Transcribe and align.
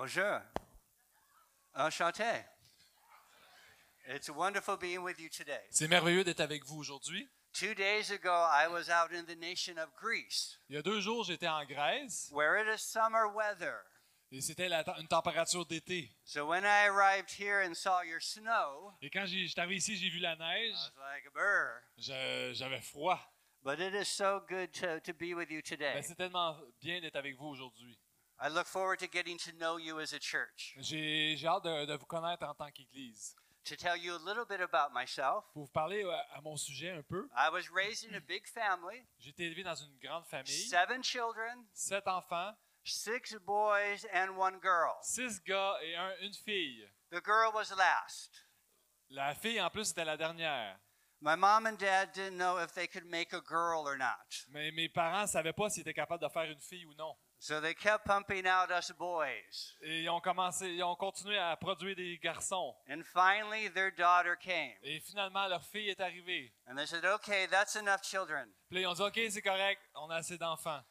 Bonjour. 0.00 0.42
Enchanté. 1.74 2.44
It's 4.08 4.28
wonderful 4.28 4.76
being 4.76 5.02
with 5.02 5.18
you 5.18 5.30
today. 5.30 5.62
C'est 5.70 5.88
merveilleux 5.88 6.22
d'être 6.22 6.40
avec 6.42 6.66
vous 6.66 6.76
aujourd'hui. 6.80 7.26
Two 7.54 7.72
days 7.74 8.10
ago, 8.10 8.28
I 8.30 8.68
was 8.68 8.90
out 8.90 9.10
in 9.14 9.24
the 9.24 9.34
nation 9.40 9.78
of 9.78 9.88
Greece, 9.98 10.58
Il 10.68 10.74
y 10.76 10.78
a 10.78 10.82
deux 10.82 11.00
jours, 11.00 11.24
j'étais 11.24 11.48
en 11.48 11.64
Grèce 11.64 12.28
where 12.30 12.58
it 12.60 12.68
is 12.68 12.78
summer 12.82 13.26
weather. 13.34 13.78
et 14.30 14.42
c'était 14.42 14.68
une 14.70 15.08
température 15.08 15.64
d'été. 15.64 16.14
So 16.26 16.44
when 16.46 16.64
I 16.66 16.88
arrived 16.88 17.30
here 17.30 17.62
and 17.66 17.72
saw 17.74 18.02
your 18.02 18.20
snow, 18.20 18.92
Et 19.00 19.08
quand 19.08 19.24
j'étais 19.24 19.58
arrivé 19.58 19.76
ici, 19.76 19.96
j'ai 19.96 20.10
vu 20.10 20.18
la 20.18 20.34
I 20.34 20.38
neige. 20.38 20.74
was 20.74 20.92
like, 20.98 21.24
je- 21.96 22.52
J'avais 22.52 22.82
froid. 22.82 23.18
But 23.62 23.80
it 23.80 23.94
is 23.94 24.04
so 24.08 24.40
good 24.46 24.70
to, 24.74 25.00
to 25.00 25.14
be 25.14 25.32
with 25.34 25.50
you 25.50 25.62
Ben, 25.62 25.76
today. 25.78 26.02
c'est 26.02 26.16
tellement 26.16 26.54
bien 26.82 27.00
d'être 27.00 27.16
avec 27.16 27.34
vous 27.38 27.46
aujourd'hui. 27.46 27.98
I 28.38 28.48
look 28.48 28.66
forward 28.66 28.98
to 29.00 29.06
getting 29.06 29.38
to 29.38 29.52
know 29.58 29.78
you 29.78 29.98
as 30.00 30.12
a 30.12 30.18
church. 30.18 30.74
J'ai 30.78 31.36
hâte 31.44 31.64
de, 31.64 31.86
de 31.86 31.94
vous 31.96 32.06
connaître 32.06 32.46
en 32.46 32.54
tant 32.54 32.70
qu'Église. 32.70 33.34
To 33.64 33.74
tell 33.76 33.96
you 33.96 34.14
a 34.14 34.18
little 34.24 34.44
bit 34.44 34.60
about 34.60 34.92
myself, 34.94 35.44
Pour 35.52 35.64
vous 35.64 35.72
parler 35.72 36.04
euh, 36.04 36.12
à 36.34 36.40
mon 36.40 36.56
sujet 36.56 36.90
un 36.90 37.02
peu, 37.02 37.28
I 37.36 37.48
was 37.50 37.68
raised 37.74 38.08
in 38.08 38.14
a 38.14 38.20
big 38.20 38.46
family, 38.46 39.04
j'ai 39.18 39.30
été 39.30 39.44
élevé 39.46 39.64
dans 39.64 39.74
une 39.74 39.98
grande 39.98 40.24
famille, 40.26 40.68
seven 40.68 41.02
children, 41.02 41.66
sept 41.72 42.06
enfants, 42.06 42.54
six 42.84 43.34
boys, 43.44 44.06
and 44.14 44.36
one 44.38 44.60
girl. 44.62 44.94
six 45.02 45.40
gars 45.42 45.76
et 45.82 45.96
un, 45.96 46.12
une 46.20 46.34
fille. 46.34 46.88
The 47.10 47.20
girl 47.24 47.52
was 47.54 47.74
last. 47.76 48.30
La 49.08 49.34
fille, 49.34 49.60
en 49.60 49.70
plus, 49.70 49.86
c'était 49.88 50.04
la 50.04 50.16
dernière. 50.16 50.78
My 51.20 51.34
mom 51.34 51.66
and 51.66 51.78
dad 51.78 52.12
didn't 52.12 52.36
know 52.36 52.58
if 52.58 52.72
they 52.74 52.86
could 52.86 53.06
make 53.06 53.32
a 53.32 53.40
girl 53.40 53.84
or 53.88 53.96
not. 53.96 54.44
Mais 54.50 54.70
mes 54.70 54.88
parents 54.88 55.22
ne 55.22 55.26
savaient 55.26 55.52
pas 55.54 55.70
s'ils 55.70 55.80
étaient 55.80 55.94
capables 55.94 56.22
de 56.22 56.28
faire 56.28 56.44
une 56.50 56.60
fille 56.60 56.84
ou 56.86 56.94
non. 56.94 57.16
So 57.38 57.60
they 57.60 57.74
kept 57.74 58.06
pumping 58.06 58.46
out 58.46 58.70
us 58.70 58.90
boys. 58.98 59.76
Et 59.82 60.02
ils 60.02 60.10
ont 60.10 60.20
commencé, 60.20 60.68
ils 60.68 60.82
ont 60.82 60.96
continué 60.96 61.38
à 61.38 61.56
produire 61.56 61.94
des 61.94 62.18
garçons. 62.18 62.74
And 62.88 63.02
finally, 63.04 63.70
their 63.70 63.90
daughter 63.90 64.36
came. 64.36 64.74
Et 64.82 65.00
finalement, 65.00 65.46
leur 65.46 65.64
fille 65.64 65.88
est 65.90 66.00
arrivée. 66.00 66.52
And 66.66 66.76
they 66.76 66.86
said, 66.86 67.04
okay, 67.04 67.46
that's 67.46 67.76
enough 67.76 68.02
children. 68.02 68.48
Puis 68.70 68.80
ils 68.80 68.86
ont 68.86 68.94
dit, 68.94 69.02
OK, 69.02 69.20
c'est 69.30 69.42
correct, 69.42 69.80
on 69.94 70.10
a 70.10 70.16
assez 70.16 70.38
d'enfants. 70.38 70.82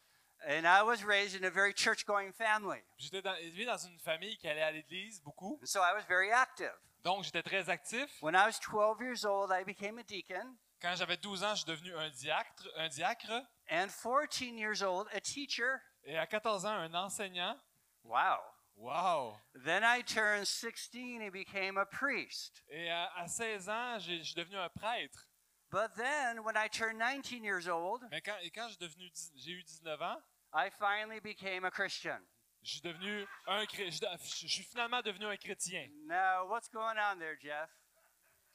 And 0.47 0.67
I 0.67 0.83
was 0.83 1.03
raised 1.03 1.35
in 1.35 1.43
a 1.45 1.49
very 1.49 1.73
church 1.73 2.05
going 2.05 2.31
family. 2.31 2.79
J'étais 2.97 3.23
élevé 3.41 3.66
dans 3.66 3.77
une 3.77 3.97
famille 3.99 4.38
qui 4.38 4.47
allait 4.47 4.61
à 4.61 4.71
l'église 4.71 5.21
beaucoup. 5.23 5.59
And 5.61 5.66
so 5.66 5.81
I 5.81 5.93
was 5.93 6.03
very 6.07 6.31
active. 6.31 6.73
Donc, 7.03 7.23
j'étais 7.23 7.43
très 7.43 7.69
actif. 7.69 8.09
When 8.21 8.35
I 8.35 8.45
was 8.45 8.59
12 8.59 9.01
years 9.01 9.25
old, 9.25 9.51
I 9.51 9.63
became 9.63 9.97
a 9.97 10.03
deacon. 10.03 10.57
Quand 10.81 10.95
j'avais 10.95 11.17
12 11.17 11.43
ans, 11.43 11.55
je 11.55 11.63
suis 11.63 11.66
devenu 11.66 11.95
un 11.95 12.09
diacre, 12.09 12.67
un 12.75 12.89
diacre. 12.89 13.31
And 13.69 13.88
14 13.89 14.57
years 14.57 14.83
old, 14.83 15.07
a 15.13 15.19
teacher. 15.19 15.81
Et 16.05 16.17
à 16.17 16.27
14 16.27 16.65
ans, 16.65 16.69
un 16.69 16.93
enseignant. 16.93 17.57
Wow. 18.03 18.39
Wow! 18.77 19.37
Then 19.63 19.83
I 19.83 20.01
turned 20.01 20.45
16 20.47 21.21
and 21.21 21.31
became 21.31 21.77
a 21.77 21.85
priest. 21.85 22.61
Et 22.69 22.89
à, 22.89 23.09
à 23.15 23.27
16 23.27 23.69
ans, 23.69 23.99
je 23.99 24.21
suis 24.21 24.35
devenu 24.35 24.57
un 24.57 24.69
prêtre. 24.69 25.27
But 25.71 25.95
then, 25.95 26.43
when 26.43 26.55
I 26.57 26.67
turned 26.67 26.99
19 26.99 27.43
years 27.43 27.67
old, 27.67 28.01
Mais 28.11 28.21
quand, 28.21 28.35
et 28.43 28.51
quand 28.51 28.67
j'ai 28.69 29.51
eu 29.51 29.63
19 29.63 30.01
ans, 30.01 30.17
I 30.53 30.69
finally 30.69 31.19
became 31.19 31.65
a 31.65 31.71
Christian. 31.71 32.19
je 32.61 32.71
suis 32.71 32.81
devenu 32.81 33.25
un 33.47 33.65
je 33.65 34.47
suis 34.47 34.63
finalement 34.63 35.01
devenu 35.01 35.25
un 35.25 35.37
chrétien. 35.37 35.89
Now, 36.05 36.45
what's 36.49 36.67
going 36.67 36.97
on 36.97 37.17
there, 37.17 37.37
Jeff? 37.41 37.69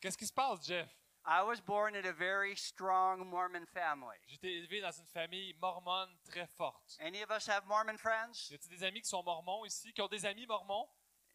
Qu'est-ce 0.00 0.18
qui 0.18 0.26
se 0.26 0.32
passe, 0.32 0.66
Jeff? 0.66 0.88
I 1.26 1.42
was 1.42 1.60
born 1.60 1.94
in 1.94 2.06
a 2.06 2.12
very 2.12 2.56
strong 2.56 3.26
Mormon 3.28 3.66
family. 3.66 4.16
Été 4.28 4.48
élevé 4.58 4.80
dans 4.80 4.90
une 4.98 5.06
famille 5.06 5.54
mormone 5.60 6.08
très 6.24 6.46
forte. 6.56 6.96
Any 7.00 7.22
of 7.22 7.30
us 7.30 7.46
have 7.46 7.66
Mormon 7.66 7.98
friends? 7.98 8.48
Y 8.50 8.54
a-t-il 8.54 8.70
des 8.70 8.84
amis 8.84 9.02
qui 9.02 9.08
sont 9.08 9.22
mormons 9.22 9.64
ici, 9.66 9.92
qui 9.92 10.00
ont 10.00 10.08
des 10.08 10.24
amis 10.24 10.46
mormons? 10.46 10.88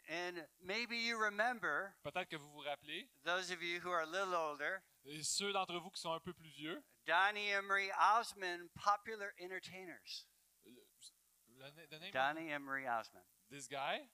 And 0.07 0.45
maybe 0.61 0.95
you 0.97 1.17
remember, 1.17 1.95
Peut-être 2.03 2.29
que 2.29 2.35
vous 2.37 2.49
vous 2.51 2.61
rappelez. 2.63 3.07
those 3.23 3.49
of 3.51 3.61
you 3.63 3.79
who 3.79 3.89
are 3.91 4.01
a 4.01 4.05
little 4.05 4.35
older, 4.35 4.81
Et 5.05 5.23
ceux 5.23 5.51
d'entre 5.53 5.79
vous 5.79 5.89
qui 5.91 5.99
sont 6.01 6.13
un 6.13 6.19
peu 6.19 6.33
plus 6.33 6.49
vieux, 6.49 6.83
Donnie 7.07 7.49
Emery 7.49 7.89
Osmond, 8.17 8.69
popular 8.75 9.31
entertainers. 9.41 10.25
le, 10.65 11.71
the 11.89 11.99
name 11.99 12.07
of 12.07 12.11
Donnie 12.11 12.49
Emery 12.51 12.87
Osmond. 12.87 13.23
this 13.49 13.67
guy, 13.67 14.07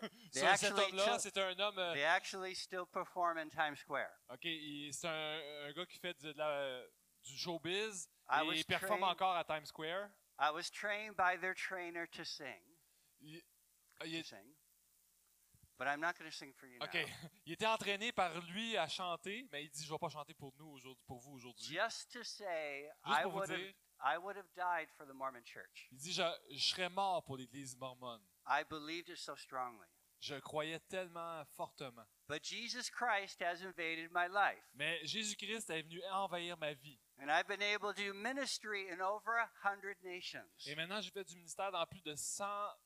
They 0.00 0.08
Ce- 0.32 0.40
cet 0.40 0.44
actually 0.72 0.82
homme-là, 1.00 1.18
c'est 1.20 1.36
un 1.38 1.58
homme. 1.60 1.78
euh, 1.78 1.92
They 1.94 2.04
actually 2.04 2.54
still 2.56 2.84
perform 2.92 3.38
in 3.38 3.48
Times 3.48 3.76
Square. 3.76 4.10
ok, 4.30 4.40
c'est 4.90 5.06
un, 5.06 5.66
un 5.68 5.72
gars 5.72 5.86
qui 5.86 5.98
fait 5.98 6.14
de 6.20 6.32
la- 6.32 6.82
du 7.22 7.36
showbiz 7.38 8.08
I 8.28 8.40
et 8.42 8.46
was 8.48 8.54
il 8.56 8.64
performe 8.64 9.00
trained- 9.00 9.12
encore 9.12 9.36
à 9.36 9.44
Times 9.44 9.66
Square. 9.66 10.10
I 10.40 10.50
was 10.52 10.70
trained 10.72 11.14
by 11.16 11.38
their 11.40 11.54
trainer 11.54 12.08
to 12.08 12.24
sing. 12.24 12.62
Il, 13.20 13.40
To 14.00 14.06
il 14.06 14.16
est- 14.16 14.24
sing. 14.24 14.54
But 15.78 15.86
I'm 15.88 16.00
not 16.00 16.14
going 16.18 16.28
to 16.30 16.36
sing 16.36 16.52
for 16.52 16.66
you 16.68 16.78
ok, 16.82 16.94
now. 16.94 17.00
il 17.46 17.52
était 17.52 17.66
entraîné 17.66 18.10
par 18.12 18.40
lui 18.50 18.76
à 18.76 18.88
chanter, 18.88 19.48
mais 19.52 19.64
il 19.64 19.70
dit 19.70 19.84
je 19.84 19.92
vais 19.92 19.98
pas 19.98 20.08
chanter 20.08 20.34
pour 20.34 20.52
nous 20.58 20.66
aujourd'hui, 20.68 21.02
pour 21.06 21.18
vous 21.20 21.32
aujourd'hui. 21.34 21.64
Just 21.76 22.10
to 22.12 22.22
say, 22.24 22.88
Juste 23.04 23.18
I 23.20 23.22
pour 23.22 23.32
vous 23.32 23.38
would 23.38 23.50
have, 23.50 23.58
dire, 23.58 23.74
I 24.04 24.16
would 24.18 24.36
have 24.36 24.48
died 24.56 24.90
for 24.96 25.06
the 25.06 25.12
Mormon 25.14 25.44
Church. 25.44 25.88
il 25.92 25.98
dit 25.98 26.12
je, 26.12 26.22
je 26.50 26.58
serais 26.70 26.88
mort 26.88 27.22
pour 27.24 27.36
l'Église 27.36 27.76
mormone. 27.76 28.22
I 28.46 28.64
believed 28.64 29.08
it 29.08 29.18
so 29.18 29.34
strongly. 29.36 29.86
Je 30.20 30.38
croyais 30.40 30.78
tellement 30.88 31.44
fortement. 31.56 32.06
But 32.28 32.44
Jesus 32.44 32.88
Christ 32.88 33.42
has 33.42 33.62
invaded 33.62 34.12
my 34.12 34.28
life. 34.28 34.62
Mais 34.74 35.00
Jésus-Christ 35.04 35.68
est 35.70 35.82
venu 35.82 36.00
envahir 36.12 36.56
ma 36.58 36.74
vie. 36.74 37.00
And 37.18 37.28
I've 37.28 37.48
been 37.48 37.62
able 37.62 37.92
to 37.92 38.00
do 38.00 38.14
ministry 38.14 38.88
in 38.88 39.00
over 39.00 39.36
a 39.38 39.50
hundred 39.64 39.96
nations. 40.04 40.66
Et 40.66 40.76
maintenant, 40.76 41.00
j'ai 41.00 41.10
fait 41.10 41.24
du 41.24 41.34
ministère 41.34 41.72
dans 41.72 41.84
plus 41.86 42.02
de 42.02 42.14
100 42.14 42.44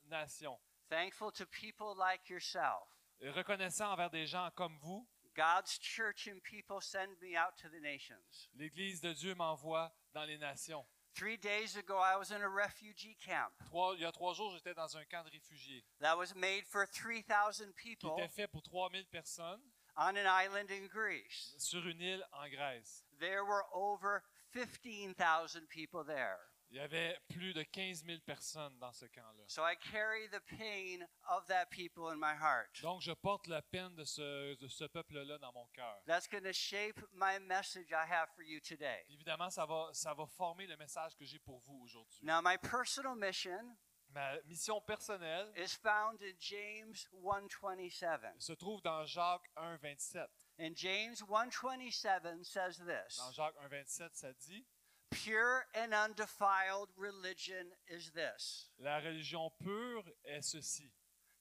nations. 0.08 0.58
Thankful 0.88 1.30
to 1.32 1.44
people 1.46 1.94
like 1.94 2.28
yourself. 2.30 2.88
Et 3.20 3.30
reconnaissant 3.30 3.92
envers 3.92 4.10
des 4.10 4.26
gens 4.26 4.50
comme 4.54 4.78
vous, 4.78 5.06
God's 5.34 5.78
church 5.78 6.28
and 6.28 6.40
people 6.42 6.80
send 6.80 7.08
me 7.20 7.36
out 7.36 7.54
to 7.58 7.68
the 7.68 7.80
nations. 7.82 8.48
l'Église 8.54 9.02
de 9.02 9.12
Dieu 9.12 9.34
m'envoie 9.34 9.92
dans 10.14 10.24
les 10.24 10.38
nations. 10.38 10.86
Three 11.16 11.38
days 11.38 11.76
ago, 11.76 11.96
I 11.96 12.16
was 12.18 12.30
in 12.30 12.42
a 12.42 12.48
refugee 12.48 13.16
camp 13.24 13.50
Trois- 13.70 13.94
il 13.94 14.00
y 14.02 14.04
a 14.04 14.12
trois 14.12 14.34
jours, 14.34 14.52
j'étais 14.54 14.74
dans 14.74 14.94
un 14.96 15.04
camp 15.06 15.24
de 15.24 15.30
réfugiés 15.30 15.82
that 16.00 16.16
was 16.16 16.34
made 16.34 16.64
for 16.66 16.86
3,000 16.86 17.72
qui 17.74 17.96
people 17.96 18.12
était 18.18 18.28
fait 18.28 18.46
pour 18.48 18.62
3000 18.62 19.06
personnes 19.06 19.60
on 19.96 20.14
an 20.14 20.26
island 20.26 20.70
in 20.70 20.86
Greece. 20.88 21.54
sur 21.58 21.86
une 21.86 22.00
île 22.02 22.22
en 22.32 22.46
Grèce. 22.50 23.02
There 23.18 23.44
were 23.46 23.64
over 23.72 24.22
15,000 24.52 25.66
people 25.68 26.04
there. 26.04 26.38
Il 26.76 26.80
y 26.80 26.82
avait 26.82 27.18
plus 27.28 27.54
de 27.54 27.62
15 27.62 28.04
000 28.04 28.18
personnes 28.26 28.78
dans 28.78 28.92
ce 28.92 29.06
camp-là. 29.06 29.44
So 29.46 29.62
I 29.62 29.76
carry 29.90 30.28
the 30.28 30.42
pain 30.58 31.06
of 31.26 31.46
that 31.46 31.70
people 31.70 32.10
in 32.10 32.16
my 32.16 32.34
heart. 32.38 32.68
Donc, 32.82 33.00
je 33.00 33.12
porte 33.12 33.46
la 33.46 33.62
peine 33.62 33.94
de 33.94 34.04
ce, 34.04 34.54
de 34.56 34.68
ce 34.68 34.84
peuple-là 34.84 35.38
dans 35.38 35.54
mon 35.54 35.66
cœur. 35.68 35.98
That's 36.06 36.28
going 36.28 36.42
to 36.42 36.52
shape 36.52 37.00
my 37.14 37.38
message 37.40 37.90
I 37.92 38.04
have 38.06 38.28
for 38.36 38.42
you 38.42 38.60
today. 38.60 39.06
Évidemment, 39.08 39.48
ça 39.48 39.64
va, 39.64 39.88
ça 39.94 40.12
va 40.12 40.26
former 40.26 40.66
le 40.66 40.76
message 40.76 41.16
que 41.16 41.24
j'ai 41.24 41.38
pour 41.38 41.60
vous 41.60 41.80
aujourd'hui. 41.82 42.20
Now, 42.22 42.42
my 42.42 42.58
personal 42.58 43.16
mission 43.16 43.74
Ma 44.10 44.38
mission 44.44 44.78
personnelle 44.82 45.50
is 45.56 45.74
found 45.82 46.20
in 46.20 46.34
James 46.38 47.08
1:27. 47.14 48.38
se 48.38 48.52
trouve 48.52 48.82
dans 48.82 49.06
Jacques 49.06 49.50
1, 49.56 49.78
27. 49.78 50.28
And 50.58 50.76
James 50.76 51.22
1:27 51.22 52.44
says 52.44 52.76
this: 52.76 53.16
Dans 53.16 53.32
Jacques 53.32 53.56
1, 53.62 53.68
27, 53.68 54.14
ça 54.14 54.32
dit 54.34 54.66
Pure 55.10 55.64
and 55.74 55.94
undefiled 55.94 56.88
religion 56.96 57.66
is 57.88 58.10
this: 58.14 58.68
La 58.78 58.96
religion 58.98 59.50
pure 59.60 60.02
est 60.24 60.42
ceci 60.50 60.90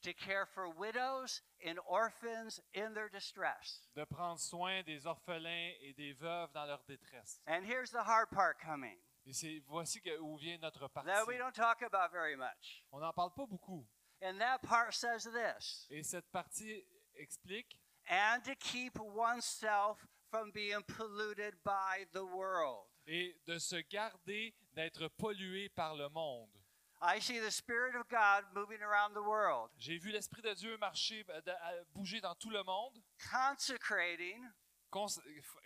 to 0.03 0.13
care 0.13 0.45
for 0.45 0.69
widows 0.69 1.41
and 1.65 1.79
orphans 1.87 2.59
in 2.73 2.93
their 2.93 3.09
distress. 3.09 3.79
de 3.95 4.05
prendre 4.05 4.39
soin 4.39 4.83
des 4.85 5.05
orphelins 5.07 5.73
et 5.81 5.93
des 5.97 6.13
veuves 6.13 6.51
dans 6.53 6.67
leur 6.67 6.83
détresse. 6.87 7.39
And 7.47 7.65
here's 7.65 7.89
the 7.91 8.03
hard 8.03 8.29
part 8.31 8.59
coming 8.59 8.97
Et 9.27 9.33
c'est 9.33 9.61
voici 9.67 9.99
que- 9.99 10.19
où 10.21 10.37
vient 10.37 10.59
notre 10.61 10.87
partie. 10.87 11.07
that 11.07 11.25
we 11.27 11.37
don't 11.37 11.55
talk 11.55 11.81
about 11.81 12.11
very 12.11 12.35
much. 12.35 12.83
On 12.91 12.99
n'en 12.99 13.11
parle 13.13 13.31
pas 13.35 13.47
beaucoup. 13.47 13.83
And 14.21 14.39
that 14.39 14.59
part 14.61 14.93
says 14.93 15.23
this: 15.23 15.87
Et 15.89 16.03
cette 16.03 16.31
partie 16.31 16.85
explique 17.15 17.79
and 18.07 18.43
to 18.43 18.53
keep 18.55 18.99
oneself 18.99 20.05
from 20.29 20.51
being 20.51 20.83
polluted 20.83 21.55
by 21.63 22.05
the 22.13 22.23
world. 22.23 22.85
Et 23.07 23.37
de 23.45 23.57
se 23.57 23.75
garder 23.75 24.53
d'être 24.73 25.07
pollué 25.09 25.69
par 25.69 25.95
le 25.95 26.09
monde. 26.09 26.49
J'ai 29.77 29.97
vu 29.97 30.11
l'Esprit 30.11 30.41
de 30.41 30.53
Dieu 30.53 30.77
marcher, 30.77 31.25
euh, 31.29 31.83
bouger 31.93 32.21
dans 32.21 32.35
tout 32.35 32.49
le 32.49 32.63
monde, 32.63 33.01
consecrating 33.31 34.43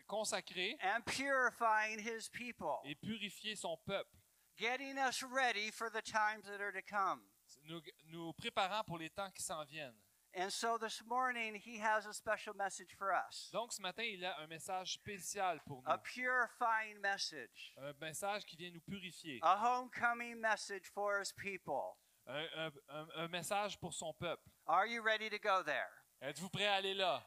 consacrer 0.07 0.77
and 0.81 1.06
purifying 1.06 2.00
His 2.00 2.30
people, 2.30 2.81
et 2.83 2.95
purifier 2.95 3.56
son 3.56 3.77
peuple, 3.85 4.09
getting 4.57 4.97
us 4.97 5.24
ready 5.24 5.71
for 5.71 5.89
the 5.89 6.01
times 6.01 6.45
that 6.45 6.62
are 6.62 6.71
to 6.71 6.81
come. 6.81 7.21
nous, 7.65 7.81
nous 8.07 8.33
préparant 8.33 8.83
pour 8.83 8.97
les 8.97 9.09
temps 9.09 9.30
qui 9.31 9.44
s'en 9.44 9.63
viennent. 9.65 9.95
And 10.39 10.50
so 10.50 10.77
this 10.77 11.01
morning, 11.06 11.56
He 11.56 11.80
has 11.80 12.06
a 12.06 12.13
special 12.13 12.53
message 12.56 12.95
for 12.97 13.13
us 13.13 13.50
Donc 13.51 13.74
ce 13.74 13.81
matin, 13.81 14.03
il 14.03 14.24
a 14.24 14.38
un 14.39 14.47
message 14.47 14.94
spécial 14.94 15.59
pour 15.65 15.83
a 15.86 15.97
nous. 15.97 16.03
purifying 16.03 16.97
message, 17.01 17.74
Un 17.77 17.94
message 18.00 18.45
qui 18.45 18.56
vient 18.56 18.71
nous 18.71 18.80
purifier. 18.81 19.39
a 19.44 19.57
homecoming 19.57 20.39
message 20.39 20.88
for 20.94 21.19
His 21.19 21.33
people. 21.33 21.97
un, 22.25 22.45
un- 22.56 22.71
un- 22.89 23.07
un 23.15 23.27
message 23.27 23.77
pour 23.80 23.94
son 23.94 24.13
peuple. 24.13 24.50
Are 24.65 24.88
you 24.88 25.01
ready 25.01 25.30
to 25.30 25.39
go 25.39 25.62
there? 25.62 25.89
Êtes-vous 26.21 26.50
prêt 26.50 26.68
à 26.68 26.75
aller 26.75 26.94
là? 26.94 27.21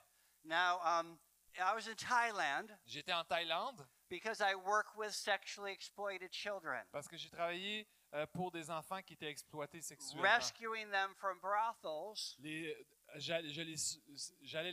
Now, 0.45 0.81
um, 0.83 1.19
I 1.59 1.75
was 1.75 1.87
in 1.89 1.95
Thailand 1.97 2.71
J'étais 2.87 3.13
en 3.13 3.25
Thaïlande 3.25 3.87
because 4.09 4.41
I 4.41 4.55
work 4.55 4.97
with 4.97 5.13
sexually 5.13 5.71
exploited 5.73 6.33
children, 6.33 6.83
parce 6.93 7.09
que 7.09 7.19
j'ai 7.19 7.29
travaillé 7.29 7.87
euh, 8.15 8.27
pour 8.33 8.51
des 8.53 8.71
enfants 8.71 9.03
qui 9.03 9.15
étaient 9.15 9.31
exploités 9.31 9.81
sexuellement. 9.83 10.23
rescuing 10.23 10.91
them 10.91 11.15
from 11.17 11.39
brothels 11.41 12.37
Les- 12.39 12.75
j'allais, 13.17 13.49
les- 13.65 13.77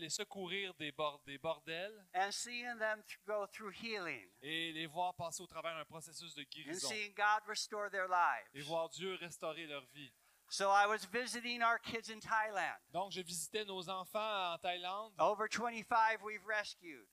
secourir 0.09 0.73
des, 0.75 0.91
bord- 0.91 1.21
des 1.25 1.37
bordels 1.37 2.05
and 2.13 2.31
seeing 2.31 2.77
them 2.77 3.01
th- 3.07 3.19
go 3.25 3.45
through 3.47 3.71
healing 3.81 4.27
et 4.41 4.71
les 4.73 4.85
voir 4.87 5.13
passer 5.15 5.41
au 5.41 5.47
travers 5.47 5.75
un 5.77 5.85
processus 5.85 6.33
de 6.35 6.41
and 6.41 6.45
guérison 6.49 6.87
seeing 6.89 7.13
God 7.15 7.41
restore 7.47 7.89
their 7.89 8.07
et 8.53 8.61
voir 8.61 8.89
Dieu 8.89 9.15
restaurer 9.15 9.65
leur 9.67 9.85
vie. 9.93 10.11
So 10.51 10.71
I 10.71 10.87
was 10.87 11.05
visiting 11.05 11.61
our 11.61 11.77
kids 11.79 12.09
in 12.09 12.19
Thailand. 12.19 12.75
Donc, 12.91 13.11
je 13.11 13.21
visitais 13.21 13.65
nos 13.65 13.87
enfants 13.87 14.53
en 14.53 14.57
Thaïlande. 14.57 15.13
Over 15.19 15.47
25 15.47 16.23
we've 16.23 16.43
rescued, 16.47 17.05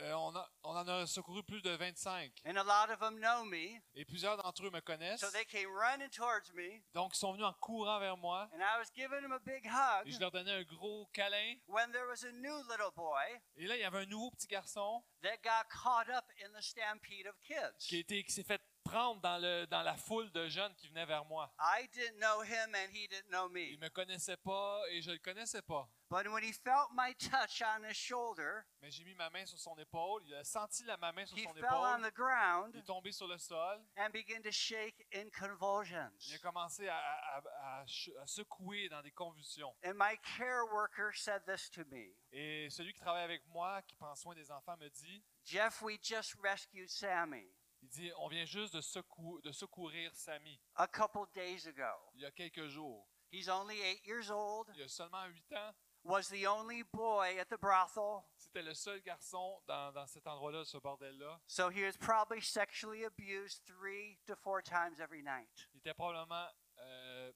Euh, 0.00 0.12
on, 0.14 0.34
a- 0.34 0.50
on 0.64 0.70
en 0.74 0.88
a 0.88 1.06
secouru 1.06 1.42
plus 1.42 1.60
de 1.60 1.70
25 1.70 2.32
and 2.46 2.56
a 2.56 2.64
lot 2.64 2.90
of 2.92 2.98
them 2.98 3.18
know 3.20 3.44
me. 3.44 3.78
et 3.94 4.04
plusieurs 4.06 4.36
d'entre 4.38 4.64
eux 4.64 4.70
me 4.70 4.80
connaissent. 4.80 5.20
So 5.20 5.30
they 5.30 5.44
came 5.44 5.68
running 5.70 6.08
towards 6.08 6.50
me, 6.54 6.82
Donc, 6.94 7.12
ils 7.14 7.18
sont 7.18 7.32
venus 7.32 7.44
en 7.46 7.52
courant 7.54 8.00
vers 8.00 8.16
moi 8.16 8.48
and 8.54 8.60
I 8.60 8.78
was 8.78 8.90
giving 8.94 9.20
them 9.20 9.32
a 9.32 9.38
big 9.38 9.66
hug 9.66 10.06
et 10.08 10.10
je 10.12 10.18
leur 10.18 10.30
donnais 10.30 10.52
un 10.52 10.62
gros 10.64 11.06
câlin. 11.12 11.56
when 11.68 11.92
there 11.92 12.06
was 12.08 12.24
a 12.24 12.32
new 12.32 12.56
little 12.70 12.90
boy 12.96 13.40
Et 13.56 13.66
là, 13.66 13.76
il 13.76 13.80
y 13.80 13.84
avait 13.84 13.98
un 13.98 14.06
nouveau 14.06 14.30
petit 14.30 14.46
garçon 14.46 15.04
that 15.22 15.36
got 15.44 15.68
caught 15.68 16.08
up 16.08 16.24
in 16.42 16.48
the 16.58 16.62
stampede 16.62 17.26
of 17.26 17.34
qui, 17.78 18.02
kids. 18.04 18.30
s'est 18.30 18.42
fait 18.44 18.60
prendre 18.82 19.20
dans, 19.20 19.38
le, 19.38 19.64
dans 19.66 19.82
la 19.82 19.94
foule 19.94 20.30
de 20.32 20.48
jeunes 20.48 20.74
qui 20.74 20.88
venaient 20.88 21.06
vers 21.06 21.24
moi. 21.26 21.52
I 21.60 21.86
didn't 21.92 22.18
know 22.18 22.42
him, 22.42 22.74
and 22.74 22.90
he 22.92 23.06
didn't 23.06 23.28
know 23.30 23.48
Il 23.54 23.78
me. 23.78 23.84
me 23.84 23.88
connaissait 23.90 24.36
pas 24.38 24.80
et 24.90 25.00
je 25.02 25.12
le 25.12 25.18
connaissais 25.18 25.62
pas. 25.62 25.88
But 26.12 26.28
when 26.30 26.42
he 26.44 26.52
felt 26.52 26.90
my 26.92 27.14
touch 27.14 27.62
on 27.62 27.82
his 27.84 27.96
shoulder, 27.96 28.66
Mais 28.82 28.90
j'ai 28.90 29.02
mis 29.02 29.14
ma 29.14 29.30
main 29.30 29.46
sur 29.46 29.58
son 29.58 29.74
épaule. 29.78 30.22
Il 30.26 30.34
a 30.34 30.44
senti 30.44 30.84
la, 30.84 30.98
ma 30.98 31.10
main 31.10 31.24
sur 31.24 31.38
he 31.38 31.44
son 31.44 31.54
fell 31.54 31.64
on 31.64 31.96
épaule. 32.00 32.02
the 32.10 32.14
ground 32.14 32.70
Il 32.74 32.80
est 32.80 32.84
tombé 32.84 33.12
sur 33.12 33.26
le 33.26 33.38
sol. 33.38 33.80
and 33.96 34.10
began 34.12 34.42
to 34.42 34.50
shake 34.50 35.06
in 35.14 35.24
Il 35.24 35.30
convulsions. 35.30 36.10
a 36.34 36.38
commencé 36.42 36.86
à, 36.86 36.98
à- 36.98 37.38
à- 37.38 37.80
à 37.80 37.86
ch- 37.86 38.10
à 38.20 38.26
secouer 38.26 38.90
dans 38.90 39.00
des 39.00 39.10
convulsions. 39.12 39.74
And 39.84 39.94
my 39.96 40.18
care 40.36 40.66
worker 40.70 41.14
said 41.16 41.46
this 41.46 41.70
to 41.70 41.82
me 41.90 42.14
Et 42.30 42.68
celui 42.68 42.92
qui 42.92 43.00
travaille 43.00 43.24
avec 43.24 43.46
moi, 43.46 43.80
qui 43.80 43.94
prend 43.96 44.14
soin 44.14 44.34
des 44.34 44.50
enfants, 44.50 44.76
me 44.76 44.90
dit, 44.90 45.24
Jeff, 45.46 45.80
we 45.80 45.98
just 46.02 46.34
rescued 46.42 46.90
Sammy 46.90 47.48
il 47.84 47.88
dit, 47.88 48.12
on 48.18 48.28
vient 48.28 48.44
juste 48.44 48.74
de, 48.76 48.80
secou- 48.82 49.40
de 49.42 49.50
secourir 49.50 50.14
Samy 50.14 50.60
a 50.76 50.86
couple 50.86 51.26
days 51.34 51.66
ago. 51.66 51.82
il 52.14 52.20
y 52.20 52.26
a 52.26 52.30
quelques 52.30 52.68
jours. 52.68 53.08
He's 53.32 53.48
only 53.48 53.80
eight 53.80 54.04
years 54.06 54.30
old, 54.30 54.68
Il 54.76 54.82
a 54.82 54.88
seulement 54.88 55.24
huit 55.24 55.50
ans. 55.54 55.72
Was 56.04 56.28
the 56.28 56.46
only 56.46 56.82
boy 56.92 57.36
at 57.40 57.48
the 57.48 57.58
brothel, 57.58 58.24
C'était 58.36 58.62
le 58.64 58.74
seul 58.74 59.00
garçon 59.02 59.60
dans, 59.66 59.92
dans 59.92 60.06
cet 60.06 60.26
endroit-là, 60.26 60.64
ce 60.64 60.76
bordel-là. 60.78 61.40
so 61.46 61.68
he 61.70 61.82
was 61.84 61.96
probably 61.96 62.40
sexually 62.40 63.04
abused 63.04 63.62
three 63.66 64.18
to 64.26 64.34
four 64.36 64.60
times 64.62 64.98
every 65.00 65.22
night. 65.22 65.68
Il 65.74 65.78
était 65.80 65.94
probablement 65.94 66.48
euh, 66.78 67.32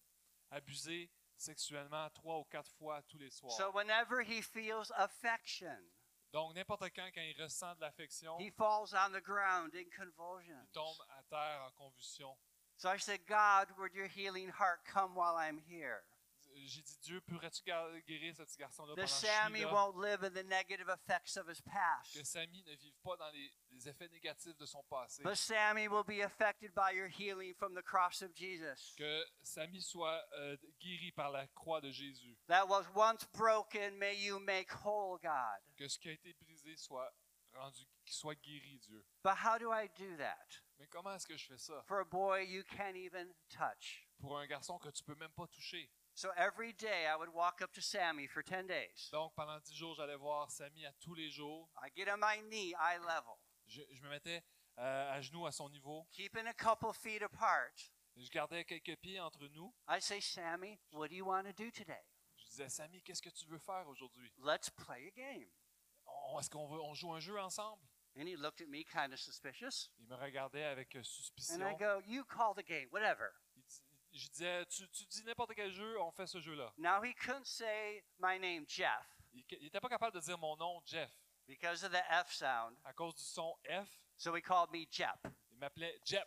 abusé 0.50 1.10
sexuellement 1.36 2.08
trois 2.14 2.38
ou 2.38 2.44
quatre 2.44 2.70
fois 2.78 3.02
tous 3.08 3.18
les 3.18 3.30
soirs. 3.30 3.52
So 3.56 3.70
whenever 3.70 4.22
he 4.22 4.40
feels 4.42 4.90
affection, 4.96 5.78
Donc, 6.32 6.54
n'importe 6.54 6.82
quand, 6.94 7.08
quand 7.14 7.22
il 7.22 7.40
ressent 7.40 7.74
de 7.76 7.80
l'affection, 7.82 8.36
he 8.38 8.50
falls 8.50 8.92
on 8.94 9.12
the 9.12 9.22
ground 9.22 9.74
in 9.74 9.80
il 9.80 9.90
convulsions. 9.90 10.66
tombe 10.72 11.00
à 11.10 11.22
terre 11.30 11.62
en 11.66 11.70
convulsion. 11.72 12.36
So 12.78 12.90
I 12.90 12.98
said, 12.98 13.20
God, 13.26 13.68
would 13.78 13.94
your 13.94 14.06
healing 14.08 14.48
heart 14.50 14.80
come 14.84 15.14
while 15.14 15.36
I'm 15.36 15.56
here? 15.58 16.02
J'ai 16.64 16.80
dit, 16.82 16.98
Dieu, 17.02 17.20
pourrais-tu 17.20 17.62
guérir 17.62 18.34
ce 18.34 18.42
petit 18.42 18.56
garçon-là 18.56 18.92
The 18.94 18.96
pendant 18.96 19.06
que 19.06 19.10
je 19.12 19.26
Sammy 19.26 19.58
suis 19.58 19.64
là? 19.66 19.72
won't 19.74 19.96
live 20.02 20.24
in 20.24 20.30
the 20.30 20.44
negative 20.46 20.88
effects 20.88 21.36
of 21.36 21.48
his 21.48 21.60
past. 21.60 22.14
Que 22.14 22.24
Samy 22.24 22.62
ne 22.64 22.74
vive 22.76 22.96
pas 23.02 23.16
dans 23.16 23.30
les, 23.30 23.52
les 23.70 23.88
effets 23.88 24.08
négatifs 24.08 24.56
de 24.56 24.64
son 24.66 24.82
passé. 24.84 25.22
But 25.22 25.36
Sammy 25.36 25.86
will 25.88 26.04
be 26.04 26.22
affected 26.22 26.72
by 26.74 26.92
your 26.94 27.08
healing 27.08 27.54
from 27.54 27.74
the 27.74 27.82
cross 27.82 28.22
of 28.22 28.34
Jesus. 28.34 28.94
Que 28.96 29.24
Samy 29.42 29.82
soit 29.82 30.24
euh, 30.38 30.56
guéri 30.80 31.12
par 31.12 31.30
la 31.30 31.46
croix 31.48 31.80
de 31.80 31.90
Jésus. 31.90 32.36
That 32.48 32.66
was 32.68 32.84
once 32.94 33.24
broken, 33.34 33.98
may 33.98 34.16
you 34.16 34.38
make 34.40 34.70
whole, 34.84 35.18
God. 35.22 35.60
Que 35.76 35.88
ce 35.88 35.98
qui 35.98 36.08
a 36.08 36.12
été 36.12 36.32
brisé 36.34 36.74
soit 36.76 37.12
rendu, 37.54 37.86
soit 38.06 38.34
guéri, 38.36 38.78
Dieu. 38.78 39.04
But 39.22 39.36
how 39.44 39.58
do 39.58 39.70
I 39.72 39.88
do 39.96 40.16
that? 40.16 40.62
Mais 40.78 40.86
comment 40.88 41.14
est-ce 41.14 41.26
que 41.26 41.36
je 41.36 41.46
fais 41.46 41.58
ça? 41.58 41.82
For 41.86 42.00
a 42.00 42.04
boy 42.04 42.44
you 42.46 42.62
can't 42.64 42.96
even 42.96 43.32
touch. 43.50 44.06
Pour 44.18 44.38
un 44.38 44.46
garçon 44.46 44.78
que 44.78 44.88
tu 44.90 45.02
peux 45.04 45.14
même 45.16 45.32
pas 45.32 45.46
toucher. 45.48 45.90
So 46.16 46.30
every 46.34 46.72
day 46.72 47.06
I 47.06 47.14
would 47.14 47.28
walk 47.34 47.60
up 47.60 47.72
to 47.74 47.82
Sammy 47.82 48.26
for 48.26 48.42
10 48.42 48.66
days. 48.66 49.10
Donc, 49.12 49.34
pendant 49.36 49.60
dix 49.62 49.74
jours, 49.76 49.94
j'allais 49.96 50.16
voir 50.16 50.50
Samy 50.50 50.86
à 50.86 50.92
tous 50.98 51.14
les 51.14 51.28
jours. 51.28 51.68
I 51.84 51.90
get 51.94 52.08
on 52.10 52.16
my 52.16 52.40
knee, 52.48 52.72
eye 52.74 52.96
level, 52.98 53.36
Je, 53.66 53.82
je 53.92 54.00
me 54.02 54.08
mettais 54.08 54.42
euh, 54.78 55.12
à 55.12 55.20
genoux 55.20 55.44
à 55.46 55.52
son 55.52 55.68
niveau. 55.68 56.06
keeping 56.12 56.46
a 56.46 56.54
couple 56.54 56.92
feet 56.94 57.22
apart. 57.22 57.92
Je 58.16 58.30
gardais 58.30 58.64
quelques 58.64 58.96
pieds 58.98 59.20
entre 59.20 59.46
nous. 59.48 59.74
I 59.86 60.00
say, 60.00 60.20
Sammy, 60.22 60.78
what 60.90 61.08
do 61.08 61.14
you 61.14 61.26
want 61.26 61.44
to 61.44 61.52
do 61.52 61.70
today? 61.70 62.00
Je 62.38 62.44
disais, 62.46 62.70
Samy, 62.70 63.02
qu'est-ce 63.02 63.20
que 63.20 63.28
tu 63.28 63.44
veux 63.46 63.58
faire 63.58 63.86
aujourd'hui? 63.86 64.32
Let's 64.38 64.70
play 64.70 65.08
a 65.08 65.10
game. 65.10 65.50
On- 66.06 66.38
Est-ce 66.40 66.48
qu'on 66.48 66.66
veut, 66.66 66.80
on 66.80 66.94
joue 66.94 67.12
un 67.12 67.20
jeu 67.20 67.38
ensemble? 67.38 67.82
And 68.18 68.26
he 68.26 68.36
looked 68.36 68.62
at 68.62 68.68
me 68.68 68.82
kind 68.84 69.12
of 69.12 69.18
suspicious. 69.18 69.90
Il 69.98 70.06
me 70.06 70.14
regardait 70.16 70.64
avec 70.64 70.96
euh, 70.96 71.00
And 71.00 71.04
suspicion. 71.04 71.60
I 71.60 71.74
go, 71.78 72.00
You 72.06 72.24
call 72.24 72.54
the 72.54 72.64
game, 72.66 72.88
whatever. 72.90 73.34
Je 74.16 74.28
disais, 74.28 74.64
tu, 74.66 74.88
tu 74.88 75.04
dis 75.04 75.22
n'importe 75.24 75.54
quel 75.54 75.70
jeu, 75.70 76.00
on 76.00 76.10
fait 76.10 76.26
ce 76.26 76.40
jeu-là. 76.40 76.72
Now 76.78 77.02
he 77.02 77.14
couldn't 77.14 77.44
say 77.44 78.02
my 78.18 78.38
name, 78.38 78.64
Jeff, 78.66 79.06
Il 79.34 79.44
n'était 79.62 79.80
pas 79.80 79.90
capable 79.90 80.14
de 80.16 80.20
dire 80.20 80.38
mon 80.38 80.56
nom, 80.56 80.80
Jeff, 80.86 81.10
because 81.46 81.84
of 81.84 81.92
the 81.92 82.02
F 82.24 82.32
sound. 82.32 82.78
à 82.84 82.94
cause 82.94 83.14
du 83.14 83.22
son 83.22 83.54
F. 83.68 84.00
So 84.16 84.34
he 84.34 84.40
called 84.40 84.70
me 84.72 84.86
Jep. 84.90 85.18
Il 85.52 85.58
m'appelait 85.58 85.98
Jep. 86.04 86.26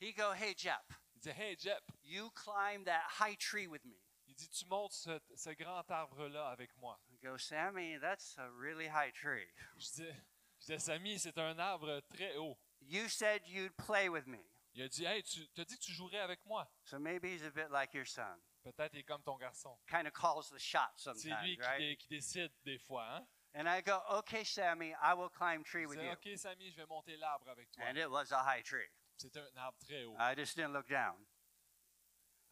He 0.00 0.12
go, 0.14 0.32
Hey 0.32 0.54
Jep, 0.56 0.80
Il 1.14 1.20
disait, 1.20 1.34
Hey 1.38 1.56
Jep. 1.58 1.82
you 2.02 2.30
climb 2.30 2.84
that 2.84 3.02
high 3.20 3.36
tree 3.36 3.66
with 3.66 3.84
me. 3.84 3.96
Il 4.28 4.34
dit, 4.34 4.48
tu 4.48 4.64
montes 4.66 4.92
ce, 4.92 5.18
ce 5.34 5.50
grand 5.50 5.82
arbre-là 5.90 6.48
avec 6.48 6.74
moi. 6.78 6.98
I 7.12 7.18
go, 7.22 7.36
Sammy, 7.36 7.98
that's 8.00 8.36
a 8.38 8.48
really 8.50 8.86
high 8.88 9.12
tree. 9.12 9.46
Je 9.76 9.84
disais, 9.86 10.14
je 10.60 10.66
disais, 10.66 10.78
Samy, 10.78 11.18
c'est 11.18 11.36
un 11.38 11.58
arbre 11.58 12.00
très 12.08 12.34
haut. 12.36 12.56
You 12.80 13.08
said 13.08 13.42
you'd 13.46 13.76
play 13.76 14.08
with 14.08 14.26
me. 14.26 14.40
Il 14.76 14.82
a 14.82 14.88
dit, 14.88 15.04
hey, 15.06 15.22
tu 15.22 15.48
t'as 15.54 15.64
dit 15.64 15.74
que 15.78 15.82
tu 15.82 15.92
jouerais 15.92 16.20
avec 16.20 16.44
moi. 16.44 16.70
So 16.84 16.98
maybe 16.98 17.24
he's 17.24 17.42
a 17.42 17.50
bit 17.50 17.70
like 17.70 17.94
your 17.94 18.06
son. 18.06 18.36
Peut-être 18.62 18.92
il 18.94 19.00
est 19.00 19.04
comme 19.04 19.22
ton 19.22 19.36
garçon. 19.38 19.78
Kind 19.88 20.06
of 20.06 20.12
calls 20.12 20.50
the 20.50 20.58
shots 20.58 20.80
C'est 20.96 21.04
sometimes, 21.14 21.42
lui 21.44 21.56
qui, 21.56 21.62
right? 21.62 21.78
dé- 21.80 21.96
qui 21.96 22.08
décide 22.08 22.52
des 22.64 22.78
fois. 22.78 23.06
Hein? 23.16 23.26
And 23.54 23.66
I 23.66 23.80
go, 23.80 24.02
Okay, 24.18 24.44
Sammy, 24.44 24.92
I 25.02 25.14
will 25.14 25.30
climb 25.30 25.64
tree 25.64 25.86
with 25.86 25.98
you. 25.98 26.10
OK, 26.10 26.36
Samy, 26.36 26.70
je 26.70 26.76
vais 26.76 26.86
monter 26.86 27.16
l'arbre 27.16 27.48
avec 27.48 27.70
toi. 27.70 27.84
And 27.86 27.96
it 27.96 28.10
was 28.10 28.32
a 28.32 28.42
high 28.44 28.62
tree. 28.62 28.90
C'était 29.16 29.40
un 29.40 29.56
arbre 29.56 29.78
très 29.78 30.04
haut. 30.04 30.14
I 30.18 30.34
just 30.36 30.54
didn't 30.56 30.74
look 30.74 30.88
down. 30.88 31.16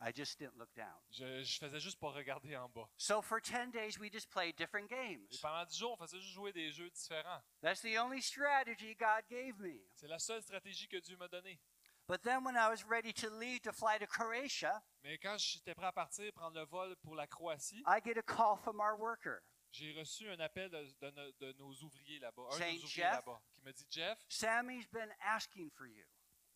I 0.00 0.12
just 0.12 0.38
didn't 0.38 0.56
look 0.58 0.72
down. 0.74 0.98
Je, 1.10 1.42
je 1.44 1.58
faisais 1.58 1.78
juste 1.80 1.98
pas 2.00 2.10
regarder 2.10 2.56
en 2.56 2.68
bas. 2.70 2.88
So 2.96 3.20
for 3.22 3.38
10 3.40 3.70
days, 3.70 3.98
we 3.98 4.10
just 4.10 4.30
played 4.30 4.56
different 4.56 4.90
Et 4.90 4.94
games. 4.94 5.28
pendant 5.42 5.64
dix 5.66 5.78
jours, 5.78 5.92
on 5.92 5.96
faisait 6.06 6.20
juste 6.20 6.34
jouer 6.34 6.52
des 6.52 6.70
jeux 6.72 6.90
différents. 6.90 7.42
That's 7.60 7.80
the 7.82 7.96
only 7.98 8.20
strategy 8.22 8.94
God 8.94 9.24
gave 9.28 9.58
me. 9.60 9.80
C'est 9.94 10.08
la 10.08 10.18
seule 10.18 10.42
stratégie 10.42 10.88
que 10.88 10.96
Dieu 10.98 11.16
m'a 11.16 11.28
donnée. 11.28 11.60
But 12.06 12.22
then 12.22 12.44
when 12.44 12.56
I 12.56 12.68
was 12.68 12.84
ready 12.86 13.12
to 13.14 13.30
leave 13.30 13.62
to 13.62 13.72
fly 13.72 13.98
to 13.98 14.06
Croatia, 14.06 14.82
Mais 15.02 15.16
quand 15.18 15.38
j'étais 15.38 15.74
prêt 15.74 15.86
à 15.86 15.92
partir, 15.92 16.30
prendre 16.34 16.58
le 16.58 16.66
vol 16.66 16.94
pour 17.02 17.14
la 17.16 17.26
Croatie, 17.26 17.82
I 17.86 18.00
get 18.04 18.18
a 18.18 18.22
call 18.22 18.56
from 18.58 18.78
our 18.80 18.96
worker. 18.98 19.40
j'ai 19.72 19.92
reçu 19.92 20.28
un 20.28 20.38
appel 20.40 20.70
de, 20.70 20.84
de 21.00 21.10
no- 21.10 21.32
de 21.40 21.52
nos 21.58 21.72
ouvriers 21.82 22.18
là-bas, 22.20 22.42
un 22.42 22.54
de 22.54 22.58
Saying, 22.58 22.78
nos 22.80 22.84
ouvriers 22.84 23.02
"Jeff?" 23.02 23.12
là-bas, 23.26 23.40
qui 23.52 23.62
me 23.62 23.72
dit 23.72 23.86
Jeff, 23.90 24.18
Sammy's 24.28 24.86
been 24.88 25.10
asking 25.22 25.70
for 25.70 25.86
you. 25.86 26.04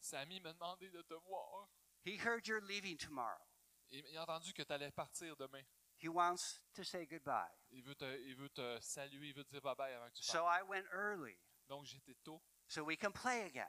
Samy 0.00 0.38
m'a 0.40 0.52
demandé 0.52 0.90
de 0.90 1.02
te 1.02 1.14
voir. 1.26 1.69
He 2.05 2.17
heard 2.19 2.47
you're 2.47 2.61
leaving 2.62 2.97
tomorrow. 2.97 3.43
Il, 3.90 4.05
il 4.07 4.17
a 4.19 4.23
entendu 4.23 4.52
que 4.52 4.62
tu 4.62 4.73
allais 4.73 4.93
partir 4.93 5.35
demain. 5.37 5.64
He 6.00 6.09
wants 6.09 6.61
to 6.75 6.85
say 6.85 7.07
goodbye. 7.07 7.50
Il 7.71 7.83
veut, 7.83 7.97
te, 7.97 8.05
il 8.05 8.37
veut 8.37 8.50
te 8.50 8.78
saluer, 8.81 9.28
il 9.31 9.35
veut 9.35 9.45
te 9.45 9.50
dire 9.50 9.62
bye 9.62 9.75
bye 9.75 9.93
avant 9.95 10.09
que 10.11 10.14
tu 10.19 10.23
So 10.23 10.43
partes. 10.45 10.61
I 10.61 10.62
went 10.62 10.85
early 10.93 11.37
Donc 11.69 11.87
j'étais 11.87 12.14
tôt 12.23 12.40
so 12.69 12.85
we 12.85 12.97
can 12.97 13.11
play 13.11 13.43
again. 13.47 13.67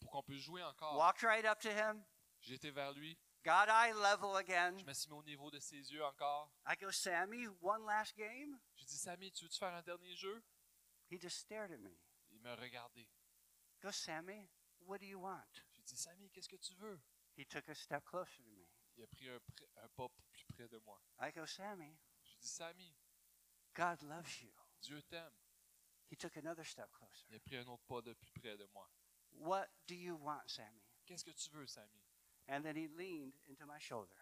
Pour 0.00 0.10
qu'on 0.10 0.22
puisse 0.22 0.42
jouer 0.42 0.62
encore. 0.62 0.96
Walked 0.96 1.22
right 1.22 1.44
up 1.44 1.58
to 1.60 1.70
him, 1.70 2.02
J'étais 2.40 2.70
vers 2.70 2.92
lui, 2.92 3.18
got 3.44 3.68
eye 3.68 3.92
level 3.92 4.36
again. 4.36 4.78
je 4.78 4.84
me 4.84 4.92
suis 4.94 5.08
mis 5.10 5.16
au 5.16 5.22
niveau 5.22 5.50
de 5.50 5.58
ses 5.60 5.92
yeux 5.92 6.04
encore. 6.04 6.50
I 6.66 6.74
go, 6.80 6.90
Sammy, 6.90 7.46
one 7.60 7.84
last 7.86 8.16
game? 8.16 8.58
J'ai 8.76 8.86
dit 8.86 8.96
Samy, 8.96 9.30
tu 9.32 9.44
veux-tu 9.44 9.58
faire 9.58 9.74
un 9.74 9.82
dernier 9.82 10.14
jeu? 10.16 10.42
He 11.10 11.18
just 11.20 11.38
stared 11.38 11.70
at 11.72 11.78
me. 11.78 11.96
Il 12.30 12.40
m'a 12.40 12.54
regardé. 12.56 13.06
Go, 13.82 13.90
Sammy, 13.92 14.48
what 14.80 14.98
do 14.98 15.06
you 15.06 15.18
want? 15.20 15.44
J'ai 15.72 15.82
dit 15.82 15.96
Samy, 15.96 16.30
qu'est-ce 16.30 16.48
que 16.48 16.56
tu 16.56 16.74
veux? 16.74 16.98
He 17.36 17.44
took 17.46 17.68
a 17.68 17.74
step 17.74 18.04
closer 18.04 18.42
to 18.42 18.50
me. 18.50 18.66
Il 18.96 19.02
a 19.04 19.06
pris 19.06 19.28
un, 19.28 19.38
un 19.82 19.88
pas 19.88 20.08
plus 20.32 20.44
près 20.46 20.68
de 20.68 20.78
moi. 20.78 21.00
I 21.20 21.30
go, 21.32 21.44
Sammy, 21.46 21.96
J'ai 22.24 22.36
dit 22.38 22.48
Samy, 22.48 22.94
God 23.74 24.02
loves 24.02 24.40
you. 24.42 24.52
Dieu 24.80 25.02
t'aime. 25.02 25.32
He 26.10 26.16
took 26.16 26.36
another 26.38 26.64
step 26.64 26.90
closer. 26.92 27.26
Il 27.28 27.36
a 27.36 27.40
pris 27.40 27.56
un 27.56 27.66
autre 27.68 27.84
pas 27.84 28.00
de 28.02 28.12
plus 28.14 28.30
près 28.32 28.56
de 28.56 28.66
moi. 28.72 28.88
What 29.38 29.68
do 29.86 29.94
you 29.94 30.16
want, 30.16 30.48
Sammy? 30.50 30.82
Qu'est-ce 31.06 31.24
que 31.24 31.32
tu 31.32 31.50
veux, 31.50 31.66
Samy 31.66 32.02
And 32.48 32.64
then 32.64 32.76
he 32.76 32.88
leaned 32.88 33.34
into 33.48 33.64
my 33.66 33.78
shoulder. 33.78 34.16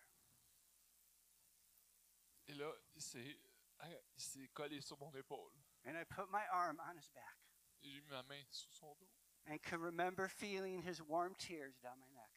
là, 2.49 2.73
il 2.95 3.03
s'est, 3.03 3.37
hein, 3.81 3.95
il 4.17 4.21
s'est 4.21 4.49
collé 4.55 4.81
sur 4.81 4.99
mon 4.99 5.13
épaule. 5.15 5.53
And 5.85 5.97
I 5.97 6.05
put 6.05 6.31
my 6.31 6.45
arm 6.53 6.79
on 6.81 6.97
his 6.97 7.09
back 7.15 7.37
Et 7.83 7.91
J'ai 7.91 8.01
mis 8.01 8.11
ma 8.11 8.23
main 8.25 8.45
sous 8.51 8.71
son 8.73 8.95
dos. 8.99 9.09
and 9.47 9.63
can 9.63 9.81
remember 9.81 10.29
feeling 10.29 10.83
his 10.83 11.01
warm 11.03 11.35
tears 11.39 11.79
down 11.83 11.99
my 12.01 12.09
neck. 12.15 12.31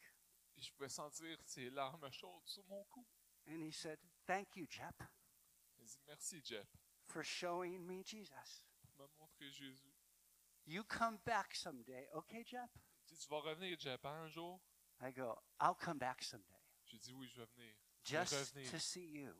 Et 0.57 0.61
je 0.61 0.71
pouvais 0.73 0.89
sentir 0.89 1.37
ses 1.45 1.69
larmes 1.71 2.09
chaudes 2.11 2.45
sur 2.47 2.63
mon 2.69 2.83
cou. 2.89 3.05
And 3.47 3.61
he 3.61 3.71
said, 3.71 3.97
Thank 4.27 4.55
you, 4.55 4.67
Jep, 4.69 5.01
Il 5.79 5.85
dit 5.85 5.97
Merci, 6.07 6.41
Jeff, 6.43 6.67
for 7.07 7.23
showing 7.23 7.85
me 7.85 8.03
Jesus. 8.03 8.63
pour 8.81 8.91
me 8.97 9.07
montrer 9.19 9.49
Jésus. 9.51 9.90
You 10.65 10.83
come 10.83 11.17
back 11.25 11.53
someday, 11.55 12.07
okay, 12.15 12.43
Jep? 12.45 12.69
Il 13.09 13.15
dit 13.15 13.19
Tu 13.19 13.27
vas 13.29 13.39
revenir, 13.41 13.77
Jeff, 13.79 14.03
hein, 14.05 14.23
un 14.25 14.29
jour? 14.29 14.59
I 15.01 15.11
go, 15.11 15.35
I'll 15.59 15.75
come 15.75 15.97
back 15.97 16.21
someday 16.23 16.61
J'ai 16.85 16.99
dit 16.99 17.13
Oui, 17.13 17.27
je 17.27 17.41
vais 17.41 17.47
venir. 17.55 17.73
just 18.03 18.33
revenir. 18.33 18.69
to 18.71 18.79
see 18.79 19.07
you. 19.07 19.33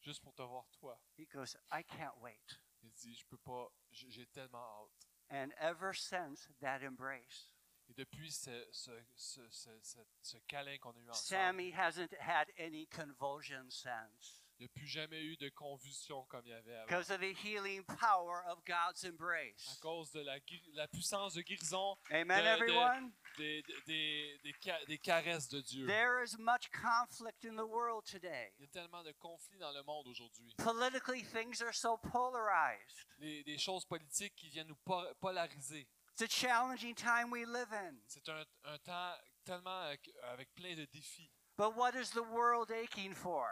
Juste 0.00 0.22
pour 0.22 0.34
te 0.34 0.42
voir, 0.42 0.66
toi. 0.78 0.98
He 1.16 1.26
goes, 1.26 1.56
I 1.72 1.82
can't 1.82 2.16
wait. 2.20 2.58
Il 2.82 2.92
dit 2.92 3.14
Je 3.16 3.24
peux 3.26 3.38
pas, 3.38 3.68
j'ai 3.90 4.26
tellement 4.26 4.58
hâte. 4.84 5.06
And 5.30 5.52
ever 5.58 5.92
since 5.94 6.46
that 6.60 6.82
embrace, 6.84 7.50
Et 7.88 7.94
depuis 7.94 8.30
ce, 8.30 8.66
ce, 8.72 8.90
ce, 9.14 9.40
ce, 9.50 9.70
ce- 9.82 9.98
ce 10.22 10.36
câlin 10.46 10.76
qu'on 10.78 10.90
a 10.92 11.00
eu 11.00 11.08
ensemble, 11.08 11.14
Sammy 11.16 11.70
hasn't 11.72 12.12
had 12.20 12.48
any 12.58 12.86
convulsions 12.86 13.70
since 13.70 14.44
il 14.58 14.62
n'y 14.62 14.66
a 14.66 14.68
plus 14.74 14.86
jamais 14.86 15.22
eu 15.22 15.36
de 15.36 15.48
convulsion 15.50 16.24
comme 16.26 16.42
il 16.46 16.50
y 16.50 16.54
avait 16.54 16.74
avant. 16.76 16.86
because 16.86 17.10
of 17.10 17.20
the 17.20 17.34
healing 17.44 17.84
power 17.84 18.42
of 18.48 18.64
God's 18.64 19.04
À 19.04 19.80
cause 19.82 20.10
de 20.12 20.20
la, 20.20 20.88
puissance 20.88 21.34
de 21.34 21.42
guérison 21.42 21.96
Amen, 22.10 22.42
de- 22.42 22.48
everyone? 22.48 23.12
des, 23.36 23.62
des, 23.86 24.38
des, 24.42 24.54
ca- 24.62 24.84
des 24.86 24.98
caresses 24.98 25.48
de 25.48 25.60
Dieu. 25.60 25.86
There 25.86 26.22
is 26.22 26.36
much 26.38 26.70
conflict 26.70 27.44
in 27.44 27.54
the 27.56 27.66
world 27.66 28.04
today. 28.04 28.52
Il 28.58 28.62
y 28.62 28.64
a 28.64 28.68
tellement 28.72 29.02
de 29.02 29.12
conflits 29.12 29.58
dans 29.58 29.72
le 29.72 29.82
monde 29.82 30.06
aujourd'hui. 30.08 30.54
Politically, 30.56 31.22
things 31.22 31.60
are 31.62 31.74
so 31.74 31.98
polarized. 31.98 33.06
Les- 33.18 33.42
Des 33.44 33.58
choses 33.58 33.84
politiques 33.84 34.34
qui 34.36 34.48
viennent 34.48 34.68
nous 34.68 34.78
po- 34.84 35.12
polariser. 35.20 35.86
It's 36.18 36.22
a 36.22 36.28
challenging 36.28 36.94
time 36.94 37.30
we 37.30 37.44
live 37.46 37.70
in. 37.72 37.96
C'est 38.06 38.26
un, 38.30 38.42
un 38.64 38.78
temps 38.78 39.14
tellement 39.44 39.82
euh, 39.84 39.96
avec 40.22 40.54
plein 40.54 40.74
de 40.74 40.86
défis. 40.86 41.30
But 41.58 41.74
what 41.76 41.94
is 41.94 42.10
the 42.10 42.22
world 42.22 42.70
aching 42.70 43.14
for? 43.14 43.48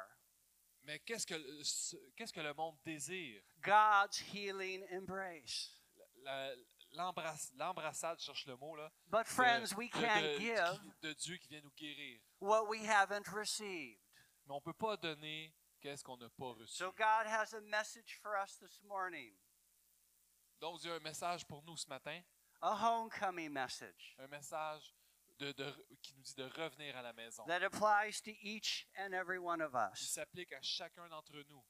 Mais 0.84 0.98
qu'est-ce 1.00 1.26
que, 1.26 1.34
qu'est-ce 2.16 2.32
que 2.32 2.40
le 2.40 2.52
monde 2.54 2.76
désire? 2.84 3.42
God's 3.62 4.18
healing 4.32 4.84
embrace. 4.92 5.70
L'embrassade, 6.92 8.20
cherche 8.20 8.46
le 8.46 8.56
mot, 8.56 8.76
là. 8.76 8.90
But, 9.08 9.24
de- 9.24 9.28
friends, 9.28 9.74
we 9.76 9.88
can't 9.90 10.22
de- 10.22 10.38
give 10.38 10.80
de 11.02 11.12
Dieu 11.14 11.36
qui 11.38 11.48
vient 11.48 11.60
nous 11.62 11.72
guérir. 11.76 12.20
what 12.40 12.68
we 12.68 12.84
haven't 12.86 13.26
received. 13.28 13.98
Mais 14.46 14.52
on 14.54 14.58
ne 14.58 14.60
peut 14.62 14.74
pas 14.74 14.96
donner 14.96 15.52
qu'est-ce 15.80 16.04
qu'on 16.04 16.16
n'a 16.18 16.28
pas 16.30 16.52
reçu. 16.52 16.76
So, 16.76 16.92
God 16.92 17.26
has 17.26 17.52
a 17.54 17.60
message 17.62 18.18
for 18.22 18.36
us 18.36 18.58
this 18.58 18.80
morning 18.84 19.34
Donc, 20.60 20.80
Dieu 20.80 20.92
a 20.92 20.96
un 20.96 21.00
message 21.00 21.44
pour 21.46 21.62
nous 21.64 21.76
ce 21.76 21.88
matin, 21.88 22.20
a 22.62 22.70
homecoming 22.72 23.50
message 23.50 24.14
un 24.18 24.28
message 24.28 24.94
de, 25.38 25.52
de- 25.52 25.86
qui 26.02 26.14
nous 26.14 26.22
dit 26.22 26.34
de 26.36 26.44
revenir 26.44 26.96
à 26.96 27.02
la 27.02 27.12
maison. 27.12 27.44
that 27.46 27.62
applies 27.62 28.20
to 28.20 28.30
each 28.42 28.86
and 28.98 29.12
every 29.12 29.38
one 29.38 29.60
of 29.60 29.72
Qui 29.72 30.04
us. 30.04 30.10
s'applique 30.12 30.52
à 30.52 30.60
chacun 30.62 31.08
d'entre 31.08 31.42
nous. 31.48 31.62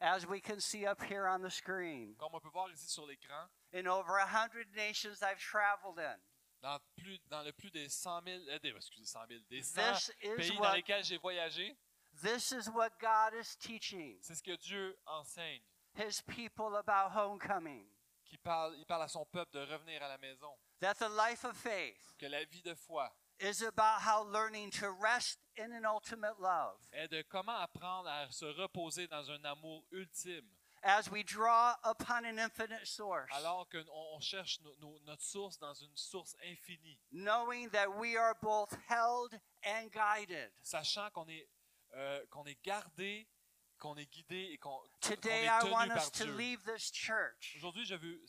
As 0.00 0.26
we 0.26 0.40
can 0.40 0.58
see 0.58 0.84
up 0.86 1.00
here 1.02 1.26
on 1.28 1.40
the 1.42 1.50
screen, 1.50 2.16
Comme 2.16 2.34
on 2.34 2.40
peut 2.40 2.50
voir 2.52 2.70
ici 2.72 2.88
sur 2.88 3.06
l'écran, 3.06 3.48
in 3.72 3.86
over 3.86 4.18
a 4.18 4.26
hundred 4.26 4.66
nations 4.74 5.22
I've 5.22 5.38
traveled 5.40 5.98
in, 6.00 6.18
dans, 6.60 6.78
plus, 6.96 7.18
dans 7.28 7.42
le 7.44 7.52
plus 7.52 7.70
des 7.70 7.88
100 7.88 8.22
000, 8.24 8.40
euh, 8.48 8.58
des, 8.60 8.70
excusez, 8.70 9.04
100 9.06 9.26
000, 9.28 9.40
des 9.48 9.62
100 9.62 9.74
this 9.92 10.08
is 10.22 10.36
pays 10.36 10.48
dans 10.56 10.60
what 10.60 10.74
lesquels 10.76 11.04
j'ai 11.04 11.18
voyagé, 11.18 11.76
this 12.22 12.50
is 12.50 12.68
what 12.70 12.90
God 13.00 13.34
is 13.40 13.56
teaching 13.56 14.18
c'est 14.22 14.34
ce 14.34 14.42
que 14.42 14.56
Dieu 14.56 14.96
enseigne. 15.06 15.62
His 15.94 16.20
people 16.22 16.74
about 16.76 17.12
homecoming. 17.14 17.86
Qui 18.24 18.38
parle, 18.38 18.74
il 18.78 18.86
parle 18.86 19.02
à 19.02 19.08
son 19.08 19.24
peuple 19.26 19.52
de 19.52 19.60
revenir 19.60 20.02
à 20.02 20.08
la 20.08 20.16
maison. 20.18 20.56
That 20.82 20.98
the 20.98 21.08
life 21.08 21.44
of 21.44 21.56
faith. 21.56 22.14
Que 22.18 22.28
la 22.28 22.44
vie 22.44 22.60
de 22.62 22.74
foi 22.74 23.06
is 23.40 23.62
about 23.62 24.00
how 24.02 24.24
learning 24.24 24.70
to 24.72 24.90
rest 24.90 25.38
in 25.56 25.72
an 25.72 25.84
ultimate 25.86 26.38
love. 26.40 26.76
est 26.92 27.08
de 27.08 27.22
comment 27.22 27.56
apprendre 27.62 28.08
à 28.08 28.26
se 28.32 28.44
reposer 28.46 29.06
dans 29.08 29.30
un 29.30 29.42
amour 29.44 29.84
ultime, 29.92 30.44
as 30.82 31.08
we 31.08 31.22
draw 31.22 31.74
upon 31.84 32.24
an 32.24 32.36
infinite 32.38 32.84
source, 32.84 33.30
alors 33.32 33.68
qu'on 33.70 33.84
on 33.88 34.20
cherche 34.20 34.58
no- 34.64 34.74
no- 34.80 34.98
notre 35.06 35.22
source 35.22 35.56
dans 35.58 35.72
une 35.74 35.96
source 35.96 36.34
infinie, 36.44 36.98
knowing 37.12 37.70
that 37.70 37.88
we 37.88 38.16
are 38.16 38.34
both 38.42 38.76
held 38.88 39.38
and 39.64 39.88
guided. 39.92 40.50
sachant 40.62 41.10
qu'on 41.12 41.28
est, 41.28 41.48
euh, 41.94 42.24
qu'on 42.30 42.44
est 42.44 42.60
gardé, 42.64 43.28
qu'on 43.78 43.96
est 43.96 44.06
guidé 44.12 44.50
et 44.52 44.58
qu'on 44.58 44.80
Today, 45.00 45.44
est 45.44 45.46
I 45.46 45.60
tenu 45.60 45.70
want 45.72 45.88
par 45.88 45.96
us 45.98 46.10
to 46.10 46.24
Dieu. 46.24 46.36
leave 46.36 46.62
this 46.64 46.90
church. 46.92 47.54
Aujourd'hui, 47.56 47.84
je 47.84 47.94
veux 47.94 48.20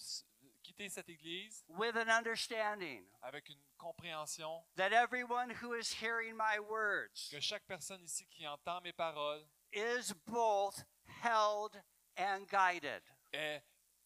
quitter 0.76 0.90
cette 0.90 1.10
église 1.10 1.64
with 1.70 1.96
an 1.96 2.10
understanding 2.10 3.04
avec 3.22 3.48
une 3.50 3.60
compréhension 3.78 4.64
that 4.76 4.92
everyone 4.92 5.50
who 5.62 5.74
is 5.74 5.94
hearing 6.02 6.36
my 6.36 6.60
words 6.60 7.30
que 7.32 7.40
chaque 7.40 7.66
personne 7.68 8.02
ici 8.04 8.26
qui 8.30 8.46
entend 8.48 8.82
mes 8.82 8.94
paroles 8.94 9.46
is 9.72 10.14
both 10.28 10.84
held 11.24 11.76
and 12.18 12.46
guided. 12.50 13.02
est 13.34 13.62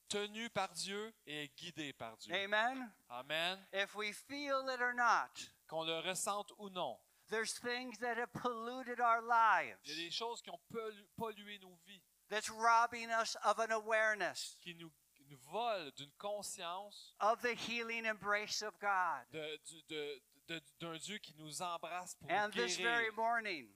tenue 0.10 0.50
par 0.50 0.70
Dieu 0.74 1.14
et 1.26 1.44
est 1.46 1.56
guidée 1.58 1.94
par 1.94 2.16
Dieu. 2.18 2.34
Amen? 2.34 2.90
Amen. 3.10 3.58
If 3.74 3.94
we 3.96 4.14
feel 4.14 4.70
it 4.70 4.82
or 4.82 4.94
not, 4.94 5.30
Qu'on 5.68 5.86
le 5.86 6.00
ressente 6.00 6.52
ou 6.60 6.70
non. 6.70 6.98
there's 7.30 7.54
things 7.60 7.98
that 8.00 8.18
have 8.18 8.32
polluted 8.34 9.00
our 9.02 9.20
Il 9.22 9.28
y 9.28 9.32
a 9.32 9.62
lives 9.64 9.96
des 9.98 10.12
choses 10.12 10.42
qui 10.42 10.50
ont 10.50 10.60
pollu- 10.72 11.06
pollué 11.18 11.60
nos 11.60 11.78
vies, 11.86 12.02
that's 12.30 12.50
robbing 12.50 13.10
us 13.10 13.36
of 13.44 13.60
an 13.60 13.72
awareness 13.72 14.56
qui 14.62 14.74
nous, 14.76 14.92
nous 15.30 15.92
d'une 15.96 16.12
conscience 16.18 17.14
of 17.20 17.42
the 17.42 17.54
healing 17.56 18.06
embrace 18.06 18.62
of 18.62 18.78
God. 18.80 19.26
de- 19.32 19.58
du- 19.66 19.82
de- 19.88 20.22
de- 20.48 20.62
d'un 20.80 20.98
Dieu 20.98 21.18
qui 21.20 21.34
nous 21.38 21.62
embrasse 21.62 22.16
pour 22.16 22.30
And 22.32 22.48
nous 22.56 22.64
this 22.64 22.78
very 22.78 23.06
guérir. 23.12 23.16
morning, 23.16 23.68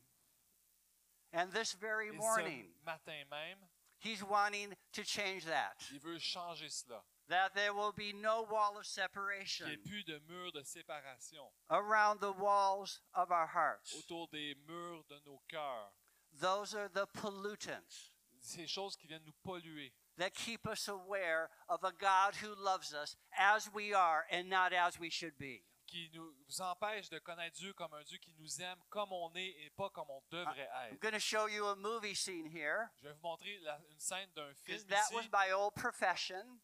and 1.34 1.52
this 1.54 1.74
very 1.74 2.10
Et 2.10 2.12
morning, 2.12 2.74
ce 2.80 2.86
matin 2.86 3.26
même, 3.30 3.58
He's 4.00 4.24
wanting 4.24 4.76
to 4.94 5.04
change 5.04 5.46
that. 5.46 5.76
il 5.92 6.00
veut 6.00 6.20
changer 6.20 6.70
cela. 6.70 7.04
That 7.28 7.54
there 7.54 7.74
will 7.74 7.94
be 7.94 8.12
no 8.14 8.42
wall 8.44 8.78
of 8.78 8.84
Qu'il 8.84 9.04
n'y 9.04 9.06
ait 9.06 9.08
separation 9.08 9.66
plus 9.86 10.04
de 10.04 10.20
murs 10.28 10.52
de 10.52 10.64
séparation 10.64 11.50
around 11.70 12.20
the 12.20 12.32
walls 12.34 13.00
of 13.14 13.32
our 13.32 13.48
hearts. 13.48 13.94
autour 13.96 14.28
des 14.32 14.56
murs 14.68 15.04
de 15.08 15.20
nos 15.26 15.40
cœurs. 15.48 15.94
Those 16.34 16.74
are 16.76 16.90
the 16.90 17.06
pollutants 17.14 18.12
Ces 18.40 18.66
choses 18.68 18.96
qui 18.98 19.08
viennent 19.08 19.24
nous 19.24 19.36
polluer, 19.44 19.94
that 20.22 20.32
keep 20.36 20.68
us 20.68 20.88
aware 20.88 21.50
of 21.68 21.84
a 21.84 21.92
God 22.00 22.36
who 22.36 22.54
loves 22.56 22.94
us 22.94 23.18
as 23.38 23.70
we 23.74 23.94
are 23.94 24.26
and 24.32 24.48
not 24.50 24.72
as 24.74 25.00
we 25.00 25.10
should 25.10 25.36
be. 25.38 25.64
qui 25.88 26.10
nous 26.14 26.34
empêchent 26.62 27.10
de 27.10 27.20
connaître 27.20 27.58
Dieu 27.58 27.74
comme 27.74 27.94
un 27.94 28.04
Dieu 28.04 28.18
qui 28.20 28.34
nous 28.40 28.62
aime 28.62 28.80
comme 28.90 29.12
on 29.12 29.30
est 29.36 29.56
et 29.66 29.70
pas 29.76 29.90
comme 29.90 30.10
on 30.10 30.22
devrait 30.32 30.70
I'm 30.74 30.94
être. 30.94 31.02
going 31.02 31.14
to 31.14 31.20
show 31.20 31.48
you 31.48 31.66
a 31.68 31.76
movie 31.76 32.16
scene 32.16 32.46
here 32.46 32.90
Je 33.02 33.08
vais 33.10 33.14
vous 33.14 33.22
montrer 33.22 33.58
la- 33.60 33.78
une 33.90 34.00
scène 34.00 34.30
d'un 34.34 34.54
film 34.64 34.80
that 34.88 35.12
was 35.12 35.28
my 35.34 35.52
old 35.52 35.74
profession, 35.76 36.62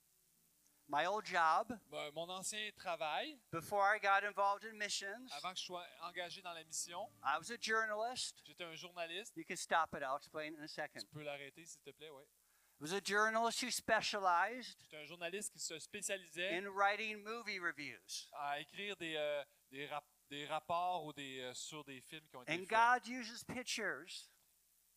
my 0.88 1.06
old 1.06 1.26
job 1.26 1.78
Mon 2.14 2.30
ancien 2.30 2.72
travail, 2.78 3.38
before 3.52 3.84
I 3.94 4.00
got 4.00 4.24
involved 4.24 4.64
in 4.64 4.78
missions. 4.78 5.28
avant 5.36 5.52
que 5.52 5.60
je 5.60 5.66
sois 5.66 5.84
engagé 6.04 6.42
dans 6.42 6.54
la 6.54 6.64
mission, 6.64 7.10
I 7.22 7.38
was 7.38 7.52
a 7.52 7.58
journalist. 7.60 8.42
j'étais 8.46 8.64
un 8.64 8.76
journaliste. 8.76 9.36
You 9.36 9.44
can 9.46 9.58
stop 9.58 9.94
it, 9.94 10.04
I'll 10.04 10.16
explain 10.16 10.56
in 10.58 10.64
a 10.64 10.68
second. 10.70 11.02
Tu 11.02 11.08
peux 11.08 11.24
l'arrêter, 11.24 11.66
s'il 11.66 11.82
te 11.82 11.90
plaît, 11.92 12.10
oui. 12.12 12.24
Was 12.80 12.94
a 12.94 13.02
journalist 13.02 13.62
who 13.64 13.72
specialized 13.72 14.78
un 14.94 15.06
journaliste 15.08 15.52
qui 15.52 15.60
se 15.60 15.80
spécialisait 15.80 16.58
in 16.58 16.68
writing 16.70 17.24
movie 17.24 17.60
reviews. 17.60 18.28
à 18.34 18.60
écrire 18.60 18.96
des, 18.98 19.16
euh, 19.16 19.44
des, 19.72 19.88
rap- 19.88 20.06
des 20.30 20.46
rapports 20.46 21.04
ou 21.06 21.12
des, 21.14 21.40
euh, 21.40 21.54
sur 21.56 21.84
des 21.84 22.02
films 22.02 22.28
qui 22.30 22.36
ont 22.36 22.44
été 22.44 22.54
And 22.54 22.60
faits. 22.68 22.70
God 22.70 23.08
uses 23.08 23.44
pictures 23.46 24.06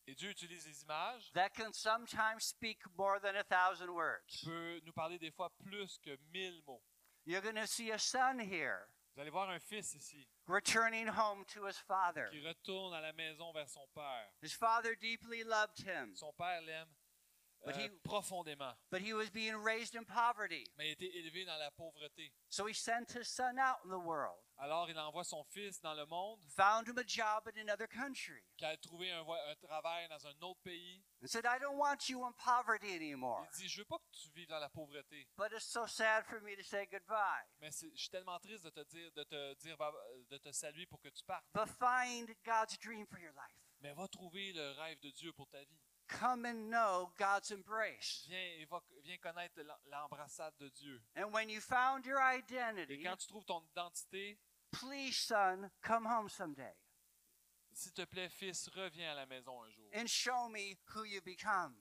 Et 0.07 0.15
Dieu 0.15 0.29
utilise 0.31 0.65
des 0.65 0.83
images 0.83 1.31
that 1.33 1.51
can 1.55 1.73
sometimes 1.73 2.41
speak 2.45 2.79
more 2.99 3.19
than 3.19 3.35
a 3.37 3.45
thousand 3.45 3.87
qui 3.87 3.93
words. 3.93 4.45
peut 4.45 4.81
nous 4.85 4.93
parler 4.93 5.19
des 5.19 5.31
fois 5.31 5.51
plus 5.65 5.99
que 6.05 6.17
mille 6.35 6.61
mots. 6.67 6.83
You're 7.25 7.41
going 7.43 7.55
to 7.57 7.67
see 7.67 7.91
a 7.93 7.99
son 7.99 8.41
here 8.41 8.89
Vous 9.15 9.23
allez 9.23 9.31
voir 9.31 9.49
un 9.49 9.59
fils 9.59 9.95
ici 9.95 10.27
returning 10.47 11.09
home 11.09 11.45
to 11.47 11.67
his 11.67 11.79
father. 11.79 12.29
qui 12.31 12.41
retourne 12.47 12.93
à 12.93 13.01
la 13.01 13.13
maison 13.15 13.53
vers 13.53 13.69
son 13.71 13.87
père. 13.95 14.31
His 14.43 14.53
father 14.53 14.95
deeply 14.97 15.45
loved 15.45 15.79
him, 15.87 16.15
Son 16.15 16.33
père 16.35 16.61
l'aime 16.63 16.89
But 17.65 17.77
euh, 17.77 17.81
he- 17.81 17.91
profondément, 18.03 18.75
but 18.91 19.03
he 19.03 19.13
was 19.13 19.29
being 19.31 19.55
raised 19.55 19.95
in 19.95 20.05
poverty. 20.05 20.65
mais 20.79 20.89
il 20.89 20.93
été 20.93 21.19
élevé 21.19 21.45
dans 21.45 21.59
la 21.59 21.71
pauvreté. 21.71 22.33
So 22.49 22.67
he 22.67 22.73
sent 22.75 23.13
his 23.15 23.25
son 23.29 23.59
out 23.59 23.79
in 23.85 23.91
the 23.91 23.99
world, 24.03 24.39
Alors 24.57 24.89
il 24.89 24.99
envoie 24.99 25.25
son 25.25 25.45
fils 25.45 25.79
dans 25.83 25.93
le 25.95 26.07
monde, 26.07 26.41
found 26.57 26.89
him 26.89 26.97
a 26.99 27.05
job 27.07 27.47
in 27.55 27.59
another 27.61 27.87
country, 27.87 28.43
qui 28.57 28.65
a 28.65 28.77
trouvé 28.79 29.11
un, 29.13 29.25
travail 29.61 30.09
dans 30.09 30.27
un 30.27 30.35
autre 30.41 30.61
pays. 30.63 31.03
and 31.23 31.29
said, 31.29 31.45
I 31.45 31.59
don't 31.59 31.77
want 31.77 32.09
you 32.09 32.25
in 32.25 32.33
poverty 32.33 32.95
anymore. 32.95 33.47
Il 33.55 33.59
dit, 33.65 33.69
je 33.69 33.81
veux 33.81 33.85
pas 33.85 33.99
que 33.99 34.17
tu 34.19 34.31
vives 34.35 34.49
dans 34.49 34.59
la 34.59 34.71
pauvreté, 34.71 35.29
But 35.37 35.53
it's 35.53 35.67
so 35.67 35.87
sad 35.87 36.25
for 36.25 36.41
me 36.41 36.57
to 36.57 36.63
say 36.63 36.87
goodbye. 36.91 37.45
mais 37.61 37.71
je 37.71 37.89
suis 37.95 38.09
tellement 38.09 38.39
triste 38.39 38.65
de 38.65 38.71
te 38.71 38.81
dire, 38.89 39.11
de 39.13 39.23
te 39.25 39.55
dire, 39.61 39.77
de 40.31 40.39
te 40.39 40.51
saluer 40.53 40.87
pour 40.87 41.01
que 41.01 41.11
tu 41.11 41.23
partes. 41.25 41.45
But 41.53 41.69
find 41.79 42.35
God's 42.43 42.79
dream 42.79 43.07
for 43.07 43.19
your 43.21 43.33
life. 43.35 43.57
Mais 43.83 43.93
va 43.93 44.09
trouver 44.09 44.53
le 44.55 44.73
rêve 44.73 44.99
de 45.01 45.11
Dieu 45.11 45.33
pour 45.35 45.47
ta 45.49 45.63
vie. 45.65 45.79
Come 46.19 46.45
and 46.47 46.71
know 46.71 47.11
God's 47.19 47.51
embrace. 47.51 48.27
Viens, 48.29 48.61
et 48.61 48.67
viens 49.05 49.19
connaître 49.19 49.57
l'em- 49.63 49.77
l'embrassade 49.91 50.55
de 50.59 50.69
Dieu. 50.71 51.01
And 51.17 51.33
when 51.33 51.49
you 51.49 51.61
found 51.61 52.05
your 52.05 52.19
Et 52.21 52.39
identity, 52.39 53.03
quand 53.03 53.17
tu 53.19 53.27
trouves 53.29 53.45
ton 53.47 53.63
identité, 53.75 54.39
please, 54.73 55.17
son, 55.17 55.71
come 55.83 56.07
home 56.07 56.29
someday 56.29 56.75
s'il 57.73 57.93
te 57.93 58.05
plaît, 58.05 58.29
fils, 58.29 58.69
reviens 58.75 59.13
à 59.13 59.15
la 59.15 59.27
maison 59.27 59.63
un 59.63 59.71
jour. 59.71 59.89
and 59.95 60.07
show 60.09 60.49
me 60.49 60.77
who 60.95 61.05
you 61.05 61.21
become. 61.23 61.75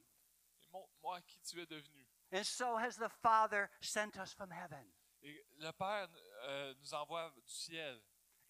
Et 0.63 0.67
montre-moi 0.71 1.19
qui 1.21 1.39
tu 1.41 1.59
es 1.62 1.65
devenu. 1.65 2.05
And 2.31 2.43
so 2.45 2.77
has 2.77 2.95
the 2.95 3.09
Father 3.24 3.69
sent 3.81 4.15
us 4.17 4.31
from 4.33 4.51
heaven 4.51 4.86
Et 5.24 5.43
le 5.57 5.71
Père 5.74 6.07
euh, 6.48 6.74
nous 6.79 6.93
envoie 6.93 7.31
du 7.36 7.41
ciel. 7.51 8.00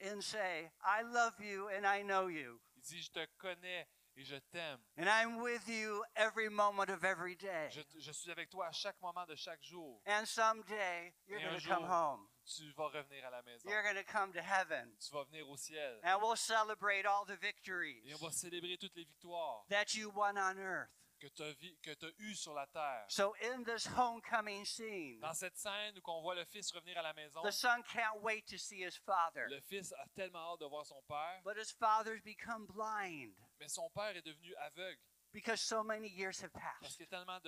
and 0.01 0.21
say, 0.21 0.69
I 0.83 1.01
love 1.01 1.39
you 1.41 1.69
and 1.69 1.85
I 1.87 2.03
know 2.03 2.27
you. 2.27 2.59
Il 2.75 2.81
dit, 2.83 3.01
je 3.01 3.09
te 3.11 3.25
connais 3.37 3.87
et 4.19 4.25
je 4.25 4.35
t'aime. 4.51 4.79
And 4.97 5.07
I'm 5.07 5.41
with 5.41 5.67
you 5.67 6.03
every 6.15 6.49
moment 6.49 6.89
of 6.89 7.03
every 7.03 7.35
day. 7.35 7.69
Je, 7.71 7.81
je 7.99 8.11
suis 8.11 8.31
avec 8.31 8.49
toi 8.49 8.67
à 8.67 8.71
chaque 8.71 9.01
moment 9.01 9.25
de 9.25 9.35
chaque 9.35 9.63
jour. 9.63 10.01
And 10.05 10.25
someday 10.27 11.13
you're 11.27 11.39
going 11.39 11.57
to 11.57 11.67
come 11.67 11.83
jour, 11.83 11.89
home. 11.89 12.27
Tu 12.45 12.71
vas 12.75 12.89
revenir 12.89 13.25
à 13.25 13.31
la 13.31 13.41
maison. 13.43 13.69
You're 13.69 13.83
going 13.83 13.95
to 13.95 14.03
come 14.03 14.33
to 14.33 14.41
heaven. 14.41 14.91
Tu 14.99 15.13
vas 15.13 15.23
venir 15.23 15.47
au 15.49 15.55
ciel. 15.55 15.99
And 16.03 16.21
we'll 16.21 16.35
celebrate 16.35 17.05
all 17.05 17.23
the 17.25 17.37
victories 17.37 18.03
Et 18.05 18.13
on 18.13 18.17
va 18.17 18.31
célébrer 18.31 18.77
toutes 18.77 18.95
les 18.95 19.05
victoires 19.05 19.65
that 19.69 19.95
you 19.95 20.11
won 20.13 20.37
on 20.37 20.59
earth. 20.59 20.89
Que 21.19 21.27
tu 21.27 21.43
as, 21.43 22.11
eues 22.19 22.35
sur 22.35 22.53
la 22.53 22.65
terre. 22.67 23.05
So 23.09 23.35
in 23.41 23.63
this 23.63 23.85
homecoming 23.87 24.65
scene, 24.65 25.19
Dans 25.19 25.33
cette 25.33 25.57
scène 25.57 25.97
où 25.97 26.01
on 26.11 26.21
voit 26.21 26.35
le 26.35 26.45
fils 26.45 26.71
revenir 26.71 26.97
à 26.97 27.01
la 27.01 27.13
maison, 27.13 27.41
the 27.43 27.51
son 27.51 27.81
can't 27.83 28.21
wait 28.21 28.45
to 28.47 28.57
see 28.57 28.83
his 28.83 28.95
father. 29.05 29.47
le 29.49 29.59
fils 29.61 29.93
a 29.93 30.05
tellement 30.15 30.53
hâte 30.53 30.61
de 30.61 30.65
voir 30.65 30.85
son 30.85 31.01
père, 31.07 31.41
But 31.43 31.57
his 31.57 31.71
father's 31.71 32.21
become 32.23 32.65
blind 32.67 33.33
mais 33.59 33.67
son 33.67 33.89
père 33.89 34.15
est 34.15 34.25
devenu 34.25 34.55
aveugle 34.55 34.99
because 35.33 35.61
so 35.61 35.83
many 35.83 36.07
years 36.07 36.41
have 36.41 36.51
parce 36.53 36.79
passed. 36.81 36.97
qu'il 36.97 37.05
y 37.05 37.07
a 37.07 37.17
tellement 37.17 37.39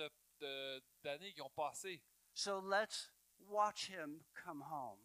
d'années 1.02 1.32
qui 1.32 1.40
ont 1.42 1.50
passé. 1.50 2.00
So 2.34 2.60
let's 2.60 3.10
watch 3.40 3.88
him 3.88 4.22
come 4.34 4.62
home. 4.62 5.00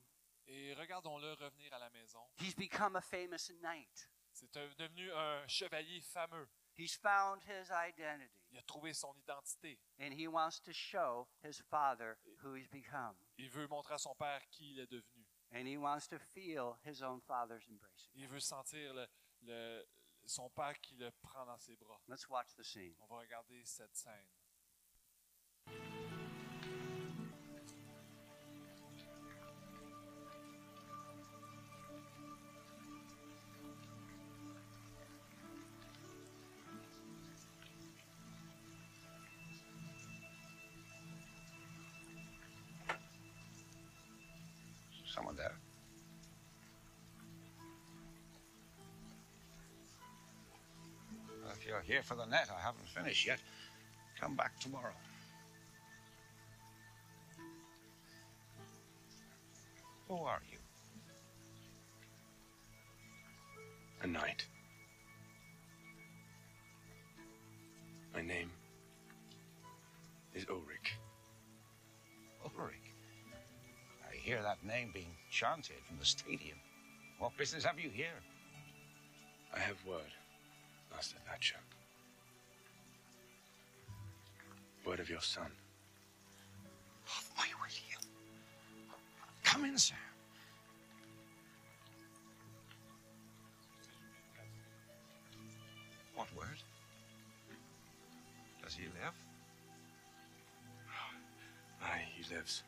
Et 0.47 0.73
regardons-le 0.75 1.33
revenir 1.33 1.73
à 1.73 1.79
la 1.79 1.89
maison. 1.89 2.21
He's 2.39 2.55
become 2.55 2.95
a 2.95 3.01
famous 3.01 3.51
knight. 3.61 4.09
C'est 4.31 4.53
devenu 4.77 5.11
un 5.11 5.45
chevalier 5.47 5.99
fameux. 6.01 6.47
He's 6.77 6.95
found 6.95 7.41
his 7.43 7.71
identity, 7.71 8.31
Il 8.51 8.57
a 8.59 8.61
trouvé 8.63 8.93
son 8.93 9.13
identité. 9.17 9.79
and 9.99 10.13
he 10.13 10.27
wants 10.27 10.59
to 10.61 10.71
show 10.71 11.27
his 11.43 11.59
father 11.69 12.17
who 12.43 12.53
he's 12.55 12.67
become. 12.67 13.15
Il 13.37 13.49
veut 13.49 13.67
montrer 13.67 13.95
à 13.95 13.97
son 13.97 14.13
père 14.15 14.41
qui 14.49 14.71
il 14.71 14.79
est 14.79 14.87
devenu. 14.91 15.25
And 15.53 15.65
he 15.65 15.77
wants 15.77 16.07
to 16.09 16.19
feel 16.19 16.77
his 16.85 17.01
own 17.01 17.19
father's 17.21 17.67
embrace. 17.69 18.09
Il 18.15 18.27
veut 18.27 18.39
sentir 18.41 18.93
le- 18.93 19.07
le- 19.43 19.85
son 20.25 20.49
père 20.49 20.79
qui 20.81 20.95
le 20.97 21.09
prend 21.21 21.45
dans 21.45 21.57
ses 21.57 21.75
bras. 21.77 21.99
Let's 22.07 22.27
watch 22.29 22.53
the 22.55 22.63
scene. 22.63 22.95
On 22.99 23.07
va 23.07 23.19
regarder 23.21 23.63
cette 23.65 23.95
scène. 23.95 24.27
Someone 45.17 45.35
there. 45.35 45.55
Well, 51.43 51.53
if 51.59 51.65
you're 51.65 51.81
here 51.81 52.03
for 52.03 52.13
the 52.13 52.25
net, 52.25 52.49
I 52.55 52.61
haven't 52.61 52.87
finished 52.87 53.25
yet. 53.25 53.39
Come 54.21 54.35
back 54.35 54.59
tomorrow. 54.59 54.93
Who 60.07 60.17
are 60.17 60.39
you? 60.51 60.59
A 64.03 64.07
knight. 64.07 64.45
My 68.13 68.21
name 68.21 68.51
is 70.35 70.45
Ulrich. 70.47 70.76
Hear 74.27 74.41
that 74.43 74.61
name 74.61 74.91
being 74.93 75.15
chanted 75.31 75.77
from 75.87 75.97
the 75.99 76.05
stadium. 76.05 76.57
What 77.17 77.37
business 77.37 77.63
have 77.63 77.79
you 77.79 77.89
here? 77.89 78.19
I 79.55 79.59
have 79.59 79.77
word, 79.87 80.11
Master 80.93 81.15
Thatcher. 81.25 81.55
Word 84.85 84.99
of 84.99 85.09
your 85.09 85.21
son. 85.21 85.49
Of 87.05 87.31
my 87.37 87.45
William. 87.61 88.01
Come 89.45 89.63
in, 89.63 89.77
sir. 89.77 89.95
What 96.15 96.27
word? 96.35 96.59
Does 98.61 98.75
he 98.75 98.87
live? 98.87 99.15
Aye, 101.81 102.03
he 102.13 102.35
lives. 102.35 102.63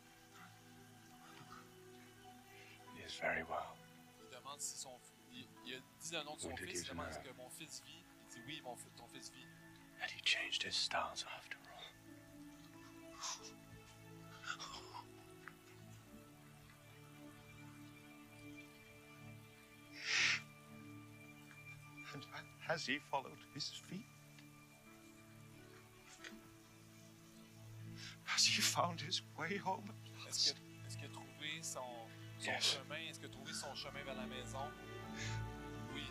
Very 3.21 3.43
well. 3.43 3.75
Il 4.23 4.29
demande 4.37 4.59
si 4.61 4.77
son 4.77 4.99
il, 5.31 5.47
il 5.65 5.75
a 5.75 5.79
dit 6.01 6.11
le 6.13 6.23
nom 6.23 6.35
de 6.35 6.41
son 6.41 6.49
Oui, 6.49 6.55
fils, 6.67 6.81
il 6.81 6.87
demande 6.89 7.05
que- 7.07 7.11
est-ce 7.11 7.19
que 7.19 7.33
mon 7.37 7.49
fils 7.49 7.81
vit. 7.85 8.03
Il 8.23 8.27
dit 8.29 8.41
oui, 8.47 8.61
mon, 8.63 8.75
ton 8.97 9.07
fils 9.07 9.31
vit. 9.31 9.45
Had 10.01 10.09
he 10.11 10.21
changed 10.23 10.63
his 10.63 10.75
styles 10.75 11.25
after 11.37 11.57
all? 11.57 11.83
And 22.13 22.23
has 22.67 22.85
he 22.85 22.99
followed 23.11 23.37
his 23.53 23.69
feet? 23.89 24.05
Has 28.23 28.45
he 28.45 28.61
found 28.61 29.01
his 29.01 29.21
way 29.37 29.57
home 29.57 29.89
at 29.89 30.27
Est-ce 30.29 30.49
last? 30.51 30.55
que- 30.55 30.87
est-ce 30.87 30.97
qu'il 30.97 31.05
a 31.05 31.09
trouvé 31.09 31.61
son, 31.61 31.79
son 32.39 32.51
Yes. 32.51 32.77
chemin? 32.77 32.99
Est-ce 33.09 33.19
qu'il 33.19 33.27
a 33.27 33.31
trouvé 33.31 33.53
son 33.53 33.73
chemin 33.75 34.03
vers 34.03 34.15
la 34.15 34.25
maison? 34.25 34.71
Oui. 35.93 36.03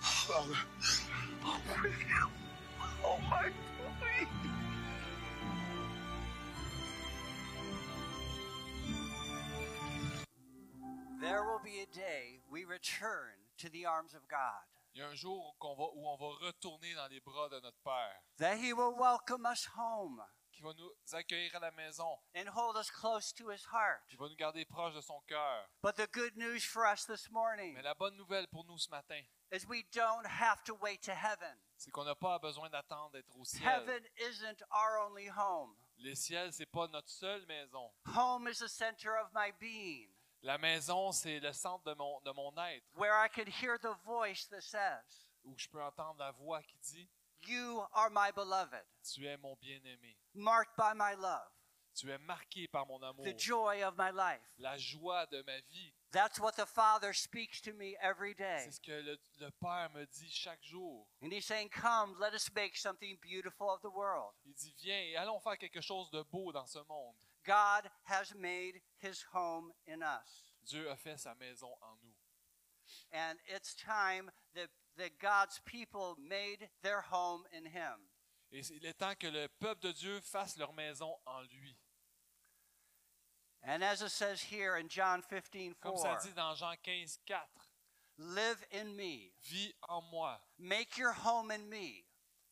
Father, 0.00 0.56
oh, 1.44 1.56
William, 1.82 2.30
oh, 3.04 3.18
my 3.28 3.48
boy. 3.50 4.26
There 11.20 11.44
will 11.44 11.60
be 11.64 11.80
a 11.80 11.86
day 11.94 12.40
we 12.50 12.64
return 12.64 13.38
to 13.58 13.68
the 13.70 13.86
arms 13.86 14.14
of 14.14 14.26
God, 14.28 14.66
Il 14.94 15.00
y 15.00 15.04
a 15.04 15.08
un 15.08 15.14
jour 15.14 15.54
qu'on 15.58 15.74
va, 15.74 15.84
où 15.94 16.06
on 16.06 16.16
va 16.16 16.46
retourner 16.46 16.94
dans 16.94 17.08
les 17.08 17.20
bras 17.20 17.48
de 17.48 17.60
notre 17.60 17.78
Père, 17.84 18.20
that 18.38 18.56
He 18.56 18.72
will 18.72 18.94
welcome 18.98 19.46
us 19.46 19.68
home 19.76 20.20
qui 20.62 20.66
va 20.66 20.74
nous 20.74 20.92
accueillir 21.18 21.54
à 21.56 21.58
la 21.58 21.70
maison, 21.72 22.16
and 22.36 22.48
hold 22.54 22.76
us 22.76 22.90
close 22.90 23.32
to 23.32 23.50
His 23.50 23.64
heart. 23.72 24.00
qui 24.08 24.16
va 24.16 24.28
nous 24.28 24.36
garder 24.36 24.64
proches 24.64 24.94
de 24.94 25.00
son 25.00 25.20
cœur. 25.26 25.68
But 25.82 25.96
the 25.96 26.06
good 26.12 26.36
news 26.36 26.60
for 26.64 26.86
us 26.86 27.04
this 27.04 27.28
morning 27.30 27.74
Mais 27.74 27.82
la 27.82 27.94
bonne 27.94 28.16
nouvelle 28.16 28.46
pour 28.48 28.64
nous 28.64 28.78
ce 28.78 28.88
matin, 28.90 29.20
is 29.50 29.66
we 29.66 29.82
don't 29.92 30.26
have 30.26 30.62
to 30.64 30.74
wait 30.76 31.02
to 31.02 31.12
heaven. 31.12 31.56
c'est 31.76 31.90
qu'on 31.90 32.04
n'a 32.04 32.14
pas 32.14 32.38
besoin 32.38 32.70
d'attendre 32.70 33.10
d'être 33.12 33.36
au 33.36 33.44
ciel. 33.44 33.62
Heaven 33.68 34.04
isn't 34.18 34.62
our 34.70 35.00
only 35.08 35.28
home. 35.28 35.74
Les 35.98 36.14
ciels, 36.14 36.52
c'est 36.52 36.66
pas 36.66 36.86
notre 36.88 37.10
seule 37.10 37.44
maison. 37.46 37.90
Home 38.14 38.48
is 38.48 38.58
the 38.58 38.68
center 38.68 39.16
of 39.16 39.28
my 39.34 39.52
being, 39.60 40.08
La 40.42 40.58
maison, 40.58 41.12
c'est 41.12 41.38
le 41.40 41.52
centre 41.52 41.84
de 41.84 41.94
mon, 41.94 42.20
de 42.22 42.32
mon 42.32 42.52
être, 42.56 42.84
where 42.94 43.14
I 43.14 43.28
can 43.28 43.46
hear 43.46 43.78
the 43.78 43.94
voice 44.04 44.46
that 44.48 44.62
says, 44.62 45.26
où 45.44 45.54
je 45.56 45.68
peux 45.68 45.82
entendre 45.82 46.18
la 46.20 46.30
voix 46.32 46.62
qui 46.62 46.76
dit 46.78 47.08
You 47.46 47.84
are 47.92 48.08
my 48.10 48.30
beloved, 48.32 48.84
Tu 49.02 49.26
es 49.26 49.36
mon 49.36 49.56
bien-aimé. 49.56 50.16
Marked 50.34 50.76
by 50.76 50.92
my 50.94 51.14
love, 51.14 51.48
Tu 51.94 52.10
es 52.10 52.18
marqué 52.18 52.70
par 52.70 52.86
mon 52.86 53.02
amour. 53.02 53.24
the 53.24 53.34
joy 53.34 53.82
of 53.82 53.96
my 53.98 54.10
life. 54.10 54.40
La 54.58 54.76
joie 54.78 55.26
de 55.30 55.42
ma 55.46 55.60
vie. 55.70 55.92
That's 56.10 56.38
what 56.40 56.56
the 56.56 56.66
Father 56.66 57.12
speaks 57.12 57.60
to 57.62 57.72
me 57.74 57.96
every 58.00 58.34
day. 58.34 58.62
C'est 58.64 58.72
ce 58.72 58.80
que 58.80 58.92
le, 59.02 59.16
le 59.40 59.50
Père 59.62 59.90
me 59.94 60.04
dit 60.06 60.30
chaque 60.30 60.62
jour. 60.62 61.06
And 61.22 61.30
He's 61.32 61.44
saying, 61.44 61.68
Come, 61.70 62.16
let 62.18 62.32
us 62.34 62.50
make 62.54 62.76
something 62.76 63.18
beautiful 63.20 63.70
of 63.70 63.80
the 63.82 63.90
world. 63.90 64.32
Il 64.46 64.54
dit 64.54 64.74
Viens 64.82 65.00
et 65.12 65.16
allons 65.16 65.40
faire 65.40 65.58
quelque 65.58 65.80
chose 65.82 66.10
de 66.10 66.22
beau 66.30 66.50
dans 66.52 66.66
ce 66.66 66.78
monde. 66.88 67.14
God 67.44 67.90
has 68.04 68.34
made 68.34 68.80
His 68.98 69.22
home 69.34 69.72
in 69.86 70.02
us. 70.02 70.44
Dieu 70.64 70.88
a 70.88 70.96
fait 70.96 71.18
sa 71.18 71.34
maison 71.34 71.70
en 71.82 71.96
nous. 72.02 72.14
And 73.12 73.38
it's 73.48 73.74
time 73.74 74.30
that, 74.54 74.68
that 74.96 75.18
God's 75.20 75.60
people 75.66 76.16
made 76.18 76.68
their 76.82 77.00
home 77.02 77.44
in 77.52 77.66
Him. 77.66 78.08
Et 78.52 78.60
il 78.72 78.84
est 78.84 78.94
temps 78.94 79.14
que 79.14 79.26
le 79.28 79.48
peuple 79.48 79.80
de 79.82 79.92
Dieu 79.92 80.20
fasse 80.20 80.56
leur 80.58 80.72
maison 80.74 81.16
en 81.26 81.40
lui. 81.42 81.76
And 83.64 83.82
as 83.82 84.02
it 84.02 84.10
says 84.10 84.42
here 84.42 84.74
in 84.76 84.88
John 84.88 85.22
15 85.22 85.74
Comme 85.80 85.96
ça 85.96 86.16
4, 86.16 86.22
dit 86.26 86.32
dans 86.34 86.54
Jean 86.56 86.74
15, 86.82 87.20
4, 87.24 87.48
Live 88.18 88.64
in 88.72 88.94
me. 88.96 89.30
vis 89.42 89.72
en 89.88 90.02
moi. 90.10 90.38
Make 90.58 90.98
your 90.98 91.12
home 91.12 91.50
in 91.50 91.68
me, 91.68 92.04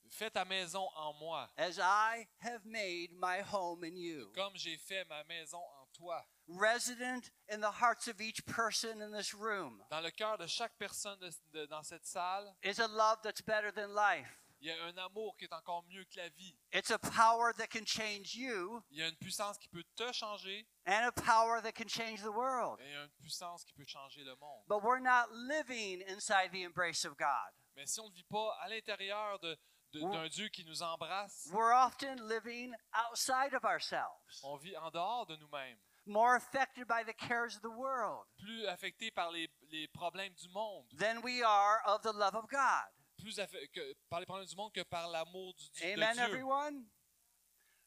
Fais 0.09 0.31
ta 0.31 0.45
maison 0.45 0.89
en 0.97 1.13
moi, 1.21 1.49
as 1.59 1.79
I 1.79 2.27
have 2.41 2.65
made 2.65 3.11
my 3.13 3.41
home 3.43 3.85
in 3.85 3.97
you. 3.97 4.31
comme 4.35 4.57
j'ai 4.57 4.77
fait 4.79 5.05
ma 5.09 5.23
maison 5.25 5.59
en 5.59 5.87
toi. 5.93 6.25
Resident 6.49 7.31
in 7.49 7.61
the 7.61 7.71
hearts 7.71 8.09
of 8.09 8.21
each 8.21 8.45
person 8.47 9.01
in 9.03 9.13
this 9.13 9.35
room 9.35 9.83
Dans 9.91 10.01
le 10.03 10.11
cœur 10.11 10.39
de 10.39 10.47
chaque 10.49 10.77
personne 10.79 11.19
de- 11.21 11.31
de- 11.53 11.67
dans 11.67 11.83
cette 11.85 12.07
salle, 12.07 12.53
is 12.63 12.81
a 12.81 12.89
love 12.89 13.19
that's 13.23 13.43
better 13.43 13.71
than 13.73 13.95
life. 13.95 14.40
Il 14.61 14.69
y 14.69 14.71
a 14.71 14.85
un 14.85 14.97
amour 14.99 15.37
qui 15.37 15.45
est 15.47 15.53
encore 15.53 15.83
mieux 15.85 16.05
que 16.05 16.17
la 16.19 16.29
vie. 16.31 16.55
It's 16.73 16.91
a 16.91 16.99
power 16.99 17.53
that 17.55 17.69
can 17.69 17.85
change 17.87 18.35
you 18.35 18.83
Il 18.91 18.99
y 18.99 19.03
a 19.03 19.09
une 19.09 19.17
puissance 19.17 19.57
qui 19.59 19.69
peut 19.69 19.85
te 19.97 20.13
changer 20.13 20.67
and 20.87 21.05
a 21.07 21.13
power 21.13 21.61
that 21.63 21.73
can 21.73 21.89
change 21.89 22.21
the 22.23 22.33
world. 22.33 22.79
et 22.81 22.95
une 22.95 23.09
puissance 23.21 23.65
qui 23.65 23.73
peut 23.73 23.87
changer 23.87 24.23
le 24.25 24.37
monde. 24.37 24.65
But 24.69 24.83
we're 24.83 25.01
not 25.01 25.31
living 25.33 26.03
inside 26.09 26.51
the 26.53 26.65
embrace 26.65 27.05
of 27.05 27.17
God. 27.17 27.53
Mais 27.77 27.87
si 27.87 28.01
on 28.01 28.09
ne 28.09 28.15
vit 28.15 28.25
pas 28.25 28.55
à 28.63 28.69
l'intérieur 28.69 29.39
de- 29.41 29.57
d'un 29.95 30.29
Dieu 30.29 30.49
qui 30.49 30.65
nous 30.65 30.83
embrasse, 30.83 31.49
We're 31.53 31.73
often 31.75 32.29
living 32.29 32.73
outside 32.95 33.55
of 33.55 33.65
ourselves, 33.65 34.41
on 34.45 34.57
vit 34.59 34.77
en 34.77 34.91
dehors 34.91 35.27
de 35.27 35.37
nous-mêmes, 35.37 35.79
more 36.07 36.37
affected 36.37 36.87
by 36.87 37.03
the 37.05 37.15
cares 37.15 37.57
of 37.57 37.63
the 37.63 37.71
world 37.77 38.25
plus 38.39 38.67
affectés 38.67 39.11
par 39.11 39.31
les, 39.33 39.49
les 39.71 39.89
problèmes 39.89 40.35
du 40.35 40.49
monde, 40.51 40.87
than 40.99 41.21
we 41.23 41.43
are 41.43 41.81
of 41.87 42.03
the 42.03 42.13
love 42.13 42.35
of 42.37 42.47
God. 42.49 42.89
Plus 43.21 43.37
que, 43.37 43.95
par 44.09 44.21
les 44.21 44.27
problèmes 44.27 44.47
du 44.47 44.57
monde 44.57 44.73
que 44.73 44.83
par 44.83 45.09
l'amour 45.09 45.55
du, 45.55 45.65
de 45.81 45.93
Amen, 45.95 46.15
Dieu. 46.15 46.23
everyone? 46.25 46.85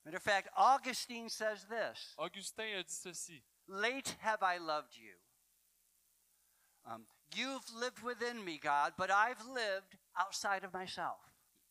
Matter 0.06 0.18
of 0.18 0.24
fact, 0.24 0.50
Augustine 0.58 1.30
says 1.30 1.66
this 1.70 2.14
Augustin 2.18 2.78
a 2.80 2.84
dit 2.84 2.92
ceci. 2.92 3.44
Late 3.68 4.16
have 4.22 4.42
I 4.44 4.58
loved 4.58 4.96
you. 4.98 5.14
Um, 6.86 7.06
you've 7.34 7.64
lived 7.74 8.02
within 8.04 8.44
me, 8.44 8.58
God, 8.58 8.94
but 8.98 9.10
I've 9.10 9.42
lived 9.48 9.98
outside 10.18 10.64
of 10.66 10.74
myself. 10.74 11.18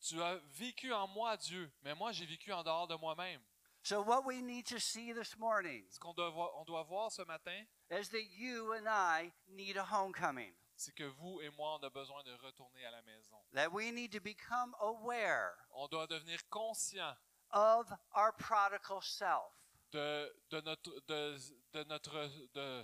Tu 0.01 0.21
as 0.21 0.39
vécu 0.59 0.91
en 0.91 1.07
moi, 1.07 1.37
Dieu, 1.37 1.71
mais 1.83 1.93
moi 1.95 2.11
j'ai 2.11 2.25
vécu 2.25 2.51
en 2.51 2.63
dehors 2.63 2.87
de 2.87 2.95
moi-même. 2.95 3.39
So, 3.83 4.01
what 4.01 4.25
we 4.25 4.41
need 4.41 4.65
to 4.67 4.79
see 4.79 5.11
this 5.13 5.37
morning 5.37 5.83
Ce 5.89 5.99
qu'on 5.99 6.13
doit, 6.13 6.29
voir- 6.31 6.51
on 6.57 6.63
doit 6.63 6.83
voir 6.83 7.11
ce 7.11 7.21
matin, 7.25 7.65
is 7.91 8.09
that 8.09 8.23
you 8.37 8.73
and 8.73 8.87
I 8.87 9.31
need 9.47 9.77
a 9.77 9.83
homecoming, 9.83 10.53
c'est 10.83 10.93
que 10.93 11.03
vous 11.03 11.39
et 11.41 11.49
moi, 11.51 11.77
on 11.79 11.83
a 11.85 11.89
besoin 11.89 12.21
de 12.23 12.33
retourner 12.45 12.85
à 12.85 12.91
la 12.91 13.01
maison. 13.03 13.37
that 13.53 13.69
we 13.71 13.91
need 13.91 14.11
to 14.11 14.19
become 14.19 14.75
aware 14.81 15.53
On 15.71 15.87
doit 15.87 16.07
devenir 16.07 16.39
conscient 16.49 17.15
of 17.51 17.91
our 18.15 18.33
prodigal 18.33 19.01
self. 19.01 19.51
de, 19.91 20.33
de 20.49 20.61
notre, 20.61 20.91
de, 21.07 21.37
de 21.73 21.83
notre, 21.85 22.29
de, 22.53 22.83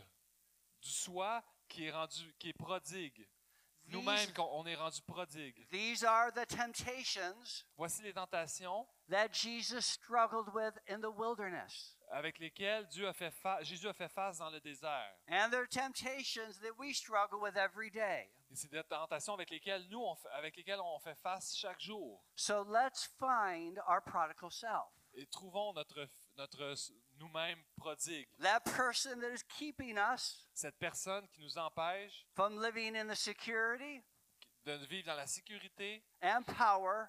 du 0.82 0.90
soi 0.90 1.44
qui 1.68 1.86
est 1.86 1.92
rendu, 1.92 2.34
qui 2.40 2.50
est 2.50 2.54
prodigue. 2.58 3.28
Nous-mêmes, 3.92 4.30
on 4.38 4.68
est 4.68 4.76
rendu 4.76 5.02
prodigue. 5.02 5.68
these 5.72 6.04
are 6.04 6.32
the 6.32 6.46
temptations 6.46 7.66
Voici 7.76 8.04
les 8.04 8.14
tentations 8.14 8.86
that 9.10 9.30
Jesus 9.34 9.84
struggled 9.84 10.54
with 10.54 10.78
in 10.88 11.02
the 11.02 11.10
wilderness. 11.10 11.96
Avec 12.12 12.39
lesquelles 12.39 12.88
Dieu 12.88 13.08
a 13.08 13.13
fait 13.13 13.32
fa- 13.32 13.62
Jésus 13.63 13.88
a 13.88 13.93
fait 13.93 14.10
face 14.10 14.38
dans 14.38 14.50
le 14.50 14.60
désert. 14.60 15.15
And 15.30 15.50
they're 15.52 15.67
temptations 15.67 16.60
that 16.62 16.78
we 16.78 16.93
struggle 16.93 17.39
with 17.41 17.56
every 17.56 17.89
day. 17.91 18.30
Et 18.52 18.56
c'est 18.56 18.72
des 18.72 18.84
tentations 18.84 19.34
avec 19.36 19.50
lesquelles 19.50 19.88
nous, 19.89 20.02
on 20.02 20.15
fait, 20.15 20.30
avec 20.30 20.56
lesquelles 20.56 20.80
on 20.80 21.00
fait 21.00 21.15
face 21.15 21.56
chaque 21.56 21.80
jour. 21.80 22.24
So 22.36 22.63
let's 22.63 23.06
find 23.19 23.80
our 23.88 24.02
prodigal 24.02 24.52
self. 24.52 24.89
Et 25.13 25.26
trouvons 25.28 25.74
notre, 25.74 26.08
notre 26.38 26.76
nous-mêmes 27.17 27.63
prodigue. 27.78 28.28
That 28.39 28.62
person 28.62 29.19
that 29.19 29.32
is 29.34 29.43
keeping 29.58 29.98
us 29.98 30.48
Cette 30.54 30.78
personne 30.78 31.28
qui 31.30 31.41
nous 31.41 31.58
empêche 31.58 32.26
from 32.36 32.62
living 32.62 32.95
in 32.95 33.08
the 33.08 33.15
security 33.15 34.04
de 34.65 34.74
vivre 34.86 35.08
dans 35.08 35.15
la 35.15 35.28
sécurité 35.28 36.04
and 36.22 36.43
power 36.45 37.08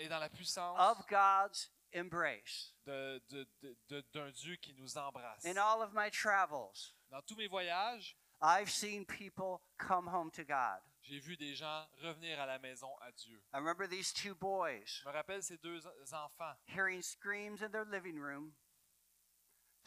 et 0.00 0.08
dans 0.08 0.18
la 0.18 0.28
puissance 0.28 0.78
of 0.78 1.06
God's 1.08 1.70
embrace. 1.92 2.72
de- 2.86 3.20
de- 3.28 3.46
de- 3.62 3.76
de- 3.88 4.04
d'un 4.12 4.30
Dieu 4.32 4.56
qui 4.56 4.72
nous 4.74 4.96
embrasse. 4.96 5.44
In 5.44 5.56
all 5.58 5.82
of 5.82 5.92
my 5.94 6.10
travels, 6.10 6.94
Dans 7.10 7.22
tous 7.22 7.36
mes 7.36 7.48
voyages, 7.48 8.16
I've 8.40 8.70
seen 8.70 9.04
people 9.04 9.60
come 9.78 10.06
home 10.08 10.30
to 10.32 10.44
God. 10.44 10.80
j'ai 11.02 11.18
vu 11.20 11.36
des 11.36 11.54
gens 11.54 11.86
revenir 12.02 12.38
à 12.40 12.46
la 12.46 12.58
maison 12.58 12.94
à 13.00 13.10
Dieu. 13.12 13.40
I 13.52 13.58
remember 13.58 13.86
these 13.88 14.12
two 14.12 14.34
boys 14.34 15.00
Je 15.02 15.08
me 15.08 15.12
rappelle 15.12 15.42
ces 15.42 15.56
deux 15.58 15.80
en- 15.86 16.24
enfants. 16.24 16.54
hearing 16.66 17.02
screams 17.02 17.62
in 17.62 17.70
their 17.70 17.84
living 17.86 18.18
room. 18.18 18.54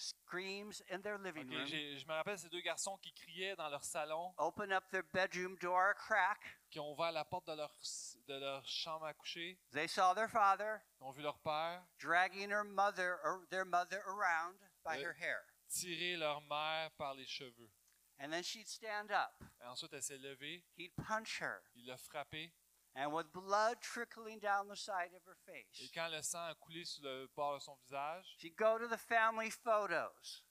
Screams 0.01 0.81
in 0.91 0.99
their 1.01 1.17
living 1.19 1.47
Ok, 1.53 1.57
room. 1.57 1.67
je 1.67 2.05
me 2.07 2.13
rappelle 2.13 2.37
ces 2.39 2.49
deux 2.49 2.61
garçons 2.61 2.97
qui 2.97 3.11
criaient 3.13 3.55
dans 3.55 3.69
leur 3.69 3.83
salon, 3.83 4.33
Open 4.37 4.71
up 4.71 4.83
their 4.91 5.03
bedroom 5.13 5.55
door 5.59 5.89
a 5.89 5.93
crack. 5.93 6.39
qui 6.71 6.79
ont 6.79 6.91
ouvert 6.91 7.11
la 7.11 7.23
porte 7.25 7.47
de 7.47 7.53
leur, 7.55 7.71
de 8.27 8.33
leur 8.39 8.65
chambre 8.67 9.05
à 9.05 9.13
coucher, 9.13 9.59
They 9.71 9.87
saw 9.87 10.13
their 10.15 10.29
father 10.29 10.79
qui 10.97 11.03
ont 11.03 11.11
vu 11.11 11.21
leur 11.21 11.37
père 11.39 11.83
dragging 11.99 12.49
her 12.51 12.63
mother 12.63 13.19
or 13.23 13.45
their 13.49 13.65
mother 13.65 14.01
around 14.07 14.55
by 14.83 14.97
Uh, 14.97 15.03
her 15.05 15.13
hair. 15.13 15.43
tirer 15.69 16.17
leur 16.17 16.41
mère 16.41 16.89
par 16.97 17.13
les 17.13 17.25
cheveux. 17.27 17.69
And 18.19 18.29
then 18.31 18.43
she'd 18.43 18.67
stand 18.67 19.11
up. 19.11 19.33
Et 19.61 19.65
ensuite, 19.67 19.93
elle 19.93 20.01
s'est 20.03 20.17
levée, 20.17 20.63
He'd 20.77 20.93
punch 20.95 21.41
her. 21.41 21.61
il 21.75 21.85
l'a 21.85 21.97
frappée, 21.97 22.51
And 22.93 23.13
with 23.13 23.31
blood 23.31 23.77
trickling 23.81 24.39
down 24.39 24.67
the 24.67 24.75
side 24.75 25.13
of 25.15 25.23
her 25.25 25.37
et 25.47 25.51
face, 25.51 25.91
quand 25.93 26.09
le 26.11 26.21
sang 26.21 26.49
a 26.49 26.55
coulé 26.55 26.83
sur 26.85 27.01
le 27.03 27.27
bord 27.35 27.55
de 27.55 27.59
son 27.63 27.75
visage, 27.83 28.35
she'd 28.39 28.55
go 28.57 28.77
to 28.77 28.85
the 28.87 28.97
family 28.97 29.49
photos, 29.49 30.43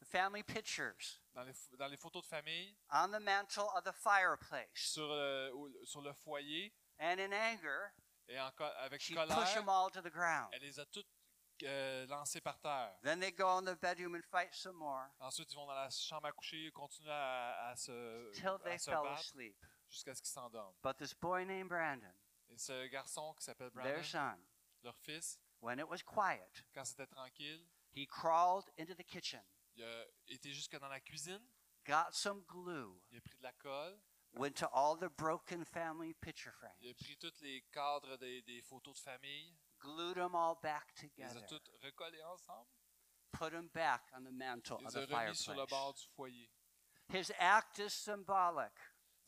the 0.00 0.04
family 0.06 0.42
pictures 0.42 1.20
dans 1.34 1.44
les, 1.46 1.52
ph- 1.54 1.78
dans 1.78 1.88
les 1.90 1.96
photos 1.96 2.22
de 2.22 2.26
famille, 2.28 2.76
on 2.92 3.10
the 3.10 3.20
mantle 3.20 3.68
of 3.74 3.82
the 3.84 3.92
fireplace. 3.94 4.68
sur 4.74 5.08
le, 5.08 5.50
au- 5.54 5.70
sur 5.86 6.02
le 6.02 6.12
foyer, 6.12 6.70
And 7.00 7.18
in 7.18 7.32
anger, 7.32 7.92
et 8.28 8.38
en 8.38 8.50
co- 8.52 8.64
avec 8.84 9.00
she'd 9.00 9.16
push 9.16 9.28
colère, 9.28 9.54
them 9.54 9.68
all 9.70 9.88
to 9.90 10.02
the 10.02 10.10
ground. 10.10 10.50
elle 10.52 10.60
les 10.62 10.78
a 10.78 10.84
toutes 10.86 11.06
euh, 11.62 12.06
lancées 12.08 12.40
par 12.42 12.58
terre. 12.60 12.94
Then 13.02 13.20
they'd 13.20 13.36
go 13.36 13.48
in 13.56 13.64
the 13.64 13.74
bedroom 13.80 14.14
and 14.16 14.22
fight 14.30 14.52
some 14.54 14.76
more 14.76 15.08
Ensuite, 15.20 15.50
ils 15.50 15.56
vont 15.56 15.66
dans 15.66 15.74
la 15.74 15.88
chambre 15.90 16.26
à 16.28 16.32
coucher, 16.32 16.70
continuent 16.72 17.08
à, 17.10 17.70
à 17.70 17.76
se, 17.76 18.30
till 18.32 18.58
they 18.64 18.74
à 18.74 18.78
se 18.78 18.90
fell 18.90 19.02
battre 19.02 19.20
asleep. 19.20 19.56
Jusqu'à 19.88 20.14
ce 20.14 20.22
qu'ils 20.22 20.30
s'endorment. 20.30 20.74
But 20.82 20.96
this 20.98 21.14
boy 21.14 21.44
named 21.44 21.68
Brandon, 21.68 22.14
Et 22.50 22.58
ce 22.58 22.86
garçon 22.88 23.34
qui 23.34 23.44
s'appelle 23.44 23.70
Brandon, 23.70 23.92
their 23.92 24.04
son, 24.04 24.38
leur 24.82 24.96
fils, 24.96 25.38
when 25.60 25.78
it 25.78 25.88
was 25.88 26.02
quiet, 26.02 26.64
quand 26.74 26.84
c'était 26.84 27.06
tranquille, 27.06 27.64
he 27.92 28.06
crawled 28.06 28.70
into 28.78 28.94
the 28.94 29.04
kitchen, 29.04 29.42
il 29.76 29.84
a 29.84 30.04
été 30.28 30.52
jusque 30.52 30.78
dans 30.78 30.88
la 30.88 31.00
cuisine, 31.00 31.42
got 31.84 32.12
some 32.12 32.42
glue, 32.46 33.00
il 33.10 33.18
a 33.18 33.20
pris 33.20 33.36
de 33.38 33.42
la 33.42 33.52
colle, 33.52 33.98
went 34.34 34.54
to 34.56 34.66
all 34.72 34.96
the 34.96 35.08
broken 35.16 35.64
family 35.64 36.14
picture 36.14 36.52
il 36.80 36.90
a 36.90 36.94
frames, 36.94 36.94
pris 36.94 37.16
tous 37.16 37.40
les 37.42 37.62
cadres 37.72 38.16
des, 38.18 38.42
des 38.42 38.62
photos 38.62 38.94
de 38.94 39.00
famille, 39.00 39.56
glued 39.78 40.16
them 40.16 40.34
all 40.34 40.56
back 40.62 40.92
il 41.02 41.10
les 41.16 41.24
a 41.24 41.34
together, 41.34 41.46
toutes 41.48 41.70
recollés 41.82 42.22
ensemble, 42.24 42.68
put 43.32 43.50
them 43.50 43.68
back 43.74 44.02
on 44.14 44.24
the 44.24 44.32
mantle 44.32 44.78
il 44.80 44.86
of 44.86 44.94
les 44.94 45.02
a 45.02 45.06
the 45.06 45.10
remis 45.10 45.36
sur 45.36 45.54
le 45.54 45.66
bord 45.66 45.94
fireplace. 45.96 46.02
du 46.02 46.08
foyer. 46.14 46.50
His 47.10 47.32
act 47.38 47.78
is 47.78 47.94
symbolic 47.94 48.72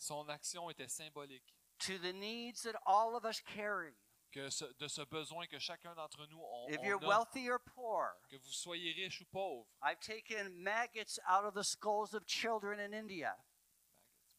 Son 0.01 0.27
action 0.31 0.71
était 0.71 0.89
symbolique 0.89 1.55
to 1.79 1.99
the 1.99 2.13
needs 2.13 2.63
that 2.63 2.75
all 2.87 3.15
of 3.15 3.25
us 3.25 3.41
carry. 3.41 3.95
que 4.33 4.49
ce- 4.49 4.73
de 4.79 4.87
ce 4.89 5.03
besoin 5.05 5.47
que 5.47 5.59
chacun 5.59 5.93
d'entre 5.95 6.25
nous 6.29 6.41
on, 6.41 6.69
If 6.69 6.79
on 6.81 6.85
you're 6.85 7.05
a, 7.05 7.09
wealthy 7.09 7.51
or 7.51 7.59
poor, 7.59 8.17
que 8.31 8.37
vous 8.39 8.53
soyez 8.53 8.93
riche 8.95 9.21
ou 9.21 9.25
pauvre. 9.27 9.67
I've 9.83 10.01
taken 10.01 10.63
maggots 10.63 11.19
out 11.27 11.45
of 11.45 11.55
the 11.55 11.65
skulls 11.65 12.15
of 12.15 12.25
children 12.27 12.79
in 12.81 12.95
India. 12.95 13.35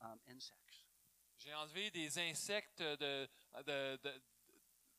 Um, 0.02 0.20
insects. 0.28 0.86
J'ai 1.38 1.54
enlevé 1.54 1.92
des 1.92 2.18
insectes 2.20 2.80
de, 2.82 3.28
de, 3.66 3.98
de, 3.98 4.22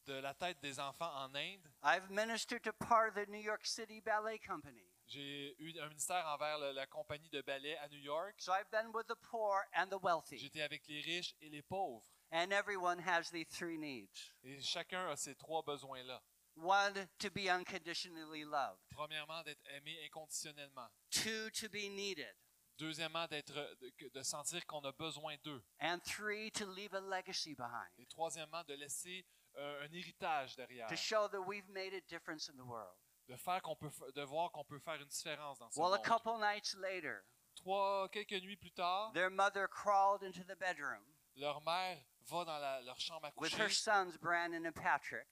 de 0.06 0.12
la 0.20 0.34
tête 0.34 0.60
des 0.60 0.78
enfants 0.78 1.10
en 1.24 1.34
Inde. 1.34 1.66
I've 1.82 2.10
ministered 2.10 2.62
to 2.64 2.72
part 2.72 3.08
of 3.08 3.14
the 3.14 3.28
New 3.30 3.40
York 3.40 3.64
City 3.64 4.00
Ballet 4.00 4.38
Company. 4.38 4.91
J'ai 5.12 5.54
eu 5.58 5.78
un 5.78 5.88
ministère 5.88 6.26
envers 6.26 6.58
le- 6.58 6.72
la 6.72 6.86
compagnie 6.86 7.28
de 7.28 7.42
ballet 7.42 7.76
à 7.78 7.88
New 7.88 7.98
York. 7.98 8.34
So 8.40 8.52
I've 8.52 8.70
been 8.70 8.90
with 8.94 9.06
the 9.08 9.16
poor 9.30 9.62
and 9.74 9.88
the 9.88 10.02
wealthy. 10.02 10.38
J'étais 10.38 10.62
avec 10.62 10.86
les 10.88 11.00
riches 11.02 11.34
et 11.42 11.50
les 11.50 11.62
pauvres. 11.62 12.06
And 12.30 12.50
everyone 12.50 12.98
has 12.98 13.30
these 13.30 13.46
three 13.50 13.76
needs. 13.76 14.32
Et 14.42 14.60
chacun 14.62 15.10
a 15.10 15.16
ces 15.16 15.34
trois 15.34 15.62
besoins-là. 15.62 16.22
One, 16.56 17.08
to 17.18 17.30
be 17.30 17.48
unconditionally 17.50 18.44
loved. 18.44 18.80
Premièrement, 18.90 19.42
d'être 19.42 19.62
aimé 19.70 19.98
inconditionnellement. 20.06 20.88
Two, 21.10 21.50
to 21.50 21.68
be 21.68 21.88
needed. 21.90 22.34
Deuxièmement, 22.78 23.26
d'être, 23.28 23.52
de, 23.52 24.08
de 24.08 24.22
sentir 24.22 24.64
qu'on 24.66 24.80
a 24.84 24.92
besoin 24.92 25.36
d'eux. 25.44 25.62
And 25.80 25.98
three, 26.04 26.50
to 26.52 26.64
leave 26.66 26.94
a 26.94 27.00
legacy 27.00 27.54
behind. 27.54 27.90
Et 27.98 28.06
troisièmement, 28.06 28.64
de 28.64 28.74
laisser 28.74 29.26
euh, 29.56 29.86
un 29.86 29.92
héritage 29.92 30.56
derrière. 30.56 30.88
To 30.88 30.96
show 30.96 31.28
that 31.28 31.40
we've 31.46 31.68
made 31.68 31.92
a 31.94 32.00
difference 32.08 32.48
in 32.48 32.56
the 32.56 32.66
world. 32.66 32.96
De, 33.32 33.36
faire 33.38 33.62
qu'on 33.62 33.74
peut, 33.76 33.88
fa- 33.90 34.10
de 34.12 34.22
voir 34.22 34.50
qu'on 34.52 34.64
peut 34.64 34.78
faire 34.78 34.94
une 35.00 35.08
différence 35.08 35.58
dans 35.58 35.70
ce 35.70 35.80
Well, 35.80 35.94
a 35.94 35.98
couple 35.98 36.38
nights 36.38 36.74
later, 36.74 37.22
Trois, 37.54 38.08
quelques 38.10 38.42
nuits 38.42 38.56
plus 38.58 38.72
tard, 38.72 39.12
their 39.14 39.30
mother 39.30 39.66
crawled 39.68 40.22
into 40.22 40.42
the 40.44 40.58
bedroom 40.58 41.02
leur 41.36 41.62
mère 41.62 41.98
va 42.28 42.44
dans 42.44 42.58
la- 42.58 42.80
leur 42.82 43.00
chambre 43.00 43.26
à 43.26 43.32
with 43.38 43.50
coucher 43.52 43.62
her 43.64 43.70
sons, 43.70 44.18
Brandon 44.20 44.66
and 44.66 44.72
Patrick. 44.74 45.26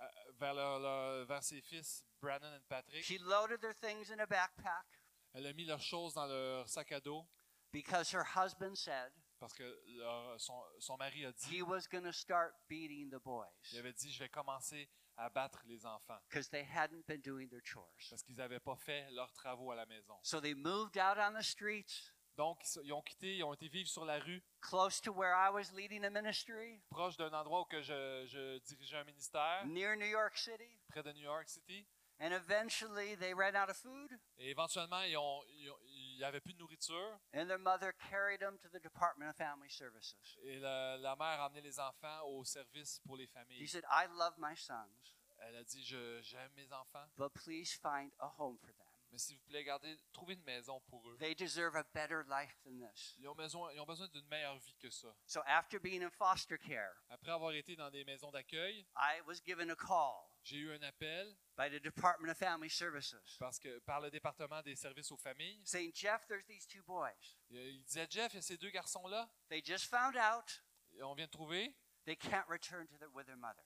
euh, 0.00 0.04
vers, 0.38 0.52
leur- 0.54 0.78
leur- 0.78 1.24
vers 1.26 1.42
ses 1.42 1.62
fils, 1.62 2.04
Brandon 2.20 2.54
et 2.54 2.60
Patrick. 2.68 3.02
She 3.02 3.18
loaded 3.20 3.60
their 3.62 3.74
things 3.80 4.10
in 4.10 4.18
a 4.20 4.26
backpack 4.26 4.84
Elle 5.32 5.46
a 5.46 5.52
mis 5.54 5.64
leurs 5.64 5.80
choses 5.80 6.12
dans 6.14 6.26
leur 6.26 6.68
sac 6.68 6.92
à 6.92 7.00
dos 7.00 7.26
because 7.72 8.12
her 8.12 8.24
husband 8.36 8.74
said, 8.76 9.10
Parce 9.40 9.54
que 9.54 9.64
leur- 9.96 10.38
son, 10.38 10.62
son 10.80 10.96
mari 10.98 11.24
a 11.24 11.32
dit, 11.32 11.58
he 11.58 11.62
was 11.62 11.86
going 11.90 12.02
to 12.04 12.12
start 12.12 12.54
beating 12.68 13.08
the 13.10 13.22
boys 13.22 13.46
il 13.72 13.78
avait 13.78 13.92
dit, 13.94 14.12
je 14.12 14.18
vais 14.18 14.28
commencer 14.28 14.88
à 15.18 15.28
battre 15.28 15.62
les 15.66 15.84
enfants 15.84 16.18
because 16.28 16.48
they 16.48 16.64
hadn't 16.64 17.04
been 17.06 17.20
doing 17.20 17.48
their 17.48 17.60
chores. 17.64 18.08
parce 18.08 18.22
qu'ils 18.22 18.36
n'avaient 18.36 18.60
pas 18.60 18.76
fait 18.76 19.10
leurs 19.10 19.32
travaux 19.32 19.70
à 19.72 19.76
la 19.76 19.84
maison. 19.86 20.14
So 20.22 20.40
they 20.40 20.54
moved 20.54 20.96
out 20.96 21.18
on 21.18 21.32
the 21.38 21.42
streets 21.42 22.12
Donc, 22.36 22.60
ils, 22.84 22.92
ont 22.92 23.02
quitté, 23.02 23.36
ils 23.38 23.42
ont 23.42 23.52
été 23.52 23.66
vivre 23.68 23.88
sur 23.88 24.04
la 24.04 24.20
rue, 24.20 24.40
close 24.60 25.00
to 25.00 25.12
where 25.12 25.34
I 25.34 25.50
was 25.50 25.72
leading 25.74 26.04
a 26.04 26.10
ministry 26.10 26.80
proche 26.88 27.16
d'un 27.16 27.32
endroit 27.32 27.62
où 27.62 27.64
que 27.64 27.82
je, 27.82 28.26
je 28.28 28.58
dirigeais 28.58 28.96
un 28.98 29.04
ministère, 29.04 29.66
near 29.66 29.96
New 29.96 30.06
York 30.06 30.36
City. 30.38 30.78
près 30.88 31.02
de 31.02 31.12
New 31.12 31.22
York 31.24 31.48
City. 31.48 31.84
And 32.20 32.32
eventually 32.32 33.16
they 33.16 33.32
ran 33.32 33.54
out 33.56 33.70
of 33.70 33.76
food, 33.76 34.10
Et 34.38 34.50
éventuellement, 34.50 35.02
ils 35.02 35.16
ont- 35.16 35.42
ils 35.50 35.68
ont- 35.70 35.78
n'y 36.18 36.24
avait 36.24 36.40
plus 36.40 36.54
de 36.54 36.58
nourriture. 36.58 37.18
and 37.34 37.46
their 37.46 37.58
mother 37.58 37.92
carried 38.10 38.40
them 38.40 38.58
to 38.58 38.68
the 38.68 38.80
Department 38.82 39.30
of 39.30 39.36
Family 39.36 39.70
Services. 39.70 40.36
Et 40.44 40.58
la, 40.58 40.96
la 40.98 41.16
mère 41.16 41.40
a 41.40 41.44
amené 41.46 41.60
les 41.62 41.78
enfants 41.80 42.22
au 42.26 42.44
service 42.44 43.00
pour 43.06 43.16
les 43.16 43.24
He 43.24 43.28
familles. 43.28 43.68
said, 43.68 43.84
I 43.90 44.06
love 44.16 44.34
my 44.38 44.54
sons, 44.56 45.14
Elle 45.40 45.56
a 45.56 45.64
dit, 45.64 45.84
Je- 45.84 46.20
j'aime 46.22 46.52
mes 46.56 46.72
enfants, 46.72 47.06
but 47.16 47.32
please 47.34 47.72
find 47.80 48.10
a 48.18 48.28
home 48.38 48.58
for 48.58 48.72
them. 48.74 48.84
mais 49.10 49.18
s'il 49.18 49.36
vous 49.38 49.44
plaît, 49.46 49.64
gardez, 49.64 49.96
trouvez 50.12 50.34
une 50.34 50.42
maison 50.42 50.80
pour 50.88 51.08
eux. 51.08 51.16
They 51.18 51.34
deserve 51.34 51.76
a 51.76 51.84
better 51.94 52.24
life 52.28 52.54
than 52.64 52.78
this. 52.78 53.14
Ils 53.18 53.28
ont 53.28 53.34
besoin, 53.34 53.72
ils 53.72 53.80
ont 53.80 53.86
besoin 53.86 54.08
d'une 54.08 54.26
meilleure 54.26 54.58
vie 54.58 54.76
que 54.76 54.90
ça. 54.90 55.08
So 55.26 55.40
after 55.46 55.78
being 55.78 56.02
in 56.02 56.10
foster 56.10 56.58
care, 56.58 56.92
Après 57.08 57.30
avoir 57.30 57.52
été 57.52 57.74
dans 57.76 57.90
des 57.90 58.04
maisons 58.04 58.30
d'accueil, 58.32 58.84
I 58.96 59.20
was 59.26 59.40
given 59.46 59.70
a 59.70 59.76
call 59.76 60.27
j'ai 60.42 60.56
eu 60.56 60.72
un 60.72 60.82
appel 60.82 61.36
by 61.56 61.68
the 61.70 61.82
Department 61.82 62.30
of 62.30 62.36
Family 62.38 62.70
Services 62.70 63.36
parce 63.38 63.58
que 63.58 63.78
par 63.80 64.00
le 64.00 64.10
département 64.10 64.62
des 64.62 64.76
services 64.76 65.10
aux 65.12 65.16
familles. 65.16 65.60
saying, 65.64 65.92
Jeff, 65.94 66.26
there's 66.26 66.44
these 66.46 66.66
two 66.66 66.82
boys. 66.84 67.36
Il 67.50 67.82
disait 67.84 68.06
Jeff, 68.10 68.32
il 68.32 68.36
y 68.36 68.38
a 68.38 68.42
ces 68.42 68.56
deux 68.56 68.70
garçons-là, 68.70 69.28
They 69.48 69.62
just 69.64 69.86
found 69.86 70.16
out 70.16 70.62
on 71.02 71.14
vient 71.14 71.26
de 71.26 71.30
trouver, 71.30 71.74
they 72.06 72.16
can't 72.16 72.46
return 72.48 72.86
to 72.88 72.96
their, 72.98 73.10
with 73.14 73.26
their 73.26 73.36
mother. 73.36 73.62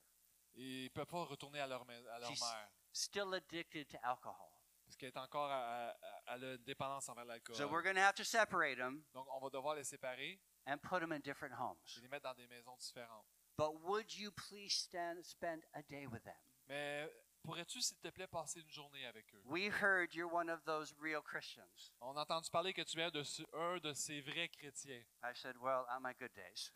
et 0.55 0.61
ils 0.61 0.83
ne 0.85 0.89
peuvent 0.89 1.05
pas 1.07 1.23
retourner 1.23 1.59
à 1.59 1.67
leur, 1.67 1.81
à 1.89 2.19
leur 2.19 2.29
She's- 2.31 2.39
mère 2.41 2.69
Still 2.91 3.33
addicted 3.33 3.87
to 3.89 3.97
alcohol. 4.03 4.51
parce 4.85 4.95
qu'elle 4.97 5.09
est 5.09 5.17
encore 5.17 5.49
à, 5.49 5.89
à- 5.89 5.97
à 6.33 6.37
la 6.37 6.57
dépendance 6.57 7.07
envers 7.09 7.25
l'alcool. 7.25 7.55
So 7.55 7.67
we're 7.67 7.81
going 7.81 7.95
to 7.95 8.01
have 8.01 8.13
to 8.15 8.23
separate 8.23 8.77
them 8.77 9.03
Donc 9.13 9.25
on 9.31 9.39
va 9.39 9.49
devoir 9.49 9.75
les 9.75 9.83
séparer 9.83 10.39
and 10.67 10.77
put 10.79 10.99
them 10.99 11.11
in 11.11 11.19
different 11.19 11.53
homes. 11.59 11.77
et 11.97 12.01
les 12.01 12.07
mettre 12.07 12.23
dans 12.23 12.35
des 12.35 12.47
maisons 12.47 12.75
différentes. 12.77 13.25
But 13.57 13.71
would 13.83 14.13
you 14.15 14.31
please 14.31 14.71
stand, 14.73 15.23
spend 15.23 15.63
a 15.73 15.81
day 15.83 16.05
with 16.07 16.23
them? 16.23 16.33
Mais 16.67 17.09
pourrais-tu, 17.43 17.81
s'il 17.81 17.97
te 17.97 18.07
plaît, 18.09 18.27
passer 18.27 18.61
une 18.61 18.71
journée 18.71 19.05
avec 19.05 19.25
eux? 19.33 19.41
We 19.45 19.69
heard 19.69 20.13
you're 20.13 20.31
one 20.33 20.49
of 20.49 20.63
those 20.65 20.93
real 20.99 21.21
Christians. 21.21 21.91
On 22.01 22.15
a 22.17 22.21
entendu 22.21 22.49
parler 22.49 22.73
que 22.73 22.83
tu 22.83 22.99
es 23.01 23.11
de 23.11 23.23
ce- 23.23 23.43
un 23.53 23.77
de 23.79 23.93
ces 23.93 24.21
vrais 24.21 24.49
chrétiens. 24.49 25.03
I 25.23 25.33
said, 25.35 25.55
Well, 25.57 25.85
on 25.89 26.01
my 26.01 26.13
good 26.13 26.33
days. 26.33 26.71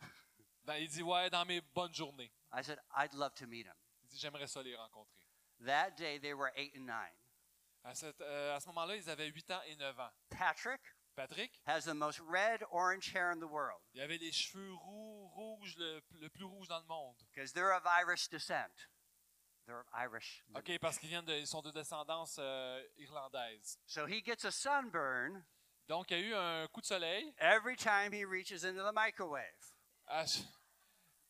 Dans- 0.65 0.73
il 0.79 0.87
dit 0.89 1.03
Ouais, 1.03 1.29
dans 1.29 1.45
mes 1.45 1.61
bonnes 1.61 1.93
journées. 1.93 2.31
I 2.51 2.61
said, 2.63 2.79
I'd 2.95 3.13
love 3.13 3.33
to 3.35 3.47
meet 3.47 3.65
them. 3.65 3.75
Il 4.03 4.09
dit 4.09 4.17
J'aimerais 4.19 4.47
ça 4.47 4.61
les 4.61 4.75
rencontrer. 4.75 5.13
That 5.65 5.91
day 5.97 6.19
they 6.19 6.33
were 6.33 6.51
eight 6.55 6.75
and 6.75 6.85
nine. 6.85 7.15
À, 7.83 7.95
cette- 7.95 8.19
euh, 8.21 8.55
à 8.55 8.59
ce 8.59 8.67
moment-là, 8.67 8.95
ils 8.97 9.09
avaient 9.09 9.27
8 9.27 9.49
ans 9.51 9.61
et 9.67 9.75
9 9.77 9.97
ans. 9.99 10.11
Patrick 10.29 10.81
Patrick, 11.15 11.51
has 11.65 11.85
the 11.85 11.95
most 11.95 12.19
red 12.19 12.61
orange 12.69 13.11
hair 13.11 13.31
in 13.31 13.39
the 13.39 13.47
world 13.49 13.81
il 13.95 14.01
avait 14.01 14.19
les 14.19 14.31
cheveux 14.31 14.71
roux, 14.75 15.27
rouges, 15.29 15.75
le, 15.77 15.99
le 16.19 16.29
plus 16.29 16.43
rouge 16.43 16.67
dans 16.67 16.77
le 16.79 16.85
monde. 16.85 17.15
because 17.33 17.51
they're 17.53 17.71
of 17.75 17.83
Irish 17.87 18.27
descent. 18.29 18.87
They're 19.67 19.83
Irish. 19.93 20.43
OK, 20.55 20.79
parce 20.79 20.97
qu'ils 20.97 21.09
viennent 21.09 21.25
de, 21.25 21.33
ils 21.33 21.45
sont 21.47 21.61
de 21.61 21.71
descendance 21.71 22.37
euh, 22.39 22.81
irlandaise. 22.97 23.77
So 23.85 24.07
he 24.07 24.23
gets 24.23 24.45
a 24.45 24.51
sunburn 24.51 25.43
Donc, 25.89 26.09
il 26.11 26.19
y 26.19 26.23
a 26.23 26.27
eu 26.27 26.33
un 26.35 26.67
coup 26.69 26.79
de 26.81 26.85
soleil. 26.85 27.33
every 27.39 27.75
time 27.75 28.13
he 28.13 28.23
reaches 28.25 28.63
into 28.63 28.81
the 28.81 28.93
microwave. 28.93 29.43
Ch- 30.25 30.43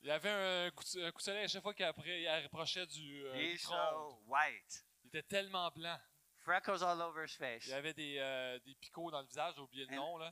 il 0.02 0.08
y 0.10 0.12
avait 0.12 0.30
un 0.30 0.69
coup, 0.71 0.84
de, 0.84 1.04
un 1.06 1.12
coup 1.12 1.17
de 1.17 1.23
soleil 1.23 1.43
à 1.45 1.47
chaque 1.47 1.63
fois 1.63 1.73
qu'il 1.73 1.86
appro- 1.86 2.06
il 2.06 2.28
approchait 2.45 2.86
du 2.86 3.26
euh, 3.26 3.36
He's 3.36 3.63
so 3.63 4.21
white. 4.28 4.86
Il 5.04 5.08
était 5.08 5.23
tellement 5.23 5.71
blanc. 5.71 5.97
Freckles 6.43 6.84
all 6.84 7.02
over 7.02 7.26
his 7.26 7.36
face. 7.36 7.65
Il 7.65 7.71
y 7.71 7.73
avait 7.73 7.93
des, 7.93 8.17
euh, 8.19 8.60
des 8.60 8.76
picots 8.76 9.10
dans 9.12 9.21
le 9.21 9.28
visage, 9.28 9.56
j'ai 9.56 9.62
oublié 9.62 9.86
le 9.86 9.93
And- 9.93 9.95
nom, 9.95 10.17
là. 10.17 10.32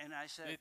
And 0.00 0.10
I 0.12 0.26
said, 0.26 0.46
Des, 0.46 0.58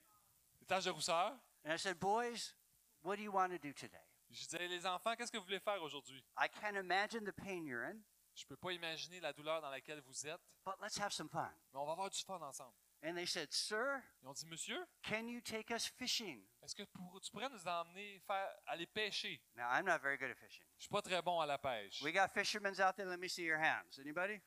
des 0.59 0.65
taches 0.67 0.83
de 0.85 0.89
rousseur. 0.91 1.31
and 1.65 1.71
I 1.73 1.77
said, 1.77 1.97
boys, 1.97 2.53
what 3.01 3.15
do 3.15 3.23
you 3.23 3.31
want 3.31 3.49
to 3.51 3.57
do 3.57 3.71
today? 3.73 3.97
Je 4.31 4.43
disais, 4.45 4.67
les 4.67 4.85
enfants, 4.85 5.15
qu'est-ce 5.15 5.31
que 5.31 5.37
vous 5.37 5.43
voulez 5.45 5.59
faire 5.59 5.81
aujourd'hui? 5.81 6.23
I 6.37 6.47
can't 6.47 6.75
imagine 6.77 7.23
the 7.25 7.33
pain 7.33 7.65
you're 7.65 7.83
in, 7.83 8.01
Je 8.33 8.45
peux 8.45 8.55
pas 8.55 8.71
imaginer 8.71 9.19
la 9.19 9.33
douleur 9.33 9.61
dans 9.61 9.69
laquelle 9.69 10.01
vous 10.01 10.25
êtes, 10.27 10.39
but 10.65 10.75
let's 10.81 10.97
have 10.99 11.11
some 11.11 11.29
fun. 11.29 11.51
mais 11.73 11.79
on 11.79 11.85
va 11.85 11.91
avoir 11.93 12.09
du 12.09 12.19
fun 12.23 12.41
ensemble. 12.41 12.73
And 13.03 13.15
they 13.15 13.25
said, 13.25 13.51
sir, 13.51 13.99
Ils 14.21 14.27
ont 14.27 14.33
dit, 14.33 14.45
monsieur, 14.45 14.85
can 15.03 15.27
you 15.27 15.41
take 15.41 15.71
us 15.73 15.87
fishing? 15.97 16.45
est-ce 16.63 16.75
que 16.75 16.83
pour- 16.83 17.19
tu 17.19 17.31
pourrais 17.31 17.49
nous 17.49 17.67
emmener 17.67 18.19
faire, 18.27 18.55
aller 18.67 18.85
pêcher? 18.85 19.41
Now, 19.55 19.69
I'm 19.71 19.85
not 19.85 19.99
very 20.01 20.17
good 20.17 20.29
at 20.29 20.35
fishing. 20.35 20.65
Je 20.77 20.83
suis 20.83 20.89
pas 20.89 21.01
très 21.01 21.21
bon 21.21 21.39
à 21.41 21.45
la 21.47 21.57
pêche. 21.57 22.01
We 22.01 22.13
got 22.13 22.29
fishermen 22.29 22.73
out 22.79 22.95
there. 22.95 23.07
Let 23.09 23.17
me 23.17 23.27
see 23.27 23.43
your 23.43 23.57
hands. 23.59 23.97
Anybody? 23.99 24.39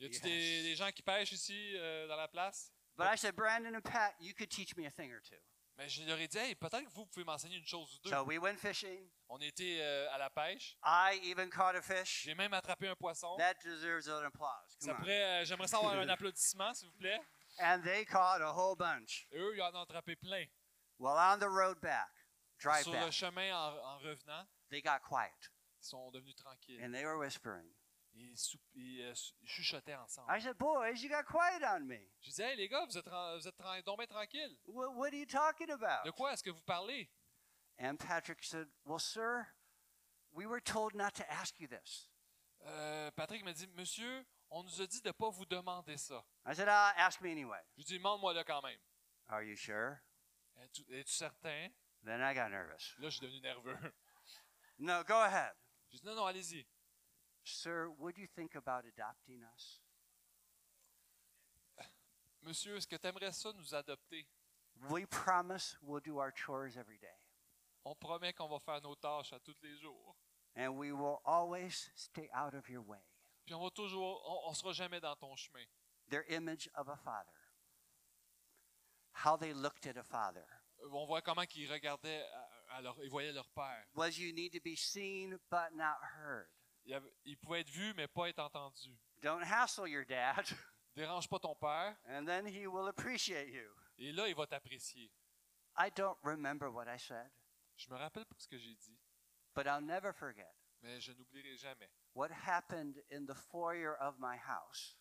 Y 0.00 0.06
a-tu 0.06 0.14
Yes. 0.14 0.22
des, 0.22 0.62
des 0.62 0.74
gens 0.76 0.90
qui 0.90 1.02
pêchent 1.02 1.32
ici 1.32 1.76
euh, 1.76 2.06
dans 2.08 2.16
la 2.16 2.28
place? 2.28 2.72
But 2.96 3.06
I 3.12 3.16
said, 3.16 3.36
Brandon 3.36 3.74
and 3.76 3.82
Pat, 3.84 4.14
you 4.20 4.32
could 4.34 4.48
teach 4.50 4.74
me 4.76 4.86
a 4.86 4.90
thing 4.90 5.12
or 5.12 5.20
two. 5.20 5.36
Mais 5.78 5.88
je 5.88 6.02
leur 6.02 6.18
ai 6.18 6.26
dit, 6.26 6.36
hey, 6.36 6.54
peut-être 6.56 6.84
que 6.84 6.90
vous 6.90 7.06
pouvez 7.06 7.24
m'enseigner 7.24 7.56
une 7.56 7.66
chose 7.66 7.94
ou 7.94 7.98
deux. 8.00 8.10
So 8.10 8.24
we 8.24 8.36
went 8.38 8.56
fishing. 8.56 9.08
On 9.28 9.38
était 9.38 9.78
euh, 9.80 10.10
à 10.10 10.18
la 10.18 10.28
pêche. 10.28 10.76
I 10.84 11.20
even 11.22 11.48
caught 11.48 11.76
a 11.76 11.80
fish. 11.82 12.24
J'ai 12.24 12.34
même 12.34 12.52
attrapé 12.52 12.88
un 12.88 12.96
poisson. 12.96 13.36
That 13.36 13.54
deserves 13.64 14.08
an 14.08 14.24
applause. 14.24 14.76
Ça 14.80 14.88
Come 14.88 14.96
on. 14.96 15.00
pourrait, 15.02 15.22
euh, 15.22 15.44
j'aimerais 15.44 15.68
savoir 15.68 15.92
un 15.94 16.08
applaudissement, 16.08 16.74
s'il 16.74 16.88
vous 16.88 16.94
plaît. 16.96 17.20
And 17.60 17.82
they 17.84 18.04
caught 18.04 18.40
a 18.40 18.52
whole 18.52 18.76
bunch. 18.76 19.28
Et 19.30 19.38
eux, 19.38 19.54
ils 19.56 19.62
en 19.62 19.72
ont 19.74 19.82
attrapé 19.82 20.16
plein. 20.16 20.46
Well, 20.98 21.14
on 21.16 21.38
the 21.38 21.48
road 21.48 21.80
back, 21.80 22.10
drive 22.58 22.82
Sur 22.82 22.92
le 22.92 23.10
chemin, 23.12 23.54
en, 23.54 23.76
en 23.78 23.98
revenant, 23.98 24.46
they 24.70 24.82
got 24.82 25.00
quiet 25.00 25.30
ils 25.80 25.86
sont 25.86 26.10
devenus 26.10 26.34
tranquilles. 26.34 26.80
and 26.82 26.92
they 26.92 27.04
were 27.04 27.18
whispering. 27.18 27.66
Ils, 28.20 29.02
euh, 29.02 29.14
ils 29.42 29.48
chuchotaient 29.48 29.94
ensemble. 29.94 30.28
I 30.28 30.40
said, 30.40 30.58
boys, 30.58 31.00
you 31.02 31.08
got 31.08 31.24
quiet 31.24 31.62
on 31.62 31.86
me. 31.86 32.00
Je 32.20 32.30
disais, 32.30 32.50
hey 32.50 32.56
les 32.56 32.68
gars, 32.68 32.84
vous 32.84 32.98
êtes, 32.98 33.08
vous 33.08 33.46
êtes 33.46 33.84
donc 33.84 33.98
bien 33.98 34.06
tranquilles. 34.06 34.58
What, 34.66 34.94
what 34.96 35.12
are 35.12 35.16
you 35.16 35.26
talking 35.26 35.70
about? 35.70 36.04
De 36.04 36.10
quoi 36.10 36.32
est-ce 36.32 36.42
que 36.42 36.50
vous 36.50 36.62
parlez? 36.62 37.08
And 37.78 37.96
Patrick 37.96 38.42
said, 38.42 38.66
well, 38.84 38.98
sir, 38.98 39.46
we 40.32 40.46
were 40.46 40.60
told 40.60 40.94
not 40.94 41.14
to 41.14 41.30
ask 41.30 41.60
you 41.60 41.68
this. 41.68 42.08
Euh, 42.66 43.10
Patrick 43.12 43.44
me 43.44 43.52
dit, 43.52 43.68
monsieur, 43.76 44.26
on 44.50 44.64
nous 44.64 44.80
a 44.80 44.86
dit 44.86 45.00
de 45.00 45.08
ne 45.08 45.12
pas 45.12 45.30
vous 45.30 45.46
demander 45.46 45.96
ça. 45.96 46.24
I 46.44 46.54
said, 46.54 46.68
ah, 46.68 46.92
ask 46.96 47.20
me 47.20 47.30
anyway. 47.30 47.62
Je 47.76 47.82
lui 47.82 47.84
dis, 47.84 47.98
demande-moi 47.98 48.34
là 48.34 48.42
quand 48.42 48.62
même. 48.62 48.80
Are 49.28 49.44
you 49.44 49.54
sure? 49.54 50.00
Es-tu 50.56 50.82
es-tu 50.92 51.12
certain? 51.12 51.70
Then 52.02 52.20
I 52.20 52.34
got 52.34 52.48
nervous. 52.50 52.96
Là, 52.98 53.10
je 53.10 53.18
suis 53.18 53.20
devenu 53.20 53.40
nerveux. 53.40 53.92
No, 54.80 55.04
go 55.04 55.22
ahead. 55.22 55.52
Je 55.92 55.98
dis, 55.98 56.04
non, 56.04 56.16
non, 56.16 56.26
allez-y. 56.26 56.66
Sir, 57.48 57.88
would 57.98 58.18
you 58.18 58.26
think 58.26 58.54
about 58.54 58.84
adopting 58.84 59.42
us? 59.54 59.80
Monsieur, 62.44 62.76
est-ce 62.76 62.86
que 62.86 62.96
tu 62.96 63.06
aimerais 63.06 63.32
ça 63.32 63.52
nous 63.56 63.74
adopter? 63.74 64.26
We 64.90 65.06
promise 65.06 65.76
we'll 65.82 66.00
do 66.00 66.18
our 66.18 66.30
chores 66.30 66.76
every 66.76 66.98
day. 66.98 67.16
On 67.84 67.94
promet 67.94 68.32
qu'on 68.34 68.48
va 68.48 68.58
faire 68.60 68.80
nos 68.82 68.94
tâches 68.94 69.32
à 69.32 69.40
tous 69.42 69.56
les 69.62 69.74
jours. 69.80 70.14
And 70.54 70.76
we 70.76 70.92
will 70.92 71.20
always 71.24 71.90
stay 71.94 72.28
out 72.34 72.54
of 72.54 72.68
your 72.68 72.82
way. 72.82 73.02
Puis 73.46 73.54
on 73.54 73.60
va 73.62 73.70
toujours, 73.70 74.22
on, 74.26 74.50
on 74.50 74.54
sera 74.54 74.72
jamais 74.72 75.00
dans 75.00 75.16
ton 75.16 75.34
chemin. 75.36 75.64
Their 76.10 76.24
image 76.28 76.68
of 76.74 76.88
a 76.88 76.96
father. 76.96 77.32
How 79.24 79.36
they 79.36 79.52
looked 79.52 79.86
at 79.86 79.96
a 79.96 80.02
father. 80.02 80.44
Euh, 80.82 80.88
On 80.92 81.06
voit 81.06 81.22
comment 81.22 81.44
ils 81.56 81.70
regardaient, 81.70 82.22
à, 82.70 82.76
à 82.76 82.82
leur, 82.82 82.96
ils 83.02 83.10
voyaient 83.10 83.32
leur 83.32 83.48
père. 83.50 83.84
Was 83.94 84.18
you 84.18 84.32
need 84.32 84.52
to 84.52 84.60
be 84.60 84.76
seen 84.76 85.38
but 85.50 85.74
not 85.74 85.98
heard? 86.02 86.48
Ils, 86.88 86.94
avaient- 86.94 87.12
ils 87.26 87.36
pouvaient 87.36 87.60
être 87.60 87.68
vus, 87.70 87.92
mais 87.94 88.08
pas 88.08 88.28
être 88.30 88.38
entendus. 88.38 88.96
Don't 89.20 89.42
hassle 89.42 89.86
your 89.86 90.04
dad, 90.06 90.44
Dérange 90.96 91.28
pas 91.28 91.38
ton 91.38 91.54
père, 91.54 91.94
and 92.08 92.24
then 92.26 92.46
he 92.46 92.66
will 92.66 92.88
appreciate 92.88 93.48
you. 93.52 93.70
et 93.98 94.10
là, 94.10 94.26
il 94.26 94.34
va 94.34 94.46
t'apprécier. 94.46 95.12
I 95.76 95.90
don't 95.94 96.16
remember 96.24 96.70
what 96.70 96.86
I 96.88 96.98
said, 96.98 97.30
Je 97.76 97.88
me 97.90 97.96
rappelle 97.96 98.24
pas 98.24 98.34
ce 98.38 98.48
que 98.48 98.58
j'ai 98.58 98.74
dit, 98.74 98.98
but 99.54 99.66
I'll 99.66 99.84
never 99.84 100.12
forget 100.12 100.48
mais 100.80 100.98
je 101.00 101.12
n'oublierai 101.12 101.56
jamais. 101.56 101.90
what 102.14 102.30
happened 102.30 103.02
in 103.12 103.26
the 103.26 103.34
foyer 103.34 103.94
of 104.00 104.18
my 104.18 104.36
house, 104.38 104.96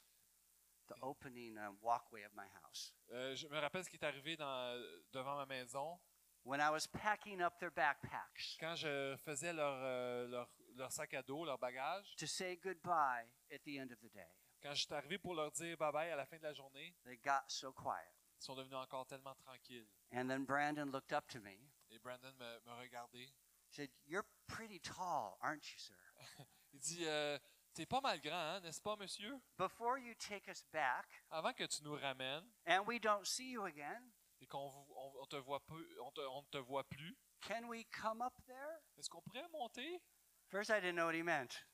the 0.87 0.95
opening 1.01 1.57
um, 1.57 1.77
walkway 1.81 2.23
of 2.25 2.33
my 2.35 2.47
house. 2.63 2.93
Euh, 3.11 3.33
je 3.35 3.47
me 3.47 3.57
rappelle 3.59 3.83
ce 3.85 3.89
qui 3.89 3.95
est 3.95 4.03
arrivé 4.03 4.35
dans, 4.35 4.77
devant 5.13 5.37
ma 5.37 5.45
maison 5.45 5.97
When 6.43 6.61
I 6.61 6.69
was 6.69 6.85
packing 6.87 7.41
up 7.41 7.57
their 7.59 7.71
backpacks 7.71 8.57
quand 8.59 8.75
je 8.75 9.15
faisais 9.17 9.51
leur, 9.53 9.73
euh, 9.83 10.27
leur, 10.27 10.49
leur 10.77 10.91
sac 10.91 11.13
à 11.13 11.21
dos, 11.23 11.45
leur 11.45 11.57
bagage. 11.57 12.15
to 12.17 12.25
say 12.27 12.55
goodbye 12.57 13.25
at 13.51 13.59
the 13.65 13.77
end 13.79 13.91
of 13.91 13.99
the 13.99 14.11
day, 14.13 14.29
Quand 14.61 14.73
je 14.73 14.83
suis 14.85 14.93
arrivé 14.93 15.17
pour 15.17 15.35
leur 15.35 15.51
dire 15.51 15.77
bye 15.77 15.91
bye 15.91 16.11
à 16.11 16.15
la 16.15 16.25
fin 16.25 16.37
de 16.37 16.43
la 16.43 16.53
journée, 16.53 16.95
they 17.03 17.17
got 17.17 17.43
so 17.47 17.71
quiet. 17.73 18.11
ils 18.39 18.43
sont 18.45 18.55
devenus 18.55 18.75
encore 18.77 19.05
tellement 19.07 19.35
tranquilles. 19.35 19.87
And 20.13 20.27
then 20.27 20.45
Brandon 20.45 20.85
looked 20.91 21.11
up 21.13 21.27
to 21.29 21.39
me, 21.39 21.57
Et 21.89 21.99
Brandon 21.99 22.33
me, 22.37 22.59
me 22.65 22.71
regardait. 22.79 23.29
said, 23.69 23.89
You're 24.05 24.25
pretty 24.47 24.79
tall, 24.79 25.37
aren't 25.41 25.71
you, 25.71 25.77
sir? 25.79 25.95
Il 26.73 26.79
dit 26.79 27.05
euh, 27.05 27.37
T'es 27.73 27.85
pas 27.85 28.01
mal 28.01 28.19
grand, 28.21 28.35
hein, 28.55 28.59
n'est-ce 28.61 28.81
pas, 28.81 28.95
monsieur? 28.95 29.39
Before 29.57 29.97
you 29.99 30.13
take 30.15 30.47
us 30.49 30.63
back 30.73 31.05
Avant 31.29 31.53
que 31.53 31.63
tu 31.65 31.83
nous 31.83 31.95
ramènes 31.95 32.45
and 32.65 32.81
we 32.87 32.99
don't 32.99 33.25
see 33.25 33.51
you 33.51 33.65
again, 33.65 34.01
et 34.41 34.47
qu'on 34.47 34.67
on- 34.95 35.13
on 35.21 35.25
te 35.27 35.35
voit 35.37 35.59
peu, 35.65 35.87
on, 36.01 36.11
te- 36.11 36.21
on 36.21 36.43
te 36.43 36.57
voit 36.57 36.83
plus. 36.85 37.15
Can 37.41 37.67
we 37.67 37.85
come 37.91 38.21
up 38.21 38.33
there? 38.47 38.79
Est-ce 38.97 39.09
qu'on 39.09 39.21
pourrait 39.21 39.47
monter? 39.49 40.01
First, 40.49 40.69
I 40.69 40.79
didn't 40.79 40.95
know 40.95 41.05
what 41.07 41.15
he 41.15 41.23
meant. 41.23 41.65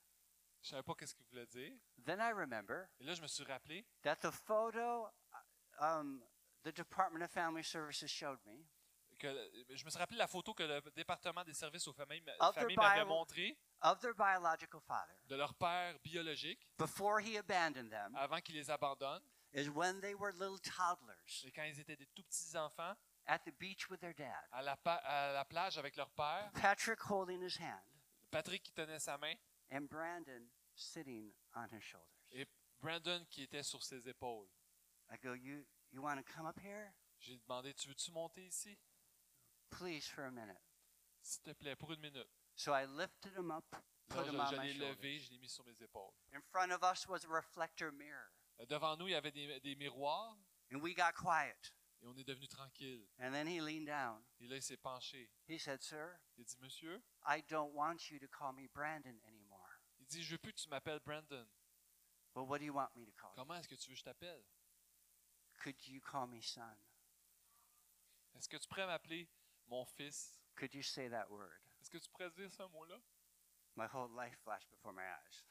Je 0.61 0.69
savais 0.69 0.83
pas 0.83 0.95
qu'est-ce 0.95 1.13
qu'il 1.15 1.25
voulait 1.25 1.45
dire. 1.47 1.73
Then 2.05 2.19
I 2.19 2.31
remember 2.31 2.89
Et 2.99 3.03
là, 3.03 3.13
je 3.13 3.21
me 3.21 3.27
suis 3.27 3.43
rappelé 3.43 3.85
that 4.03 4.15
the 4.21 4.31
photo 4.31 5.09
um, 5.79 6.21
the 6.63 6.71
Department 6.73 7.23
of 7.23 7.29
Family 7.31 7.63
Services 7.63 8.09
showed 8.09 8.39
me 8.45 8.63
que 9.19 9.27
je 9.75 9.85
me 9.85 9.89
suis 9.89 9.99
rappelé 9.99 10.17
la 10.17 10.27
photo 10.27 10.53
que 10.53 10.63
le 10.63 10.81
département 10.95 11.43
des 11.45 11.53
services 11.53 11.87
aux 11.87 11.93
familles, 11.93 12.23
Of 12.39 12.55
their 12.55 12.63
familles 12.63 12.75
m'avait 12.77 13.05
montrée 13.05 13.57
of 13.81 13.99
their 13.99 14.13
biological 14.15 14.81
father 14.81 15.13
de 15.27 15.35
leur 15.35 15.53
père 15.53 15.97
biologique 16.03 16.59
before 16.77 17.19
he 17.21 17.37
abandoned 17.37 17.89
them 17.91 18.15
avant 18.15 18.41
qu'il 18.41 18.55
les 18.55 18.69
abandonne. 18.69 19.21
is 19.53 19.69
when 19.69 20.01
they 20.01 20.13
were 20.15 20.31
little 20.33 20.59
toddlers 20.59 21.43
Et 21.45 21.51
quand 21.51 21.63
ils 21.63 21.79
étaient 21.79 21.95
des 21.95 22.07
tout 22.07 22.23
petits 22.23 22.57
enfants 22.57 22.95
at 23.27 23.39
the 23.45 23.51
beach 23.59 23.87
with 23.89 23.99
their 24.01 24.13
dad. 24.15 24.33
à 24.51 24.61
la, 24.61 24.75
pa- 24.77 25.01
à 25.05 25.31
la 25.33 25.45
plage 25.45 25.77
avec 25.77 25.95
leur 25.95 26.09
père, 26.11 26.49
Patrick 26.55 26.99
holding 27.09 27.41
his 27.41 27.57
hand 27.59 27.79
Patrick 28.33 28.63
qui 28.63 28.71
tenait 28.73 28.99
sa 28.99 29.17
main 29.17 29.35
and 29.71 29.87
Brandon 29.89 30.49
sitting 30.75 31.31
on 31.55 31.67
his 31.71 31.81
shoulders. 31.81 32.09
et 32.31 32.45
Brandon 32.81 33.23
qui 33.29 33.43
était 33.43 33.63
sur 33.63 33.81
ses 33.83 34.07
épaules. 34.09 34.49
I 35.11 35.17
go, 35.21 35.33
you 35.33 35.63
you 35.91 36.01
want 36.01 36.17
to 36.17 36.23
come 36.23 36.45
up 36.47 36.59
here, 36.59 36.93
J'ai 37.19 37.37
demandé, 37.37 37.73
tu 37.73 37.87
veux-tu 37.87 38.11
monter 38.11 38.45
ici? 38.47 38.77
please, 39.69 40.07
for 40.07 40.25
a 40.25 40.31
minute? 40.31 40.59
S'il 41.21 41.41
te 41.43 41.51
plaît, 41.53 41.75
pour 41.75 41.91
une 41.93 42.01
minute. 42.01 42.27
So 42.55 42.73
I 42.73 42.85
lifted 42.85 43.33
him 43.37 43.51
up, 43.51 43.65
put 44.09 44.17
Alors, 44.19 44.27
him 44.27 44.35
je, 44.35 44.39
on 44.41 44.45
je 44.51 44.55
my 44.57 44.63
l'ai 44.67 44.73
shoulders. 44.73 44.95
levé, 44.97 45.19
je 45.19 45.31
l'ai 45.31 45.37
mis 45.39 45.49
sur 45.49 45.63
mes 45.65 45.81
épaules. 45.81 46.11
In 46.33 46.41
front 46.51 46.71
of 46.71 46.83
us 46.83 47.07
was 47.07 47.23
a 47.25 47.29
reflector 47.29 47.91
mirror, 47.91 48.29
Euh, 48.59 48.65
Devant 48.65 48.95
nous, 48.97 49.07
il 49.07 49.11
y 49.11 49.15
avait 49.15 49.31
des, 49.31 49.59
des 49.61 49.75
miroirs 49.75 50.35
and 50.71 50.79
we 50.81 50.93
got 50.95 51.13
quiet. 51.15 51.71
Et 52.03 52.07
on 52.07 52.15
est 52.17 52.23
devenu 52.23 52.47
tranquille. 52.47 53.07
And 53.19 53.31
then 53.31 53.47
he 53.47 53.61
leaned 53.61 53.87
down. 53.87 54.21
Et 54.41 54.47
là, 54.47 54.57
il 54.57 54.61
s'est 54.61 54.77
penché. 54.77 55.29
He 55.47 55.57
said, 55.57 55.81
"Sir, 55.81 56.19
Il 56.37 56.43
dit, 56.45 56.57
Monsieur, 56.59 57.01
I 57.25 57.41
don't 57.49 57.73
want 57.73 58.09
you 58.11 58.19
to 58.19 58.27
call 58.27 58.53
me 58.53 58.67
Brandon 58.67 59.17
anymore. 59.25 59.79
il 59.99 60.05
dit, 60.07 60.21
je 60.23 60.31
veux 60.31 60.37
plus 60.37 60.51
que 60.53 60.59
tu 60.59 60.69
m'appelles 60.69 60.99
Brandon. 60.99 61.47
Well, 62.35 62.45
what 62.47 62.59
do 62.59 62.65
you 62.65 62.73
want 62.73 62.89
me 62.95 63.05
to 63.05 63.11
call 63.13 63.29
you? 63.31 63.35
Comment 63.35 63.55
est-ce 63.55 63.67
que 63.69 63.75
tu 63.75 63.89
veux 63.89 63.93
que 63.95 63.99
je 63.99 64.03
t'appelle? 64.03 64.43
Could 65.63 65.87
you 65.87 66.01
call 66.01 66.27
me 66.27 66.41
son? 66.41 66.75
Est-ce 68.35 68.49
que 68.49 68.57
tu 68.57 68.67
pourrais 68.67 68.87
m'appeler 68.87 69.29
mon 69.67 69.85
fils? 69.85 70.39
Could 70.55 70.73
you 70.73 70.81
say 70.83 71.09
that 71.09 71.29
word?" 71.29 71.53
Est-ce 71.81 71.89
que 71.89 71.97
tu 71.97 72.09
pourrais 72.09 72.31
dire 72.31 72.51
ce 72.51 72.63
mot-là? 72.63 72.99
My 73.75 73.85
whole 73.87 74.09
life 74.15 74.35
flashed 74.43 74.69
before 74.71 74.93
my 74.93 75.03
eyes. 75.03 75.43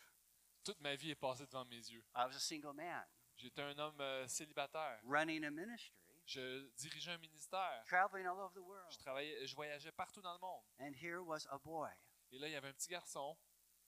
Toute 0.64 0.80
ma 0.80 0.94
vie 0.96 1.10
est 1.10 1.14
passée 1.16 1.44
devant 1.46 1.64
mes 1.64 1.76
yeux. 1.90 2.04
I 2.14 2.24
was 2.26 2.36
a 2.36 2.40
single 2.40 2.72
man 2.72 3.04
J'étais 3.36 3.62
un 3.62 3.76
homme 3.78 4.00
euh, 4.00 4.28
célibataire. 4.28 5.00
running 5.04 5.44
a 5.44 5.50
ministry, 5.50 5.94
Je 6.26 6.68
dirigeais 6.76 7.12
un 7.12 7.18
ministère. 7.18 7.82
traveling 7.86 8.26
all 8.26 8.38
over 8.38 8.54
the 8.54 8.64
world. 8.64 8.90
Je 8.92 8.98
travaillais, 8.98 9.46
je 9.46 9.54
voyageais 9.54 9.92
partout 9.92 10.20
dans 10.22 10.32
le 10.32 10.38
monde. 10.40 10.64
And 10.80 10.92
here 10.94 11.18
was 11.22 11.46
a 11.50 11.58
boy 11.58 11.90
Et 12.30 12.38
là, 12.38 12.48
il 12.48 12.52
y 12.52 12.56
avait 12.56 12.68
un 12.68 12.72
petit 12.72 12.88
garçon 12.90 13.36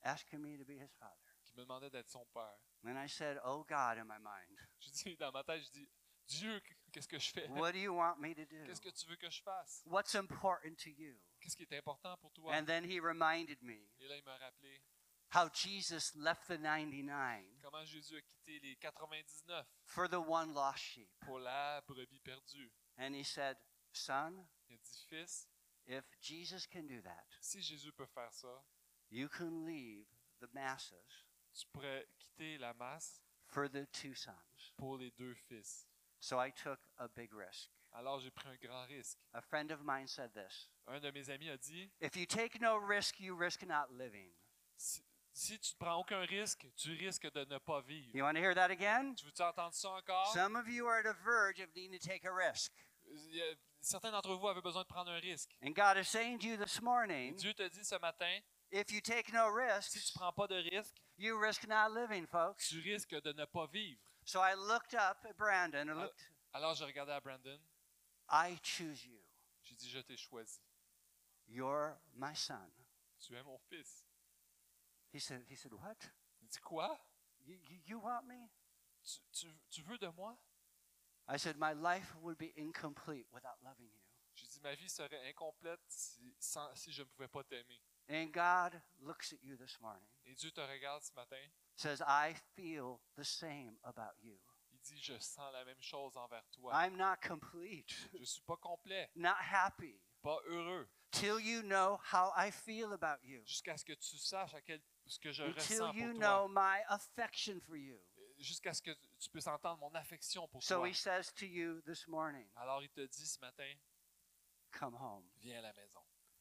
asking 0.02 0.40
me 0.40 0.58
to 0.58 0.64
be 0.64 0.78
his 0.78 0.92
father. 0.98 1.16
qui 1.44 1.52
me 1.54 1.62
demandait 1.62 1.90
d'être 1.90 2.10
son 2.10 2.24
père. 2.34 2.58
And 2.84 2.98
I 2.98 3.08
said, 3.08 3.38
Oh 3.44 3.64
God, 3.64 3.98
in 3.98 4.04
my 4.04 4.18
mind, 4.18 4.58
Je 4.80 4.90
dis 4.90 5.16
dans 5.16 5.32
ma 5.32 5.42
tête, 5.44 5.62
je 5.62 5.70
dis, 5.70 5.88
Dieu, 6.26 6.60
qu'est-ce 6.92 7.08
que 7.08 7.18
je 7.18 7.30
fais? 7.30 7.46
what 7.48 7.72
do 7.72 7.78
you 7.78 7.94
want 7.94 8.16
me 8.18 8.34
to 8.34 8.44
do? 8.44 8.64
Qu'est-ce 8.64 8.80
que 8.80 8.90
tu 8.90 9.06
veux 9.08 9.16
que 9.16 9.30
je 9.30 9.42
fasse? 9.42 9.82
What's 9.86 10.14
important 10.14 10.74
to 10.82 10.90
you? 10.90 11.18
Qu'est-ce 11.40 11.56
qui 11.56 11.62
est 11.62 11.72
important 11.78 12.16
pour 12.18 12.32
toi? 12.32 12.52
And 12.54 12.64
then 12.66 12.84
he 12.84 12.98
reminded 13.00 13.62
me 13.62 13.88
Et 14.00 14.08
là, 14.08 14.16
il 14.16 14.24
m'a 14.24 14.36
rappelé 14.36 14.82
how 15.34 15.48
Jesus 15.48 16.14
left 16.16 16.46
the 16.48 16.58
99 16.58 17.42
comment 17.62 17.84
Jésus 17.84 18.16
a 18.16 18.20
quitté 18.20 18.60
les 18.62 18.76
99 18.76 19.66
for 19.84 20.08
the 20.08 20.20
one 20.20 20.54
lost 20.54 20.78
sheep. 20.78 21.08
pour 21.20 21.40
la 21.40 21.80
brebis 21.88 22.20
perdue. 22.20 22.70
And 22.98 23.14
he 23.14 23.24
said, 23.24 23.56
Son, 23.92 24.46
Il 24.68 24.76
a 24.76 24.78
dit, 24.78 25.06
Fils, 25.08 25.48
if 25.86 26.04
Jesus 26.20 26.66
can 26.66 26.86
do 26.86 27.00
that, 27.02 27.26
si 27.40 27.60
Jésus 27.60 27.92
peut 27.92 28.06
faire 28.06 28.32
ça, 28.32 28.62
you 29.10 29.28
can 29.28 29.64
leave 29.66 30.06
the 30.40 30.48
masses 30.52 31.24
tu 31.54 31.66
pourrais 31.72 32.06
quitter 32.18 32.58
la 32.58 32.72
masse 32.74 33.20
for 33.46 33.68
the 33.68 33.86
two 33.92 34.14
sons. 34.14 34.72
pour 34.76 34.98
les 34.98 35.10
deux 35.12 35.34
fils. 35.34 35.86
So 36.20 36.38
I 36.38 36.50
took 36.50 36.80
a 36.98 37.08
big 37.08 37.32
risk. 37.32 37.70
Alors 37.92 38.18
j'ai 38.18 38.30
pris 38.30 38.48
un 38.48 38.56
grand 38.56 38.86
risque. 38.88 39.18
A 39.34 39.40
friend 39.40 39.70
of 39.70 39.84
mine 39.84 40.08
said 40.08 40.32
this 40.34 40.68
Un 40.88 41.00
de 41.00 41.10
mes 41.12 41.30
amis 41.30 41.48
a 41.50 41.56
dit, 41.56 41.90
If 42.00 42.16
you 42.16 42.26
take 42.26 42.60
no 42.60 42.76
risk, 42.76 43.20
you 43.20 43.36
risk 43.36 43.64
not 43.64 43.92
living. 43.92 44.32
si, 44.76 45.02
si 45.34 45.58
tu 45.58 45.72
ne 45.74 45.84
prends 45.84 45.98
aucun 45.98 46.20
risque, 46.20 46.64
tu 46.76 46.92
risques 46.94 47.30
de 47.32 47.44
ne 47.44 47.58
pas 47.58 47.80
vivre. 47.82 48.14
You 48.14 48.22
want 48.22 48.34
to 48.34 48.40
hear 48.40 48.54
that 48.54 48.70
again? 48.70 49.14
Tu 49.16 49.24
veux-tu 49.26 49.42
entendre 49.42 49.74
ça 49.74 49.90
encore? 49.90 50.32
Some 50.32 50.56
of 50.56 50.68
you 50.68 50.86
are 50.86 51.00
at 51.00 51.06
a 51.06 51.14
verge 51.24 51.60
of 51.60 51.68
needing 51.74 51.98
to 51.98 51.98
take 51.98 52.24
a 52.24 52.32
risk. 52.32 52.72
Certains 53.80 54.12
d'entre 54.12 54.34
vous 54.34 54.48
avaient 54.48 54.62
besoin 54.62 54.82
de 54.82 54.86
prendre 54.88 55.10
un 55.10 55.18
risque. 55.20 55.50
And 55.62 55.74
God 55.74 55.98
is 55.98 56.08
saying 56.08 56.38
to 56.38 56.46
you 56.46 56.56
this 56.56 56.78
Et 56.78 56.82
morning 56.82 57.36
Dieu 57.36 57.52
te 57.52 57.68
dit 57.68 57.84
ce 57.84 57.96
matin, 57.98 58.40
if 58.70 58.90
you 58.92 59.00
take 59.00 59.30
no 59.32 59.50
si 59.80 59.90
tu 59.90 59.98
risks, 59.98 60.12
prends 60.14 60.32
pas 60.32 60.46
de 60.46 60.56
risque, 60.56 60.94
you 61.16 61.36
risk 61.38 61.66
not 61.66 61.90
living, 61.90 62.26
folks. 62.26 62.68
tu 62.68 62.80
risques 62.80 63.20
de 63.22 63.32
ne 63.32 63.44
pas 63.44 63.66
vivre. 63.66 64.00
So 64.24 64.40
I 64.40 64.54
looked 64.54 64.94
up 64.94 65.18
at 65.28 65.36
Brandon 65.36 65.88
and 65.90 65.98
Uh, 65.98 66.02
looked, 66.04 66.30
Alors 66.54 66.74
je 66.74 66.84
regardais 66.84 67.12
à 67.12 67.20
Brandon, 67.20 67.58
I 68.30 68.56
choose 68.62 69.04
you. 69.04 69.20
j'ai 69.64 69.74
dit, 69.74 69.90
je 69.90 69.98
t'ai 69.98 70.16
choisi. 70.16 70.60
You're 71.46 71.98
my 72.14 72.34
son. 72.34 72.70
Tu 73.20 73.34
es 73.34 73.42
mon 73.42 73.58
fils. 73.68 74.03
He 75.14 75.20
said, 75.20 75.44
he 75.48 75.54
said, 75.54 75.72
What? 75.72 75.96
Il 76.42 76.48
dit, 76.48 76.58
quoi? 76.60 76.98
You, 77.86 78.00
want 78.00 78.24
me? 78.26 78.50
Tu, 79.04 79.20
tu- 79.32 79.58
tu 79.70 79.82
veux 79.82 79.96
de 79.98 80.08
moi? 80.16 80.36
I 81.28 81.36
said, 81.38 81.56
My 81.56 81.72
life 81.72 82.14
would 82.20 82.36
be 82.36 82.52
incomplete 82.56 83.26
without 83.32 83.62
loving 83.62 83.86
you. 83.92 84.00
J'ai 84.34 84.48
dit, 84.48 84.60
ma 84.60 84.74
vie 84.74 84.88
serait 84.88 85.28
incomplète 85.28 85.80
si, 85.86 86.34
sans- 86.40 86.74
si 86.74 86.90
je 86.90 87.02
ne 87.02 87.08
pouvais 87.08 87.28
pas 87.28 87.44
t'aimer. 87.44 87.80
And 88.10 88.32
God 88.32 88.82
looks 88.98 89.32
at 89.32 89.38
you 89.44 89.56
this 89.56 89.78
morning, 89.80 90.04
Et 90.26 90.34
Dieu 90.34 90.50
te 90.50 90.60
regarde 90.60 91.02
ce 91.04 91.12
matin, 91.14 91.38
says, 91.76 92.02
I 92.04 92.34
feel 92.56 92.98
the 93.16 93.22
same 93.24 93.78
about 93.84 94.16
you. 94.20 94.36
il 94.72 94.80
dit, 94.80 95.00
je 95.00 95.16
sens 95.20 95.52
la 95.52 95.64
même 95.64 95.80
chose 95.80 96.16
envers 96.16 96.42
toi. 96.50 96.72
I'm 96.74 96.96
not 96.96 97.18
complete, 97.22 97.94
Je 98.12 98.18
ne 98.18 98.24
suis 98.24 98.42
pas 98.42 98.56
complet, 98.56 99.08
not 99.14 99.36
happy, 99.38 100.00
pas 100.20 100.40
heureux, 100.48 100.88
till 101.12 101.38
you 101.38 101.62
know 101.62 101.98
how 102.12 102.32
I 102.36 102.50
feel 102.50 102.92
about 102.92 103.22
you, 103.22 103.40
jusqu'à 103.46 103.76
ce 103.78 103.84
que 103.84 103.94
tu 103.94 104.18
saches 104.18 104.52
à 104.54 104.60
quel, 104.62 104.82
ce 105.06 105.18
que 105.18 105.32
je 105.32 105.42
until 105.44 105.54
ressens 105.82 105.94
you 105.94 106.10
pour 106.12 106.18
know 106.20 106.46
toi, 106.46 106.48
my 106.48 106.82
affection 106.88 107.60
for 107.60 107.76
you. 107.76 107.98
jusqu'à 108.38 108.72
ce 108.74 108.82
que 108.82 108.90
tu 109.18 109.30
puisses 109.30 109.46
entendre 109.46 109.78
mon 109.80 109.94
affection 109.94 110.48
pour 110.48 110.62
So 110.62 110.76
toi. 110.80 110.88
he 110.88 110.94
says 110.94 111.32
to 111.34 111.46
you 111.46 111.80
this 111.82 112.06
morning, 112.08 112.46
Alors 112.56 112.82
il 112.82 112.90
te 112.90 113.00
dit 113.06 113.26
ce 113.26 113.38
matin, 113.40 113.72
Come 114.72 114.94
home 114.94 115.24
viens 115.40 115.58
à 115.58 115.62
la 115.62 115.72
maison. 115.74 116.00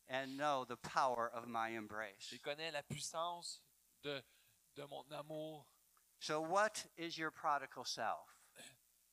and 0.09 0.35
know 0.37 0.65
the 0.65 0.75
power 0.77 1.29
of 1.33 1.45
my 1.47 1.75
embrace. 1.77 2.31
Et 2.33 2.39
connais 2.39 2.71
la 2.71 2.83
puissance 2.83 3.61
de, 4.03 4.21
de 4.75 4.83
mon 4.85 5.03
amour. 5.11 5.65
So, 6.19 6.41
what 6.41 6.85
is 6.97 7.17
your 7.17 7.31
prodigal 7.31 7.85
self? 7.85 8.29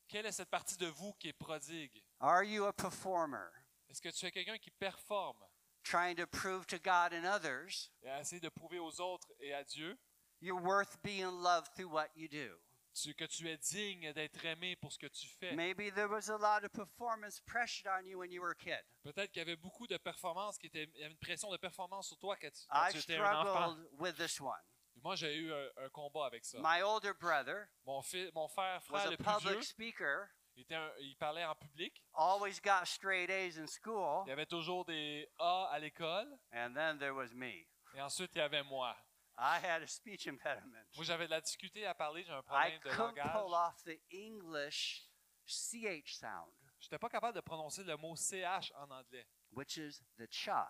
Quelle 0.08 0.26
est 0.26 0.32
cette 0.32 0.50
partie 0.50 0.76
de 0.76 0.86
vous 0.86 1.12
qui 1.14 1.28
est 1.28 1.32
prodigue? 1.38 2.02
Are 2.20 2.42
you 2.44 2.64
a 2.66 2.72
performer, 2.72 3.48
Est-ce 3.88 4.00
que 4.00 4.08
tu 4.10 4.26
es 4.26 4.30
quelqu'un 4.32 4.58
qui 4.58 4.70
performe? 4.70 5.44
Trying 5.82 6.16
to 6.16 6.26
prove 6.26 6.66
to 6.66 6.78
God 6.78 7.12
and 7.12 7.24
others 7.24 7.90
et 8.02 8.08
a 8.10 8.20
essayé 8.20 8.40
de 8.40 8.48
prouver 8.50 8.78
aux 8.78 9.00
autres 9.00 9.28
et 9.40 9.52
à 9.52 9.64
Dieu 9.64 9.98
you're 10.40 10.60
worth 10.60 11.00
being 11.02 11.26
loved 11.42 11.68
through 11.74 11.90
what 11.92 12.08
you 12.14 12.28
do? 12.28 12.58
tu- 12.92 13.14
que 13.14 13.24
tu 13.26 13.48
es 13.48 13.56
digne 13.58 14.12
d'être 14.12 14.44
aimé 14.44 14.76
pour 14.76 14.92
ce 14.92 14.98
que 14.98 15.06
tu 15.08 15.26
fais? 15.28 15.54
Maybe 15.54 15.90
there 15.90 16.08
was 16.08 16.28
a 16.28 16.36
lot 16.36 16.64
of 16.64 16.72
performance 16.72 17.40
pressured 17.46 17.86
on 17.86 18.04
you 18.06 18.18
when 18.18 18.30
you 18.32 18.40
were 18.42 18.50
a 18.50 18.54
kid. 18.56 18.82
Peut-être 19.04 19.30
qu'il 19.32 19.40
y 19.40 19.42
avait 19.42 19.56
beaucoup 19.56 19.86
de 19.86 19.96
performances, 19.96 20.58
qui 20.58 20.66
étaient, 20.66 20.88
il 20.94 21.00
y 21.00 21.04
avait 21.04 21.12
une 21.12 21.18
pression 21.18 21.50
de 21.50 21.56
performance 21.56 22.08
sur 22.08 22.18
toi 22.18 22.36
quand 22.36 22.50
tu, 22.50 22.66
quand 22.68 22.88
I 22.88 22.92
tu 22.92 22.98
étais 22.98 23.16
un 23.16 23.24
enfant. 23.40 23.72
struggled 23.72 23.88
with 24.00 24.16
this 24.16 24.40
one. 24.40 24.60
Moi, 25.02 25.14
j'ai 25.16 25.34
eu 25.36 25.52
un, 25.52 25.68
un 25.84 25.88
combat 25.90 26.26
avec 26.26 26.44
ça. 26.44 26.58
My 26.60 26.82
older 26.82 27.12
brother 27.14 27.68
Mon, 27.86 28.02
mon 28.34 28.48
frère, 28.48 28.82
was 28.90 28.98
frère 28.98 29.06
a 29.06 29.10
le 29.10 29.16
plus 29.16 29.24
vieux, 29.24 29.50
public 29.50 29.64
speaker, 29.64 30.28
il, 30.56 30.62
était 30.62 30.74
un- 30.74 30.92
il 30.98 31.16
parlait 31.16 31.44
en 31.44 31.54
public. 31.54 32.02
always 32.14 32.60
got 32.60 32.84
straight 32.86 33.30
A's 33.30 33.56
in 33.58 33.66
school, 33.66 34.24
Il 34.26 34.30
y 34.30 34.32
avait 34.32 34.46
toujours 34.46 34.84
des 34.84 35.28
A 35.38 35.68
à 35.72 35.78
l'école. 35.78 36.38
and 36.52 36.74
then 36.74 36.98
there 36.98 37.14
was 37.14 37.32
me. 37.34 37.66
Et 37.94 38.00
ensuite, 38.00 38.30
il 38.34 38.38
y 38.38 38.42
avait 38.42 38.62
moi. 38.64 38.96
I 39.38 39.58
had 39.64 39.82
a 39.82 39.86
speech 39.86 40.26
impediment. 40.26 40.84
Moi, 40.96 41.04
j'avais 41.04 41.24
de 41.26 41.30
la 41.30 41.40
difficulté 41.40 41.86
à 41.86 41.94
parler, 41.94 42.22
j'ai 42.24 42.32
un 42.32 42.40
I 42.40 42.42
problème 42.42 42.80
de 42.80 42.90
couldn't 42.90 43.14
pull 43.32 43.50
langage. 43.50 43.74
off 43.74 43.82
the 43.84 43.98
English 44.12 45.08
CH 45.46 46.14
sound, 46.16 46.52
Je 46.78 46.86
n'étais 46.86 46.98
pas 46.98 47.08
capable 47.08 47.34
de 47.36 47.40
prononcer 47.40 47.82
le 47.84 47.96
mot 47.96 48.14
CH 48.16 48.70
en 48.76 48.90
anglais. 48.90 49.26
which 49.52 49.76
is 49.78 50.02
the 50.18 50.26
cha. 50.30 50.68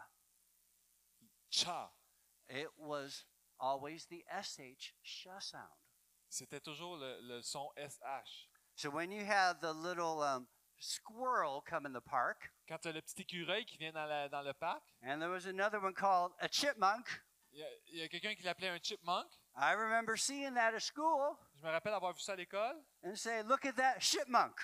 Cha. 1.50 1.92
It 2.48 2.68
was 2.76 3.24
always 3.58 4.06
the 4.06 4.24
SH 4.30 4.94
sha 5.02 5.40
sound. 5.40 5.70
C'était 6.28 6.60
toujours 6.60 6.96
le, 6.96 7.20
le 7.22 7.42
son 7.42 7.70
SH. 7.76 8.48
So 8.80 8.88
when 8.88 9.12
you 9.12 9.22
have 9.26 9.60
the 9.60 9.74
little 9.74 10.22
um, 10.22 10.46
squirrel 10.78 11.62
come 11.68 11.84
in 11.84 11.92
the 11.92 12.00
park, 12.00 12.50
Quand 12.66 12.78
tu 12.80 12.88
as 12.88 12.92
le 12.94 13.02
petit 13.02 13.20
écureuil 13.22 13.66
qui 13.66 13.76
vient 13.76 13.92
dans, 13.92 14.06
la- 14.06 14.28
dans 14.30 14.40
le 14.42 14.54
parc, 14.54 14.82
and 15.02 15.20
there 15.20 15.28
was 15.28 15.44
another 15.46 15.80
one 15.80 15.92
called 15.92 16.32
a 16.40 16.48
chipmunk, 16.48 17.06
il 17.52 17.58
y 17.98 18.00
a, 18.00 18.04
a 18.04 18.08
quelqu'un 18.08 18.34
qui 18.34 18.42
l'appelait 18.42 18.68
un 18.70 18.78
chipmunk. 18.82 19.26
I 19.54 19.74
remember 19.74 20.16
seeing 20.16 20.54
that 20.54 20.72
at 20.74 20.80
school 20.80 21.36
Je 21.56 21.62
me 21.62 21.70
rappelle 21.70 21.92
avoir 21.92 22.14
vu 22.14 22.20
ça 22.20 22.32
à 22.32 22.36
l'école. 22.36 22.82
and 23.04 23.14
say, 23.16 23.42
"Look 23.42 23.66
at 23.66 23.72
that 23.76 24.00
chipmunk." 24.00 24.56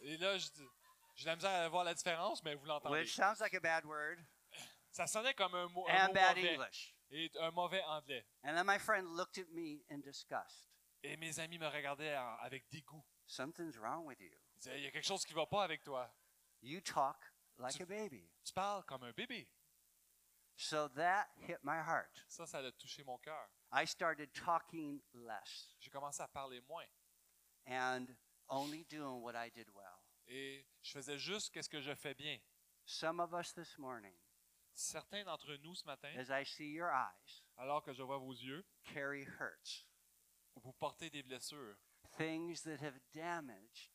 Et 0.00 0.18
là, 0.18 0.36
je, 0.36 0.48
dis- 0.50 0.68
J'ai 1.14 1.24
la 1.26 1.36
misère 1.36 1.50
à 1.50 1.68
voir 1.70 1.84
la 1.84 1.94
différence, 1.94 2.42
mais 2.44 2.54
vous 2.54 2.66
l'entendez. 2.66 2.98
which 2.98 3.14
sounds 3.14 3.40
like 3.40 3.54
a 3.54 3.60
bad 3.60 3.86
word, 3.86 4.18
Ça 4.90 5.06
sonnait 5.06 5.32
comme 5.34 5.54
un 5.54 5.68
mot, 5.68 5.86
un 5.88 5.94
and 5.94 6.08
mot 6.08 6.12
bad 6.14 6.36
mauvais 6.36 6.54
English. 6.56 6.94
et 7.10 7.30
un 7.40 7.50
mauvais 7.52 7.82
anglais. 7.84 8.26
And 8.44 8.54
then 8.54 8.66
my 8.66 8.78
friend 8.78 9.06
looked 9.16 9.38
at 9.38 9.48
me 9.50 9.82
in 9.90 10.00
disgust. 10.02 10.68
Et 11.04 11.16
mes 11.16 11.38
amis 11.40 11.58
me 11.58 11.66
regardaient 11.68 12.14
en- 12.18 12.36
avec 12.42 12.68
dégoût. 12.70 13.02
Something's 13.26 13.76
wrong 13.78 14.04
with 14.06 14.20
you. 14.20 14.30
Ils 14.30 14.58
disaient, 14.58 14.78
il 14.78 14.84
y 14.84 14.86
a 14.86 14.90
quelque 14.90 15.06
chose 15.06 15.24
qui 15.24 15.32
va 15.34 15.46
pas 15.46 15.64
avec 15.64 15.82
toi. 15.82 16.08
You 16.62 16.80
talk 16.80 17.16
like 17.58 17.74
Tu- 17.76 17.82
a 17.82 17.86
baby. 17.86 18.28
Tu 18.44 18.52
parles 18.52 18.84
comme 18.84 19.02
un 19.04 19.12
bébé. 19.12 19.48
So 20.56 20.88
that 20.90 21.28
hit 21.48 21.58
my 21.64 21.78
heart. 21.80 22.24
Ça, 22.28 22.46
ça 22.46 22.58
a 22.58 22.70
touché 22.72 23.02
mon 23.04 23.18
cœur. 23.18 23.48
I 23.72 23.84
started 23.86 24.32
talking 24.34 25.00
less 25.14 25.74
J'ai 25.80 25.90
commencé 25.90 26.22
à 26.22 26.28
parler 26.28 26.60
moins. 26.68 26.86
and 27.66 28.06
only 28.48 28.84
doing 28.84 29.22
what 29.22 29.34
I 29.34 29.50
did 29.50 29.68
well. 29.74 29.98
Et 30.28 30.64
je 30.82 30.92
faisais 30.92 31.18
juste 31.18 31.50
qu'est-ce 31.52 31.68
que 31.70 31.80
je 31.80 31.94
fais 31.94 32.14
bien. 32.14 32.38
Some 32.84 33.18
of 33.20 33.32
us 33.32 33.52
this 33.54 33.78
morning, 33.78 34.14
Certains 34.74 35.24
d'entre 35.24 35.54
nous 35.62 35.74
ce 35.74 35.84
matin, 35.86 36.08
as 36.18 36.30
I 36.30 36.44
see 36.44 36.70
your 36.72 36.90
eyes, 36.90 37.42
alors 37.58 37.82
que 37.82 37.92
je 37.92 38.02
vois 38.02 38.18
vos 38.18 38.32
yeux, 38.32 38.64
carry 38.94 39.24
hurts, 39.38 39.86
vous 40.56 40.72
portez 40.72 41.10
des 41.10 41.22
blessures, 41.22 41.76
things 42.16 42.62
that 42.62 42.80
have 42.82 42.98
damaged 43.14 43.90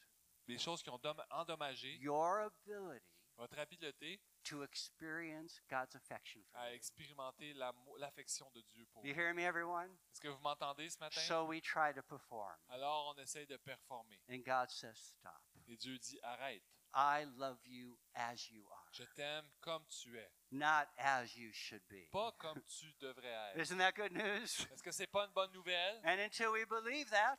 des 0.48 0.58
choses 0.58 0.82
qui 0.82 0.90
ont 0.90 1.00
dom- 1.00 1.22
endommagé 1.32 1.96
your 2.00 2.40
ability 2.40 3.04
votre 3.38 3.60
habileté 3.60 4.20
to 4.44 4.64
experience 4.64 5.62
God's 5.70 5.94
affection 5.96 6.42
for 6.52 6.60
à 6.60 6.70
you. 6.70 6.76
expérimenter 6.76 7.54
l'affection 8.00 8.50
de 8.56 8.62
Dieu 8.62 8.86
pour 8.92 9.02
vous. 9.04 9.08
You 9.08 9.14
hear 9.14 9.34
me, 9.36 9.44
everyone? 9.44 9.92
Est-ce 10.12 10.22
que 10.22 10.28
vous 10.30 10.40
m'entendez 10.42 10.90
ce 10.90 10.98
matin? 11.00 11.20
So 11.22 11.46
we 11.46 11.62
try 11.62 11.94
to 11.94 12.02
perform, 12.02 12.56
Alors 12.70 13.14
on 13.16 13.22
essaye 13.22 13.46
de 13.46 13.58
performer. 13.58 14.18
and 14.30 14.40
God 14.44 14.70
says, 14.72 14.96
Stop. 15.20 15.40
Et 15.68 15.78
Dieu 15.78 16.00
dit, 16.00 16.18
arrête. 16.24 16.64
I 16.96 17.26
love 17.38 17.60
you 17.66 18.00
as 18.16 18.50
you 18.50 18.66
are, 18.72 18.88
Je 18.92 19.04
t'aime 19.14 19.46
comme 19.62 19.86
tu 19.88 20.18
es, 20.18 20.32
not 20.52 20.88
as 20.98 21.36
you 21.36 21.52
should 21.52 21.84
be. 21.90 22.10
pas 22.10 22.32
comme 22.40 22.60
tu 22.64 22.92
devrais 23.00 23.28
être. 23.54 23.60
Isn't 23.60 23.78
that 23.78 23.92
good 23.92 24.14
news? 24.14 24.66
Est-ce 24.72 24.82
que 24.82 24.92
c'est 24.92 25.06
pas 25.12 25.26
une 25.26 25.34
bonne 25.34 25.52
nouvelle? 25.52 26.02
And 26.06 26.20
until 26.20 26.52
we 26.54 26.66
believe 26.66 27.08
that, 27.12 27.38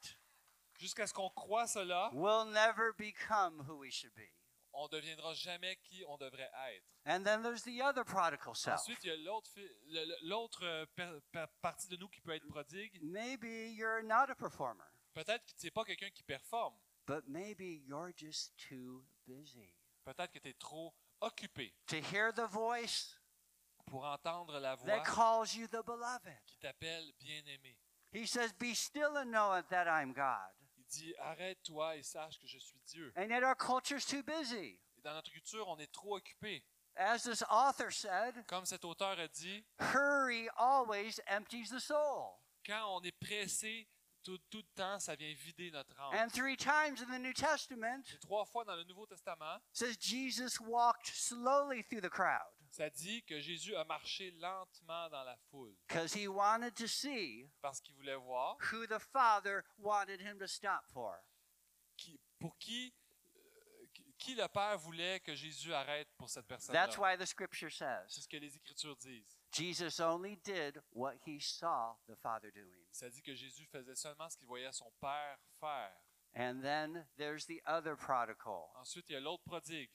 Jusqu'à 0.79 1.07
ce 1.07 1.12
qu'on 1.12 1.31
croit 1.31 1.66
cela, 1.66 2.11
we'll 2.14 2.47
never 2.47 2.93
become 2.97 3.61
who 3.68 3.79
we 3.79 3.91
should 3.93 4.14
be. 4.14 4.31
on 4.72 4.85
ne 4.85 4.89
deviendra 4.91 5.35
jamais 5.35 5.76
qui 5.83 6.05
on 6.07 6.16
devrait 6.16 6.51
être. 6.70 6.85
And 7.05 7.24
then 7.24 7.43
there's 7.43 7.62
the 7.62 7.81
other 7.83 8.05
prodigal 8.05 8.55
self. 8.55 8.81
Ensuite, 8.81 9.03
il 9.03 9.11
y 9.11 9.99
a 9.99 10.05
l'autre 10.22 10.62
euh, 10.62 10.87
partie 11.61 11.89
de 11.89 11.97
nous 11.97 12.09
qui 12.09 12.20
peut 12.20 12.33
être 12.33 12.47
prodigue. 12.47 12.99
Maybe 13.03 13.72
you're 13.74 14.03
not 14.03 14.31
a 14.31 14.35
performer, 14.35 14.85
Peut-être 15.14 15.45
que 15.47 15.53
tu 15.59 15.66
n'es 15.66 15.70
pas 15.70 15.85
quelqu'un 15.85 16.11
qui 16.11 16.22
performe. 16.22 16.74
but 17.07 17.26
maybe 17.26 17.83
you're 17.87 18.12
just 18.14 18.53
too 18.57 19.03
busy 19.26 19.74
Peut-être 20.05 20.31
que 20.31 20.39
tu 20.39 20.49
es 20.49 20.55
trop 20.55 20.95
occupé 21.20 21.74
to 21.87 21.97
hear 21.97 22.33
the 22.33 22.47
voice 22.47 23.18
pour 23.87 24.05
entendre 24.05 24.61
la 24.61 24.76
voix 24.76 24.87
that 24.87 25.05
calls 25.05 25.55
you 25.57 25.66
the 25.66 25.83
beloved. 25.85 26.39
qui 26.47 26.59
t'appelle 26.59 27.12
bien-aimé. 27.18 27.76
He 28.12 28.26
says, 28.26 28.53
Be 28.53 28.74
still 28.74 29.16
and 29.16 29.31
know 29.31 29.61
that 29.70 29.87
I'm 29.87 30.12
God. 30.12 30.53
Il 30.91 31.01
dit 31.01 31.14
Arrête-toi 31.18 31.97
et 31.97 32.03
sache 32.03 32.39
que 32.39 32.47
je 32.47 32.59
suis 32.59 32.80
Dieu. 32.86 33.12
And 33.16 33.28
yet 33.28 33.43
our 33.43 33.55
culture's 33.57 34.07
too 34.07 34.22
busy. 34.22 34.80
Et 34.97 35.01
dans 35.03 35.12
notre 35.14 35.30
culture, 35.30 35.68
on 35.68 35.78
est 35.78 35.93
trop 35.93 36.16
occupé. 36.16 36.64
As 36.97 37.22
this 37.22 37.45
author 37.51 37.93
said, 37.93 38.45
Comme 38.47 38.64
cet 38.64 38.84
auteur 38.84 39.18
a 39.18 39.28
dit 39.28 39.64
hurry 39.78 40.49
always 40.57 41.20
empties 41.28 41.70
the 41.70 41.78
soul. 41.78 42.41
Quand 42.66 42.97
on 42.97 43.03
est 43.03 43.12
pressé 43.20 43.86
tout, 44.24 44.39
tout 44.51 44.59
le 44.59 44.74
temps, 44.74 44.99
ça 44.99 45.14
vient 45.14 45.32
vider 45.34 45.70
notre 45.70 45.99
âme. 46.01 46.14
And 46.14 46.28
three 46.32 46.57
times 46.57 47.01
in 47.03 47.07
the 47.07 47.20
New 47.20 47.32
Testament, 47.32 48.03
Et 48.12 48.18
trois 48.18 48.45
fois 48.45 48.64
dans 48.64 48.74
le 48.74 48.84
Nouveau 48.84 49.07
Testament, 49.07 49.61
says 49.72 49.97
Jesus 49.97 50.59
walked 50.59 51.07
slowly 51.07 51.82
through 51.84 52.01
the 52.01 52.11
crowd 52.11 52.58
ça 52.71 52.91
dit 52.91 53.23
que 53.25 53.41
Jésus 53.41 53.75
a 53.77 53.85
marché 53.85 54.31
lentement 54.33 55.09
dans 55.11 55.25
la 55.25 55.37
foule 55.51 55.75
because 55.89 56.14
he 56.14 56.27
wanted 56.29 56.75
to 56.75 56.87
see 56.87 57.49
parce 57.61 57.81
qu'il 57.81 57.95
voulait 57.95 58.16
voir 58.16 58.57
who 58.73 58.87
the 58.87 58.99
Father 58.99 59.62
wanted 59.79 60.21
him 60.21 60.39
to 60.39 60.47
stop 60.47 60.85
for. 60.93 61.16
qui, 61.97 62.21
pour 62.39 62.57
qui, 62.59 62.95
euh, 63.37 63.87
qui- 64.19 64.35
le 64.35 64.47
Père 64.49 64.79
voulait 64.79 65.21
que 65.21 65.35
Jésus 65.35 65.73
arrête 65.75 66.09
pour 66.16 66.29
cette 66.31 66.47
personne-là. 66.47 66.87
That's 66.87 66.97
why 66.99 67.16
the 67.16 67.27
scripture 67.27 67.71
C'est 67.71 67.79
says 67.79 68.23
ce 68.23 68.29
que 68.29 68.37
les 68.37 68.55
Écritures 68.57 68.97
disent. 68.97 69.37
Jesus 69.53 70.01
only 70.01 70.37
did 70.45 70.81
what 70.93 71.14
he 71.27 71.41
saw 71.41 71.97
the 72.07 72.14
Father 72.16 72.51
doing. 72.53 72.87
Ça 72.93 73.09
dit 73.11 73.23
que 73.23 73.35
Jésus 73.35 73.66
faisait 73.66 73.95
seulement 73.97 74.29
ce 74.29 74.37
qu'il 74.37 74.47
voyait 74.47 74.71
son 74.73 74.91
Père 75.01 75.39
faire. 75.61 75.93
And 76.37 76.61
then 76.62 77.07
there's 77.16 77.47
the 77.47 77.61
other 77.66 77.97
prodigal. 77.97 78.71
Ensuite, 78.77 79.09
il 79.09 79.14
y 79.14 79.16
a 79.16 79.21
l'autre 79.21 79.43
prodigue. 79.45 79.91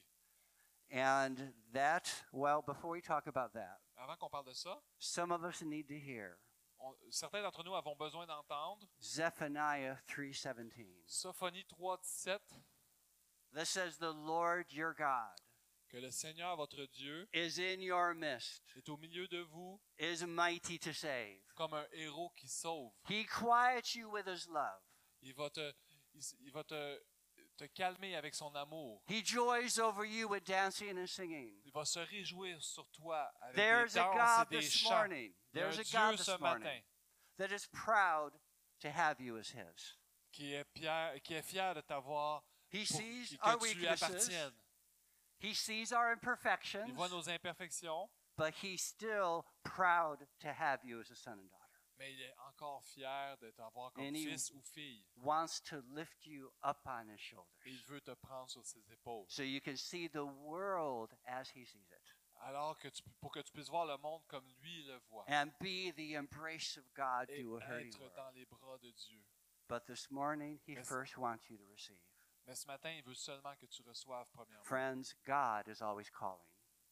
And 0.95 1.53
that, 1.73 2.03
well, 2.31 2.61
before 2.61 2.91
we 2.91 3.01
talk 3.01 3.25
about 3.27 3.53
that, 3.53 3.79
Avant 3.97 4.15
qu'on 4.19 4.29
parle 4.29 4.45
de 4.45 4.53
ça, 4.53 4.79
some 4.99 5.31
of 5.31 5.43
us 5.43 5.61
need 5.63 5.87
to 5.87 5.95
hear 5.97 6.37
on- 6.79 6.93
certains 7.09 7.41
d'entre 7.41 7.63
nous 7.63 7.73
avons 7.73 7.95
besoin 7.97 8.27
d'entendre 8.27 8.85
Zephaniah 9.01 9.97
3:17. 10.07 11.03
Sophonie 11.07 11.63
3.17 11.65 12.39
That 13.53 13.65
says 13.65 13.97
the 13.97 14.11
Lord 14.13 14.71
your 14.71 14.93
God 14.93 15.39
que 15.89 15.99
le 15.99 16.11
Seigneur, 16.11 16.55
votre 16.57 16.85
Dieu, 16.91 17.27
is 17.33 17.57
in 17.59 17.81
your 17.81 18.13
midst, 18.13 18.61
est 18.75 18.87
au 18.89 18.97
milieu 18.97 19.27
de 19.27 19.41
vous 19.45 19.79
is 19.97 20.23
mighty 20.25 20.77
to 20.79 20.91
save. 20.93 21.41
comme 21.55 21.73
un 21.73 21.85
héros 21.93 22.31
qui 22.35 22.47
sauve. 22.47 22.91
He 23.07 23.25
quiets 23.25 23.95
you 23.95 24.09
with 24.11 24.27
his 24.27 24.47
love. 24.47 24.81
Il 25.21 25.33
va 25.33 25.49
te, 25.49 25.73
il, 26.13 26.19
s- 26.19 26.35
il 26.39 26.51
va 26.51 26.63
te, 26.63 26.99
te 27.57 27.65
calmer 27.67 28.15
avec 28.15 28.33
son 28.35 28.53
amour. 28.55 29.01
He 29.07 29.21
joys 29.23 29.77
over 29.79 30.03
you 30.05 30.27
with 30.27 30.43
dancing 30.45 30.97
and 30.97 31.07
singing. 31.07 31.53
Il 31.65 31.71
va 31.71 31.85
se 31.85 31.99
réjouir 31.99 32.61
sur 32.61 32.87
toi 32.91 33.31
avec 33.41 33.55
There's 33.55 33.93
des 33.93 33.99
a 33.99 34.03
danses 34.03 34.15
God 34.15 34.47
et 34.51 34.55
des 34.55 34.61
this 34.61 34.73
chants. 34.73 34.89
morning. 34.95 35.33
Il 35.53 35.59
y 35.59 35.61
a 35.61 35.67
un 35.67 35.69
There's 35.71 35.79
a 35.79 35.83
Dieu 35.83 35.99
God 35.99 36.17
ce 36.19 36.31
this 36.31 36.39
matin 36.41 36.59
morning 36.59 36.83
that 37.37 37.51
is 37.51 37.65
proud 37.71 38.31
to 38.81 38.89
have 38.89 39.19
you 39.21 39.37
as 39.37 39.49
his. 39.49 39.97
qui 40.31 40.53
est, 40.53 40.65
fier, 40.75 41.19
qui 41.23 41.35
est 41.35 41.43
fier 41.45 41.73
de 41.75 41.81
t'avoir 41.81 42.43
He 42.71 42.85
sees 42.85 43.37
our 43.43 43.57
que 43.59 43.67
tu 43.67 43.75
lui 43.75 43.81
weaknesses. 43.85 44.01
appartiennes. 44.03 44.53
He 45.39 45.53
sees 45.53 45.91
our 45.93 46.09
Il 46.11 46.13
imperfections, 46.13 46.93
voit 46.95 47.09
nos 47.09 47.27
imperfections, 47.29 48.09
but 48.37 48.53
he's 48.63 48.81
still 48.81 49.45
proud 49.63 50.25
to 50.39 50.47
have 50.51 50.79
you 50.83 50.99
as 50.99 51.11
a 51.11 51.15
son 51.15 51.33
and 51.33 51.49
daughter. 51.49 51.62
Mais 52.03 52.13
il 52.13 52.21
est 52.21 52.33
encore 52.49 52.83
fier 52.83 53.37
de 53.37 53.49
t'avoir 53.51 53.93
comme 53.93 54.03
And 54.03 54.13
he- 54.15 54.25
fils 54.27 54.51
ou 54.51 54.61
fille. 54.61 55.05
Wants 55.17 55.61
to 55.69 55.81
lift 55.95 56.25
you 56.25 56.51
up 56.63 56.79
on 56.85 57.07
his 57.09 57.13
Et 57.13 57.17
shoulders 57.17 57.47
il 57.65 57.81
veut 57.85 58.01
te 58.01 58.11
prendre 58.11 58.49
sur 58.49 58.65
ses 58.65 58.91
épaules. 58.91 59.25
so 59.29 59.41
you 59.43 59.61
can 59.61 59.77
see 59.77 60.09
the 60.09 60.23
world 60.25 61.11
as 61.25 61.49
he 61.55 61.65
sees 61.65 61.87
it 61.91 62.15
Alors 62.41 62.77
que 62.77 62.89
tu, 62.89 63.01
pour 63.21 63.31
que 63.31 63.39
tu 63.41 63.51
puisses 63.53 63.69
voir 63.69 63.85
le 63.85 63.97
monde 63.97 64.21
comme 64.27 64.45
lui 64.61 64.83
le 64.83 64.97
voit. 65.09 65.23
and 65.29 65.51
be 65.61 65.93
the 65.95 66.15
embrace 66.17 66.77
of 66.77 66.83
God 66.93 67.29
Et 67.29 67.41
to 67.41 67.55
a 67.57 67.61
hurting 67.61 67.87
être 67.87 67.99
world. 67.99 68.15
dans 68.15 68.31
les 68.35 68.45
bras 68.45 68.77
de 68.79 68.91
Dieu. 68.91 69.23
But 69.69 69.85
this 69.85 70.11
morning, 70.11 70.59
he 70.67 70.73
Yes. 70.73 70.87
first 70.89 71.17
wants 71.17 71.49
you 71.49 71.57
to 71.57 71.65
receive. 71.71 72.01
Mais 72.45 72.55
ce 72.55 72.67
matin, 72.67 72.91
il 72.91 73.01
veut 73.03 73.13
seulement 73.15 73.55
que 73.55 73.65
tu 73.67 73.81
reçoives 73.83 74.27
premièrement. 74.33 74.65
Friends, 74.65 75.15
God 75.25 75.69
is 75.69 75.81
always 75.81 76.09
calling. 76.09 76.43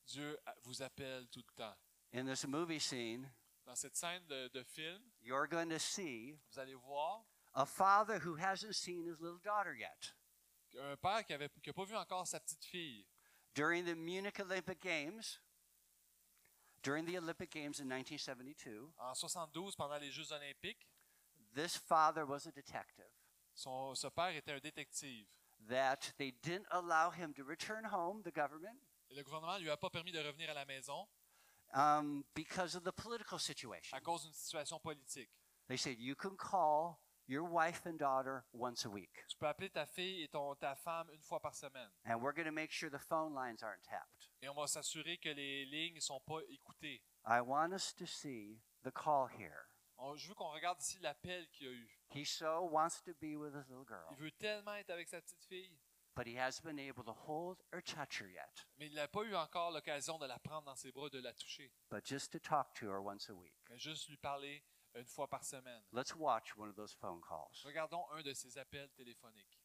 Dieu 0.08 0.40
vous 0.64 0.82
appelle 0.82 1.28
tout 1.28 1.44
le 1.46 1.54
temps. 1.56 1.76
In 2.14 2.26
this 2.26 2.46
movie 2.48 2.80
scene, 2.80 3.30
Dans 3.66 3.76
cette 3.76 3.96
scène 3.96 4.26
de, 4.28 4.48
de 4.50 4.64
film, 4.64 5.02
you're 5.22 5.48
going 5.48 5.70
to 5.70 5.80
see 5.80 6.38
vous 6.52 6.60
allez 6.60 6.74
voir 6.74 7.24
a 7.54 7.66
father 7.66 8.20
who 8.20 8.36
hasn't 8.36 8.74
seen 8.76 9.06
his 9.06 9.20
little 9.20 9.40
daughter 9.44 9.74
yet. 9.74 10.14
un 10.80 10.96
père 10.98 11.26
qui 11.26 11.34
n'a 11.34 11.74
pas 11.74 11.86
vu 11.86 11.96
encore 11.96 12.26
sa 12.28 12.40
petite 12.40 12.64
fille. 12.66 13.06
During 13.54 13.86
the 13.86 13.96
Munich 13.96 14.40
Olympic 14.40 14.80
Games, 14.82 15.40
during 16.82 17.06
the 17.06 17.18
Olympic 17.18 17.52
Games 17.52 17.80
in 17.80 17.88
1972, 17.88 18.94
En 18.98 19.14
72, 19.14 19.76
pendant 19.76 20.00
les 20.00 20.12
Jeux 20.12 20.32
olympiques, 20.32 20.88
this 21.54 21.76
father 21.78 22.26
was 22.26 22.48
a 22.48 22.52
detective 22.52 23.12
son, 23.54 23.94
ce 23.96 24.08
père 24.08 24.36
était 24.36 24.54
un 24.54 24.60
détective. 24.60 25.28
that 25.68 26.14
they 26.18 26.32
didn't 26.42 26.66
allow 26.72 27.12
him 27.12 27.34
to 27.34 27.44
return 27.44 27.84
home, 27.86 28.22
the 28.24 28.32
government, 28.32 28.80
Et 29.10 29.16
le 29.16 29.24
gouvernement 29.24 29.58
ne 29.60 29.64
lui 29.64 29.70
a 29.70 29.78
pas 29.78 29.90
permis 29.90 30.12
de 30.12 30.20
revenir 30.20 30.50
à 30.50 30.54
la 30.54 30.66
maison 30.66 31.08
um, 31.74 32.24
because 32.36 32.76
of 32.76 32.84
the 32.84 32.92
political 32.92 33.40
situation. 33.40 33.96
à 33.96 34.02
cause 34.02 34.24
d'une 34.24 34.34
situation 34.34 34.80
politique. 34.80 35.30
They 35.68 35.78
said, 35.78 35.98
you 36.00 36.16
can 36.16 36.36
call 36.36 37.00
your 37.28 37.44
wife 37.50 37.86
and 37.86 37.94
daughter 37.98 38.44
once 38.54 38.86
a 38.86 38.90
week, 38.90 39.12
Tu 39.30 39.38
peux 39.38 39.48
appeler 39.48 39.70
ta 39.70 39.86
fille 39.86 40.24
et 40.24 40.28
ton, 40.28 40.54
ta 40.56 40.76
femme 40.76 41.10
une 41.14 41.22
fois 41.22 41.40
par 41.40 41.56
semaine. 41.56 41.90
and 42.06 42.18
we're 42.22 42.34
going 42.34 42.46
to 42.48 42.52
make 42.52 42.72
sure 42.72 42.90
the 42.90 42.98
phone 43.00 43.34
lines 43.34 43.64
aren't 43.64 43.84
tapped. 43.84 44.30
Et 44.42 44.50
on 44.50 44.54
va 44.56 44.68
s'assurer 44.68 45.18
que 45.18 45.30
les 45.30 45.66
lignes 45.66 45.96
ne 45.96 46.00
sont 46.02 46.20
pas 46.22 46.40
écoutées. 46.50 47.02
I 47.26 47.40
want 47.42 47.72
us 47.74 47.94
to 47.96 48.06
see 48.06 48.60
the 48.84 48.92
call 48.92 49.28
here. 49.30 49.68
On- 49.98 50.16
je 50.18 50.28
veux 50.28 50.34
qu'on 50.36 50.52
regarde 50.52 50.82
ici 50.82 51.00
l'appel 51.00 51.48
qu'il 51.52 51.68
a 51.68 51.72
eu. 51.72 51.98
He 52.14 52.26
so 52.26 52.64
wants 52.70 53.02
to 53.06 53.14
be 53.22 53.38
with 53.38 53.54
his 53.54 53.70
little 53.70 53.86
girl, 53.88 54.08
Il 54.12 54.18
veut 54.18 54.32
tellement 54.32 54.74
être 54.76 54.90
avec 54.90 55.08
sa 55.08 55.22
petite 55.22 55.46
fille, 55.46 55.78
but 56.16 56.28
he 56.28 56.36
hasn't 56.36 56.66
been 56.66 56.80
able 56.80 57.04
to 57.04 57.14
hold 57.14 57.58
or 57.74 57.82
touch 57.82 58.20
her 58.20 58.28
yet, 58.30 58.66
mais 58.78 58.88
il 58.88 58.94
n'a 58.96 59.08
pas 59.08 59.24
eu 59.24 59.36
encore 59.36 59.72
l'occasion 59.72 60.18
de 60.20 60.26
la 60.28 60.40
prendre 60.40 60.66
dans 60.66 60.76
ses 60.76 60.92
bras, 60.92 61.10
de 61.10 61.20
la 61.22 61.34
toucher. 61.34 61.72
but 61.90 62.06
just 62.06 62.32
to 62.32 62.40
talk 62.40 62.74
to 62.76 62.88
her 62.88 63.02
once 63.02 63.30
a 63.30 63.34
week. 63.34 63.54
Mais 63.70 63.78
juste 63.80 64.10
lui 64.10 64.18
parler 64.18 64.64
une 64.96 65.06
fois 65.06 65.28
par 65.30 65.44
semaine. 65.44 65.82
Let's 65.94 66.14
watch 66.16 66.58
one 66.58 66.70
of 66.70 66.76
those 66.76 66.94
phone 66.94 67.22
calls. 67.22 67.64
Regardons 67.64 68.06
un 68.12 68.22
de 68.22 68.34
ces 68.34 68.58
appels 68.58 68.90
téléphoniques. 68.98 69.61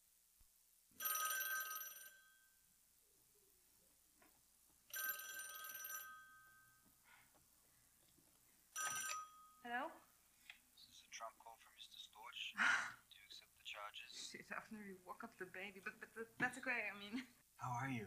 She 14.67 14.75
definitely 14.75 14.99
woke 15.07 15.23
up 15.23 15.31
the 15.39 15.47
baby, 15.55 15.79
but, 15.79 15.95
but 15.99 16.11
that- 16.15 16.35
that's 16.39 16.57
okay. 16.59 16.91
I 16.91 16.95
mean, 16.99 17.23
How 17.55 17.71
are 17.79 17.87
you? 17.89 18.03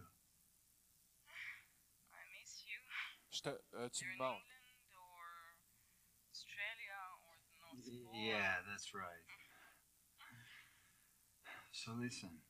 I 2.13 2.21
miss 2.37 2.65
you. 2.69 2.77
Je 3.33 3.41
te, 3.41 3.49
euh, 3.81 3.89
tu 3.89 4.05
You're 4.05 4.13
in. 4.13 4.21
England 4.21 4.45
or 4.93 5.25
Australia 6.29 7.01
or 7.25 7.33
the 7.41 7.53
North 7.65 7.81
Pole. 8.05 8.21
Yeah, 8.29 8.61
that's 8.69 8.93
right. 8.93 9.25
So 11.73 11.93
listen, 11.97 12.43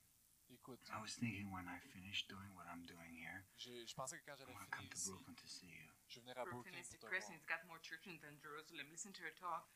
Écoute, 0.50 0.82
I 0.90 1.00
was 1.00 1.14
thinking 1.14 1.52
when 1.52 1.68
I 1.68 1.78
finish 1.94 2.26
doing 2.26 2.50
what 2.58 2.66
I'm 2.66 2.82
doing 2.84 3.14
here, 3.14 3.46
j'ai- 3.56 3.86
je 3.86 3.94
pensais 3.94 4.18
que 4.18 4.24
quand 4.26 4.34
I 4.34 4.42
j'allais 4.42 4.54
want 4.58 4.66
to 4.66 4.70
come 4.76 4.88
finir 4.90 4.90
to 4.90 4.98
ici, 4.98 5.10
Brooklyn 5.12 5.36
to 5.36 5.46
see 5.46 5.68
you. 5.70 5.86
je 6.08 6.20
vais 6.20 6.32
à 6.32 6.42
Brooklyn 6.42 6.72
Brooklyn 6.74 6.80
is 6.80 6.88
pour 6.88 6.98
te 6.98 7.06
depressing. 7.06 7.38
voir. 7.38 7.38
It's 7.38 7.46
got 7.46 7.64
more 7.68 7.78
children 7.80 8.18
than 8.18 8.40
Jerusalem. 8.42 8.90
Listen 8.90 9.12
to 9.12 9.22
her 9.22 9.30
talk. 9.38 9.70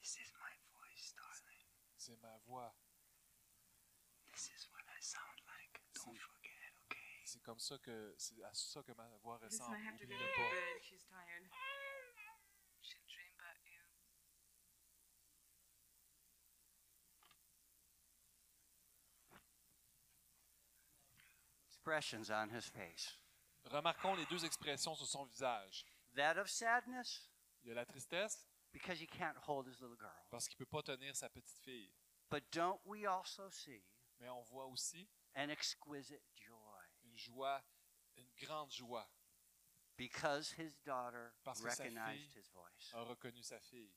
This 0.00 0.14
is 0.22 0.30
my 0.38 0.54
voice, 0.70 1.12
darling. 1.18 1.66
C'est 1.96 2.16
ma 2.22 2.38
voix. 2.46 2.72
This 4.32 4.50
is 4.54 4.68
what 4.70 4.84
I 4.86 5.00
sound 5.00 5.40
like. 5.46 5.82
Don't 5.94 6.14
See. 6.14 6.20
forget, 6.20 6.72
okay? 6.86 7.24
C'est 7.24 7.42
comme 7.42 7.58
ça 7.58 7.76
que 7.78 8.14
c'est 8.16 8.40
à 8.44 8.54
ça 8.54 8.84
que 8.84 8.92
ma 8.92 9.08
voix 9.20 9.40
Listen, 9.42 9.66
ressemble. 9.66 9.76
I 9.76 9.80
have 9.88 9.98
to 9.98 10.06
get 10.06 10.14
Oublie-le 10.14 10.28
her 10.28 10.34
to 10.34 10.42
pas. 10.42 10.50
bed. 10.54 10.82
She's 10.84 11.04
tired. 11.10 11.50
She'll 12.82 13.02
dream 13.08 13.32
about 13.34 13.58
you. 13.66 13.82
Expressions 21.68 22.30
on 22.30 22.50
his 22.50 22.64
face. 22.66 23.16
Remarquons 23.70 24.14
les 24.16 24.26
deux 24.26 24.44
expressions 24.44 24.94
sur 24.94 25.06
son 25.06 25.24
visage. 25.26 25.84
That 26.16 26.36
of 26.38 26.48
sadness, 26.48 27.28
Il 27.64 27.68
y 27.68 27.72
a 27.72 27.74
la 27.74 27.84
tristesse 27.86 28.46
because 28.72 29.00
he 29.00 29.06
can't 29.06 29.36
hold 29.46 29.66
his 29.66 29.80
little 29.80 29.96
girl. 29.96 30.26
parce 30.30 30.46
qu'il 30.48 30.56
peut 30.56 30.66
pas 30.66 30.82
tenir 30.82 31.14
sa 31.16 31.28
petite 31.28 31.58
fille. 31.62 31.92
But 32.30 32.44
don't 32.52 32.80
we 32.84 33.06
also 33.06 33.48
see 33.50 33.82
Mais 34.20 34.28
on 34.28 34.42
voit 34.42 34.66
aussi 34.66 35.08
an 35.34 35.48
exquisite 35.48 36.22
joy? 36.36 36.54
une 37.04 37.16
joie, 37.16 37.62
une 38.16 38.30
grande 38.36 38.70
joie 38.70 39.08
Because 39.96 40.52
his 40.52 40.76
daughter 40.84 41.32
Parce 41.42 41.60
que 41.60 41.70
sa 41.70 41.82
recognized 41.84 42.20
fille 42.20 42.40
his 42.40 42.48
voice. 42.52 42.92
a 42.94 43.02
reconnu 43.02 43.42
sa 43.42 43.58
fille. 43.58 43.92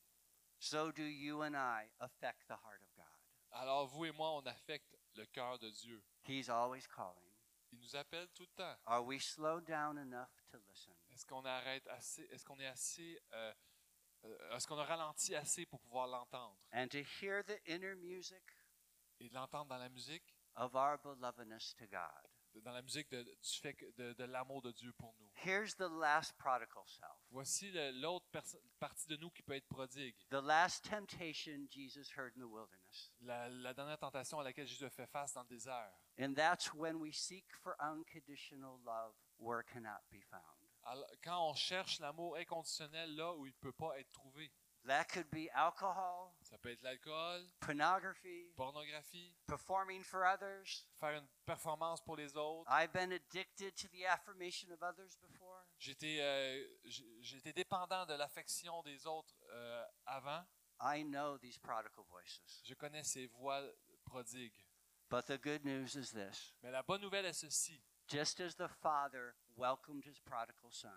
So 0.58 0.90
do 0.90 1.02
you 1.04 1.42
and 1.42 1.54
I 1.56 1.90
affect 2.00 2.46
the 2.48 2.56
heart 2.56 2.82
of 2.82 2.92
God. 2.96 3.06
Alors 3.52 3.86
vous 3.86 4.06
et 4.06 4.12
moi, 4.12 4.30
on 4.32 4.46
affecte 4.46 4.96
le 5.14 5.26
cœur 5.26 5.58
de 5.58 5.70
Dieu. 5.70 6.02
He's 6.26 6.48
always 6.48 6.86
calling. 6.88 7.30
Il 7.72 7.78
nous 7.78 7.94
appelle 7.96 8.28
tout 8.34 8.42
le 8.44 8.54
temps. 8.56 8.76
Are 8.86 9.04
we 9.04 9.20
slowed 9.20 9.64
down 9.66 9.96
enough 9.98 10.30
to 10.50 10.58
listen? 10.68 10.94
Est-ce 11.12 11.26
qu'on 11.26 11.44
arrête 11.44 11.86
assez 11.88 12.22
Est-ce 12.30 12.44
qu'on 12.44 12.58
est 12.58 12.66
assez 12.66 13.20
euh, 13.32 13.52
euh, 14.24 14.56
Est-ce 14.56 14.66
qu'on 14.66 14.78
a 14.78 14.84
ralenti 14.84 15.34
assez 15.34 15.66
pour 15.66 15.80
pouvoir 15.80 16.06
l'entendre? 16.06 16.58
And 16.72 16.88
to 16.88 16.98
hear 17.20 17.42
the 17.44 17.60
inner 17.66 17.94
music 17.96 18.42
et 19.20 19.28
de 19.28 19.34
l'entendre 19.34 19.66
dans 19.68 19.78
la 19.78 19.88
musique, 19.88 20.24
of 20.56 20.74
our 20.74 20.98
belovedness 20.98 21.74
to 21.76 21.86
God. 21.86 22.28
dans 22.64 22.72
la 22.72 22.82
musique 22.82 23.08
de, 23.10 23.22
du 23.22 23.60
fait 23.60 23.72
que- 23.74 23.90
de, 23.96 24.12
de 24.12 24.24
l'amour 24.24 24.60
de 24.60 24.72
Dieu 24.72 24.92
pour 24.92 25.14
nous. 25.18 25.30
Here's 25.36 25.74
the 25.76 25.88
last 25.88 26.36
prodigal 26.36 26.82
self. 26.86 27.16
Voici 27.30 27.70
l'autre 27.94 28.26
partie 28.78 29.06
de 29.08 29.16
nous 29.16 29.30
qui 29.30 29.42
peut 29.42 29.54
être 29.54 29.68
prodigue. 29.68 30.14
The 30.30 30.42
last 30.42 30.84
temptation 30.84 31.66
Jesus 31.70 32.10
heard 32.14 32.36
in 32.36 32.40
the 32.40 32.48
wilderness. 32.50 33.10
La, 33.20 33.48
la 33.48 33.72
dernière 33.72 33.98
tentation 33.98 34.38
à 34.40 34.44
laquelle 34.44 34.66
Jésus 34.66 34.84
a 34.84 34.90
fait 34.90 35.06
face 35.06 35.32
dans 35.32 35.42
le 35.42 35.48
désert. 35.48 35.92
And 36.20 36.34
that's 36.34 36.74
when 36.74 36.96
we 36.96 37.14
seek 37.16 37.46
for 37.62 37.74
unconditional 37.80 38.78
love 38.84 39.14
where 39.38 39.60
it 39.60 39.66
cannot 39.72 40.02
be 40.10 40.20
found. 40.20 40.42
Alors, 40.84 41.06
quand 41.22 41.50
on 41.50 41.54
cherche 41.54 42.00
l'amour 42.00 42.36
inconditionnel 42.36 43.14
là 43.14 43.32
où 43.34 43.46
il 43.46 43.50
ne 43.52 43.60
peut 43.60 43.72
pas 43.72 43.98
être 43.98 44.10
trouvé, 44.10 44.50
That 44.84 45.04
could 45.10 45.30
be 45.30 45.48
alcohol, 45.54 46.34
ça 46.42 46.58
peut 46.58 46.70
être 46.70 46.82
l'alcool, 46.82 47.48
pornography, 47.60 48.52
pornographie, 48.56 49.32
performing 49.46 50.02
for 50.02 50.24
others. 50.24 50.88
faire 50.98 51.18
une 51.18 51.28
performance 51.46 52.00
pour 52.00 52.16
les 52.16 52.36
autres. 52.36 52.68
I've 52.68 52.92
been 52.92 53.12
addicted 53.12 53.76
to 53.76 53.88
the 53.92 54.04
affirmation 54.06 54.72
of 54.72 54.82
others 54.82 55.16
before. 55.20 55.64
J'étais 55.78 56.18
euh, 56.20 56.64
j'étais 57.20 57.52
dépendant 57.52 58.06
de 58.06 58.14
l'affection 58.14 58.82
des 58.82 59.06
autres 59.06 59.36
euh, 59.50 59.84
avant. 60.04 60.44
I 60.80 61.04
know 61.04 61.38
these 61.38 61.58
prodigal 61.58 62.04
voices. 62.10 62.42
Je 62.64 62.74
connais 62.74 63.04
ces 63.04 63.28
voix 63.28 63.62
prodigues. 64.04 64.66
But 65.08 65.26
the 65.26 65.38
good 65.38 65.64
news 65.64 65.94
is 65.94 66.10
this 66.12 66.54
Mais 66.60 66.72
la 66.72 66.82
bonne 66.82 67.02
nouvelle 67.02 67.26
est 67.26 67.32
ceci. 67.34 67.80
Just 68.12 68.40
as 68.40 68.54
the 68.56 68.68
father 68.82 69.34
welcomed 69.56 70.04
his 70.04 70.18
prodigal 70.20 70.70
son, 70.70 70.88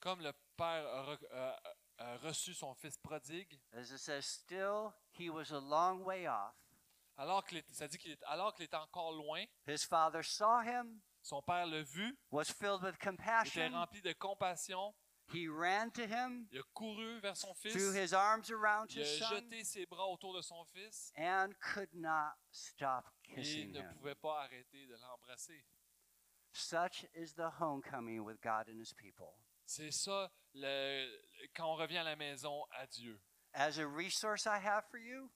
Comme 0.00 0.20
le 0.22 0.32
Père 0.56 0.86
a, 0.86 1.02
re- 1.02 1.26
euh, 1.32 1.56
a 1.98 2.16
reçu 2.18 2.54
son 2.54 2.74
fils 2.74 2.96
prodigue, 2.98 3.60
as 3.72 3.90
it 3.90 3.98
says, 3.98 4.24
still 4.24 4.92
he 5.18 5.28
was 5.28 5.50
a 5.52 5.60
long 5.60 6.02
way 6.04 6.26
off. 6.26 6.54
alors 7.18 7.44
qu'il 7.44 7.58
est- 7.58 7.70
ça 7.74 7.86
dit 7.86 7.98
qu'il 7.98 8.12
est, 8.12 8.22
alors 8.24 8.54
qu'il 8.54 8.64
était 8.64 8.76
encore 8.76 9.12
loin, 9.12 9.44
His 9.66 9.84
father 9.84 10.22
saw 10.22 10.62
him, 10.62 11.00
son 11.22 11.42
Père 11.42 11.66
l'a 11.66 11.82
vu, 11.82 12.16
was 12.30 12.44
filled 12.46 12.82
with 12.82 12.96
était 12.98 13.68
rempli 13.68 14.00
de 14.00 14.12
compassion, 14.14 14.94
He 15.32 15.46
ran 15.48 15.90
to 15.92 16.02
him, 16.06 16.48
il 16.50 16.58
a 16.58 16.62
couru 16.74 17.20
vers 17.20 17.36
son 17.36 17.54
fils, 17.54 17.72
threw 17.74 17.92
his 17.92 18.12
arms 18.14 18.50
around 18.50 18.90
il 18.92 19.02
a 19.02 19.04
son, 19.04 19.26
jeté 19.36 19.62
ses 19.64 19.86
bras 19.86 20.06
autour 20.08 20.34
de 20.34 20.40
son 20.42 20.64
fils 20.64 21.12
and 21.16 21.50
could 21.60 21.92
not 21.94 22.32
stop 22.50 23.04
et 23.28 23.34
kissing 23.36 23.70
ne 23.70 23.78
him. 23.80 23.94
pouvait 23.98 24.16
pas 24.16 24.40
arrêter 24.42 24.86
de 24.86 24.96
l'embrasser. 24.96 25.62
Such 26.52 27.06
is 27.14 27.34
the 27.34 27.50
homecoming 27.60 28.24
with 28.24 28.40
God 28.42 28.68
and 28.68 28.78
his 28.80 28.92
people. 28.92 29.34
C'est 29.66 29.90
ça 29.92 30.30
le- 30.54 31.06
quand 31.54 31.66
on 31.72 31.76
revient 31.76 31.98
à 31.98 32.04
la 32.04 32.16
maison 32.16 32.64
à 32.72 32.86
Dieu. 32.86 33.20
As 33.54 33.78
a 33.78 33.86
resource 33.86 34.46
I 34.46 34.58
have 34.58 34.84
for 34.90 34.98
you, 34.98 35.30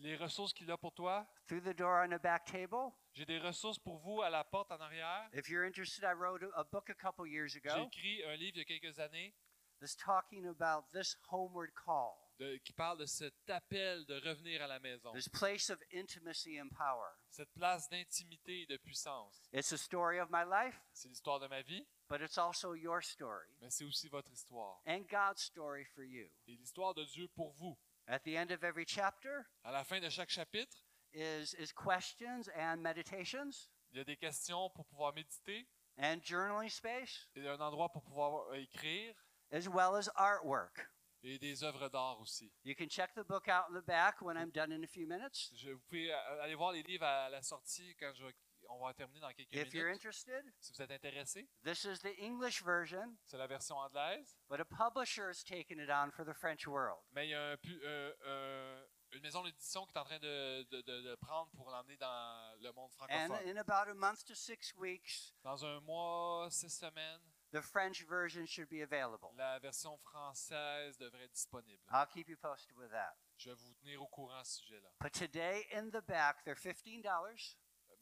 Les 0.00 0.14
ressources 0.16 0.52
qu'il 0.52 0.70
a 0.70 0.76
pour 0.76 0.92
toi, 0.92 1.26
through 1.48 1.62
the 1.62 1.72
door 1.74 2.02
on 2.04 2.10
the 2.10 2.20
back 2.20 2.44
table. 2.44 2.92
j'ai 3.14 3.24
des 3.24 3.38
ressources 3.38 3.78
pour 3.78 3.98
vous 3.98 4.20
à 4.20 4.28
la 4.28 4.44
porte 4.44 4.70
en 4.72 4.78
arrière. 4.78 5.26
If 5.32 5.48
you're 5.48 5.64
interested, 5.64 6.04
I 6.04 6.12
wrote 6.12 6.42
a, 6.54 6.64
book 6.64 6.90
a 6.90 6.94
couple 6.94 7.26
years 7.26 7.52
J'ai 7.54 7.60
ago 7.66 7.86
écrit 7.86 8.22
un 8.24 8.36
livre 8.36 8.56
il 8.56 8.58
y 8.58 8.60
a 8.60 8.64
quelques 8.66 8.98
années 8.98 9.34
that's 9.80 9.96
talking 9.96 10.46
about 10.48 10.84
this 10.92 11.16
homeward 11.30 11.70
call, 11.74 12.29
de- 12.40 12.56
qui 12.64 12.72
parle 12.72 12.98
de 12.98 13.06
cet 13.06 13.34
appel 13.50 14.04
de 14.06 14.14
revenir 14.26 14.62
à 14.62 14.66
la 14.66 14.78
maison, 14.80 15.12
this 15.12 15.28
place 15.28 15.70
of 15.70 15.78
intimacy 15.92 16.58
and 16.60 16.68
power. 16.70 17.12
cette 17.28 17.52
place 17.52 17.88
d'intimité 17.90 18.62
et 18.62 18.66
de 18.66 18.76
puissance. 18.78 19.40
It's 19.52 19.72
a 19.72 19.76
story 19.78 20.18
of 20.18 20.28
my 20.30 20.44
life, 20.44 20.74
C'est 20.92 21.08
l'histoire 21.08 21.38
de 21.38 21.46
ma 21.48 21.62
vie, 21.62 21.86
but 22.08 22.20
it's 22.20 22.38
also 22.38 22.74
your 22.74 23.02
story 23.02 23.46
mais 23.60 23.70
c'est 23.70 23.84
aussi 23.84 24.08
votre 24.08 24.30
histoire. 24.32 24.80
and 24.86 25.02
God's 25.08 25.42
story 25.42 25.84
for 25.84 26.02
you. 26.02 26.28
Et 26.48 26.56
l'histoire 26.56 26.94
de 26.94 27.04
Dieu 27.04 27.28
pour 27.28 27.52
vous. 27.52 27.76
At 28.08 28.20
the 28.24 28.34
end 28.36 28.50
of 28.50 28.64
every 28.64 28.84
chapter 28.86 29.44
À 29.62 29.70
la 29.70 29.84
fin 29.84 30.00
de 30.00 30.08
chaque 30.08 30.30
chapitre, 30.30 30.76
is, 31.12 31.54
is 31.58 31.72
questions 31.72 32.48
and 32.56 32.78
meditations 32.82 33.68
il 33.92 33.98
y 33.98 34.00
a 34.00 34.04
des 34.04 34.16
questions 34.16 34.70
pour 34.70 34.86
pouvoir 34.86 35.12
méditer, 35.14 35.66
and 35.98 36.20
journaling 36.22 36.70
space, 36.70 37.28
il 37.34 37.42
y 37.42 37.48
a 37.48 37.52
un 37.52 37.60
endroit 37.60 37.88
pour 37.92 38.02
pouvoir 38.02 38.54
écrire 38.54 39.14
as 39.52 39.68
well 39.68 39.94
as 39.96 40.08
artwork. 40.16 40.88
Et 41.22 41.38
des 41.38 41.62
œuvres 41.64 41.88
d'art 41.88 42.20
aussi. 42.20 42.52
You 42.64 42.74
can 42.76 42.88
check 42.88 43.12
the 43.14 43.26
book 43.26 43.48
out 43.48 43.66
in 43.70 43.74
the 43.80 43.84
back 43.84 44.20
when 44.22 44.36
I'm 44.36 44.50
done 44.50 44.72
in 44.72 44.82
a 44.84 44.86
few 44.88 45.06
minutes. 45.06 45.52
Je, 45.54 45.70
vous 45.72 45.80
pouvez 45.88 46.12
euh, 46.12 46.42
aller 46.42 46.54
voir 46.54 46.72
les 46.72 46.82
livres 46.82 47.04
à 47.06 47.28
la 47.28 47.42
sortie 47.42 47.94
quand 47.98 48.12
je 48.14 48.24
on 48.72 48.84
va 48.86 48.94
terminer 48.94 49.18
dans 49.20 49.32
quelques 49.32 49.52
If 49.52 49.74
you're 49.74 49.86
minutes. 49.86 49.96
interested, 50.04 50.44
Si 50.60 50.72
vous 50.72 50.80
êtes 50.82 50.92
intéressé, 50.92 51.48
this 51.64 51.82
is 51.84 51.98
the 52.02 52.14
English 52.20 52.62
version, 52.62 53.16
c'est 53.24 53.36
la 53.36 53.48
version 53.48 53.76
anglaise. 53.76 54.36
but 54.48 54.60
a 54.60 54.64
publisher 54.64 55.28
has 55.28 55.42
taken 55.42 55.80
it 55.80 55.90
on 55.90 56.10
for 56.12 56.24
the 56.24 56.32
French 56.34 56.68
world. 56.68 57.00
Mais 57.12 57.26
il 57.26 57.30
y 57.30 57.34
a 57.34 57.52
un 57.52 57.56
euh, 57.82 58.14
euh, 58.26 58.86
une 59.12 59.22
maison 59.22 59.42
d'édition 59.42 59.84
qui 59.86 59.92
est 59.92 59.98
en 59.98 60.04
train 60.04 60.20
de, 60.20 60.62
de- 60.70 60.82
de- 60.82 61.02
de 61.02 61.14
prendre 61.16 61.50
pour 61.56 61.68
l'emmener 61.68 61.96
dans 61.96 62.54
le 62.60 62.70
monde 62.72 62.90
And 62.92 63.06
francophone. 63.08 63.48
in 63.48 63.56
about 63.56 63.90
a 63.90 63.94
month 63.94 64.24
to 64.26 64.34
six 64.36 64.72
weeks, 64.76 65.34
Dans 65.42 65.64
un 65.64 65.80
mois, 65.80 66.46
six 66.52 66.70
semaines, 66.70 67.20
the 67.52 67.60
French 67.62 68.04
version 68.08 68.46
should 68.46 68.68
be 68.68 68.82
available. 68.82 69.32
la 69.36 69.58
version 69.58 69.96
française 69.98 70.96
devrait 70.98 71.24
être 71.24 71.32
disponible. 71.32 71.82
I'll 71.90 72.06
keep 72.06 72.28
you 72.28 72.36
posted 72.36 72.76
with 72.76 72.90
that. 72.90 73.16
Je 73.36 73.50
vais 73.50 73.56
vous 73.56 73.74
tenir 73.82 74.02
au 74.02 74.06
courant 74.08 74.38
à 74.38 74.44
ce 74.44 74.60
sujet-là. 74.62 74.90
But 75.00 75.12
today 75.12 75.66
in 75.72 75.90
the 75.90 76.02
back, 76.06 76.44
they're 76.44 76.54
$15. 76.54 77.02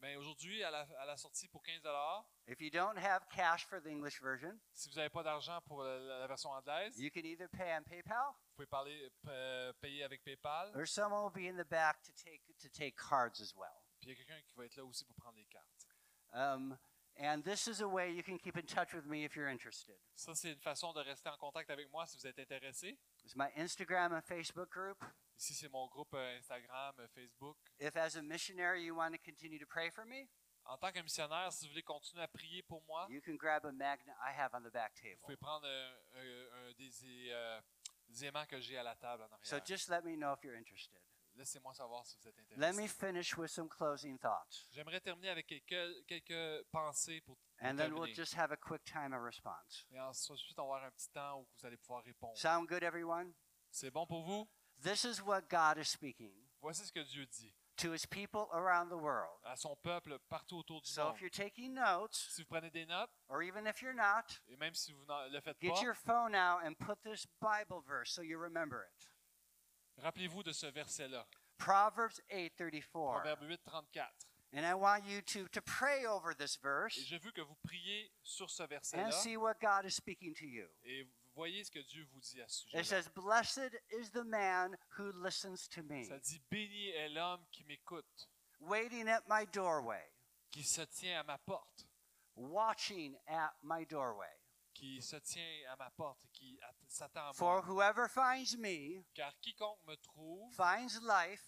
Mais 0.00 0.14
aujourd'hui, 0.16 0.62
à 0.62 0.70
la, 0.70 0.86
à 1.00 1.06
la 1.06 1.16
sortie 1.16 1.48
pour 1.48 1.62
15 1.62 1.82
If 2.46 2.60
you 2.60 2.70
don't 2.70 2.96
have 2.96 3.28
cash 3.30 3.66
for 3.66 3.80
the 3.80 3.88
English 3.88 4.20
version, 4.20 4.56
si 4.72 4.88
vous 4.88 4.94
n'avez 4.94 5.10
pas 5.10 5.24
d'argent 5.24 5.60
pour 5.66 5.82
la, 5.82 5.98
la 6.20 6.26
version 6.28 6.50
anglaise, 6.50 6.96
you 6.98 7.10
can 7.10 7.24
either 7.24 7.48
pay 7.48 7.76
on 7.76 7.82
PayPal 7.82 8.32
vous 8.32 8.54
pouvez 8.54 8.66
parler, 8.66 9.10
euh, 9.26 9.72
payer 9.80 10.04
avec 10.04 10.22
PayPal. 10.22 10.70
or 10.76 10.86
someone 10.86 11.24
will 11.24 11.32
be 11.32 11.48
in 11.48 11.56
the 11.56 11.68
back 11.68 12.00
to 12.02 12.12
take 12.12 12.42
to 12.60 12.68
take 12.68 12.96
cards 12.96 13.40
as 13.40 13.54
well. 13.56 13.82
Puis 14.00 14.10
il 14.10 14.10
y 14.10 14.12
a 14.12 14.16
quelqu'un 14.16 14.40
qui 14.46 14.54
va 14.54 14.64
être 14.66 14.76
là 14.76 14.84
aussi 14.84 15.04
pour 15.04 15.16
prendre 15.16 15.36
les 15.36 15.46
cartes. 15.46 15.86
Um, 16.32 16.76
and 17.18 17.42
this 17.42 17.66
is 17.68 17.80
a 17.80 17.86
way 17.88 18.10
you 18.12 18.22
can 18.22 18.38
keep 18.38 18.56
in 18.56 18.64
touch 18.66 18.92
with 18.94 19.06
me 19.06 19.24
if 19.24 19.34
you're 19.36 19.48
interested. 19.50 19.94
Ça, 20.14 20.34
c'est 20.34 20.52
une 20.52 20.60
façon 20.60 20.92
de 20.92 21.00
rester 21.00 21.28
en 21.28 21.36
contact 21.36 21.70
avec 21.70 21.90
moi 21.90 22.06
si 22.06 22.16
vous 22.16 22.26
êtes 22.26 22.38
intéressé. 22.38 22.96
It's 23.24 23.34
my 23.36 23.48
Instagram 23.56 24.12
and 24.12 24.22
Facebook 24.22 24.70
group? 24.70 25.02
Ici, 25.36 25.54
c'est 25.54 25.68
mon 25.68 25.86
groupe 25.88 26.12
euh, 26.14 26.38
Instagram, 26.38 26.94
euh, 27.00 27.08
Facebook. 27.14 27.56
If 27.80 27.96
as 27.96 28.16
a 28.16 28.22
missionary 28.22 28.84
you 28.84 28.94
want 28.96 29.12
to 29.12 29.18
continue 29.18 29.58
to 29.58 29.66
pray 29.66 29.90
for 29.90 30.04
me, 30.04 30.28
En 30.70 30.76
tant 30.76 30.92
que 30.92 31.00
missionnaire, 31.00 31.50
si 31.50 31.64
vous 31.64 31.70
voulez 31.72 31.82
continuer 31.82 32.22
à 32.24 32.28
prier 32.28 32.62
pour 32.62 32.82
moi, 32.86 33.06
you 33.08 33.22
can 33.24 33.36
grab 33.36 33.64
a 33.64 33.72
magnet 33.72 34.12
I 34.20 34.32
have 34.38 34.50
on 34.54 34.60
the 34.60 34.70
back 34.70 34.92
vous 34.96 35.02
table. 35.08 35.20
pouvez 35.22 35.36
prendre 35.38 35.66
un, 35.66 36.18
un- 36.18 36.68
un 36.68 36.72
des, 36.76 36.90
euh, 37.32 37.60
des 38.08 38.24
aimants 38.26 38.44
que 38.44 38.60
j'ai 38.60 38.76
à 38.76 38.82
la 38.82 38.94
table 38.96 39.22
en 39.22 39.28
So 39.42 39.54
arrière. 39.56 39.66
just 39.66 39.88
let 39.88 40.02
me 40.02 40.14
know 40.16 40.34
if 40.34 40.42
you're 40.44 40.58
interested. 40.58 41.00
Laissez-moi 41.38 41.72
savoir 41.72 42.04
si 42.04 42.16
vous 42.18 42.28
êtes 42.28 42.34
Let 42.56 42.72
me 42.72 42.82
intéressé. 42.82 42.88
finish 42.88 43.36
with 43.36 43.50
some 43.50 43.68
closing 43.68 44.18
thoughts. 44.18 44.66
J'aimerais 44.72 45.00
terminer 45.00 45.30
avec 45.30 45.46
quelques, 45.46 46.04
quelques 46.06 46.64
pensées 46.72 47.20
pour, 47.20 47.36
And 47.60 47.76
then 47.76 47.92
we'll 47.92 48.06
terminer. 48.06 48.14
just 48.14 48.34
have 48.34 48.50
a 48.52 48.56
quick 48.56 48.84
time 48.84 49.12
of 49.12 49.22
response. 49.22 49.86
Et 49.92 50.00
ensuite, 50.00 50.58
on 50.58 50.62
va 50.66 50.74
avoir 50.76 50.84
un 50.84 50.90
petit 50.90 51.08
temps 51.10 51.38
où 51.40 51.46
vous 51.58 51.66
allez 51.66 51.76
pouvoir 51.76 52.02
répondre. 52.02 52.36
Sound 52.36 52.66
good, 52.68 52.82
everyone? 52.82 53.32
C'est 53.70 53.90
bon 53.92 54.06
pour 54.06 54.22
vous? 54.24 54.48
This 54.82 55.04
is 55.04 55.22
what 55.22 55.42
God 55.48 55.78
is 55.78 55.84
speaking 55.88 56.32
Voici 56.60 56.84
ce 56.86 56.92
que 56.92 57.04
Dieu 57.04 57.24
dit 57.26 57.52
to 57.76 57.92
his 57.92 58.04
people 58.06 58.48
around 58.52 58.88
the 58.90 58.96
world. 59.00 59.38
à 59.44 59.54
son 59.56 59.76
peuple 59.76 60.18
partout 60.28 60.58
autour 60.58 60.80
du 60.82 60.90
So 60.90 61.04
monde. 61.04 61.14
if 61.14 61.20
you're 61.20 61.30
taking 61.30 61.72
notes, 61.74 62.16
Si 62.30 62.42
vous 62.42 62.48
prenez 62.48 62.70
des 62.72 62.86
notes, 62.86 63.10
or 63.28 63.42
even 63.42 63.66
if 63.68 63.80
you're 63.80 63.94
not, 63.94 64.40
et 64.48 64.56
même 64.56 64.74
si 64.74 64.92
vous 64.92 65.04
ne 65.06 65.28
le 65.30 65.40
faites 65.40 65.60
get 65.60 65.70
pas, 65.70 65.82
your 65.82 65.94
phone 65.94 66.34
out 66.34 66.64
and 66.64 66.74
put 66.78 67.00
this 67.04 67.26
Bible 67.40 67.80
verse 67.86 68.10
so 68.10 68.22
you 68.22 68.38
remember 68.40 68.82
it. 68.84 69.08
Rappelez-vous 70.02 70.42
de 70.42 70.52
ce 70.52 70.66
verset-là. 70.66 71.26
Proverbs 71.58 72.20
8:34. 72.30 72.90
Proverbe 72.90 73.42
8, 73.42 73.60
34. 73.64 74.10
And 74.54 74.64
I 74.64 74.72
want 74.72 75.04
you 75.06 75.20
to, 75.20 75.46
to 75.48 75.60
pray 75.60 76.06
over 76.06 76.34
this 76.34 76.56
Et 76.56 76.62
verse 76.62 76.98
je 77.04 77.16
veux 77.16 77.32
que 77.32 77.42
vous 77.42 77.56
priez 77.64 78.10
sur 78.22 78.48
ce 78.48 78.62
and 78.62 78.66
verset-là 78.68 79.10
see 79.12 79.36
what 79.36 79.54
God 79.60 79.84
is 79.84 79.90
speaking 79.94 80.32
to 80.34 80.46
you. 80.46 80.66
et 80.84 81.06
voyez 81.34 81.62
ce 81.64 81.70
que 81.70 81.80
Dieu 81.80 82.06
vous 82.12 82.20
dit 82.20 82.40
à 82.40 82.48
ce 82.48 82.64
It 82.68 82.70
sujet. 82.70 82.84
says, 82.84 83.08
Blessed 83.14 83.76
is 83.90 84.10
the 84.10 84.24
man 84.24 84.76
who 84.96 85.12
listens 85.22 85.68
to 85.68 85.82
me, 85.82 86.04
Ça 86.04 86.18
dit 86.18 86.40
Béni 86.50 86.88
est 86.88 87.10
l'homme 87.10 87.44
qui 87.52 87.64
m'écoute, 87.64 88.28
waiting 88.60 89.06
at 89.08 89.22
my 89.28 89.44
doorway, 89.52 90.02
qui 90.50 90.62
se 90.62 90.80
tient 90.82 91.20
à 91.20 91.24
ma 91.24 91.36
porte, 91.38 91.86
watching 92.34 93.16
at 93.26 93.52
my 93.62 93.84
doorway. 93.84 94.32
Qui 94.78 95.02
se 95.02 95.16
tient 95.16 95.42
à 95.72 95.76
ma 95.76 95.90
porte, 95.90 96.26
qui 96.32 96.58
at- 96.62 96.72
s'attend 96.86 97.28
à 97.28 97.32
For 97.32 97.64
moi. 97.64 97.66
whoever 97.66 98.08
finds 98.08 98.56
me 98.56 99.02
Car 99.14 99.32
quiconque 99.40 99.80
me 99.86 99.96
trouve, 99.96 100.52
finds 100.54 101.00
life 101.02 101.42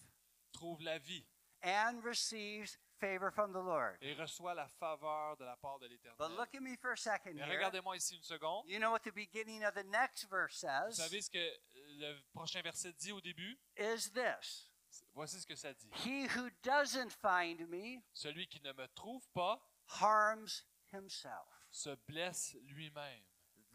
trouve 0.51 0.81
la 0.81 0.97
vie 0.99 1.25
and 1.63 2.01
receives 2.03 2.77
favor 2.99 3.31
from 3.31 3.51
the 3.53 3.63
Lord. 3.63 3.97
et 4.01 4.13
reçoit 4.15 4.53
la 4.53 4.67
faveur 4.67 5.37
de 5.37 5.45
la 5.45 5.55
part 5.55 5.79
de 5.79 5.87
But 5.87 5.91
l'Éternel. 5.91 6.35
look 6.37 6.53
at 6.53 6.59
me 6.61 6.75
for 6.75 6.91
a 6.91 6.97
second 6.97 7.33
Mais 7.35 7.43
here. 7.45 7.55
regardez-moi 7.57 7.95
ici 7.95 8.15
une 8.15 8.23
seconde. 8.23 8.67
You 8.67 8.79
know 8.79 8.91
what 8.91 8.99
the 9.03 9.13
beginning 9.13 9.63
of 9.63 9.73
the 9.75 9.85
next 9.85 10.25
verse 10.29 10.61
Vous 10.63 10.91
says? 10.91 10.97
savez 10.97 11.21
ce 11.21 11.29
que 11.29 11.59
le 11.99 12.19
prochain 12.33 12.61
verset 12.61 12.91
dit 12.99 13.11
au 13.13 13.21
début? 13.21 13.57
is 13.77 14.11
this 14.11 14.67
Voici 15.13 15.39
ce 15.39 15.45
que 15.47 15.55
ça 15.55 15.73
dit. 15.73 15.89
He 16.05 16.27
who 16.35 16.49
doesn't 16.63 17.11
find 17.21 17.65
me 17.69 18.01
Celui 18.13 18.45
qui 18.47 18.59
ne 18.61 18.73
me 18.73 18.87
trouve 18.89 19.25
pas 19.33 19.57
harms 20.01 20.63
himself. 20.91 21.47
Se 21.71 21.95
blesse 22.07 22.55
lui-même. 22.67 23.23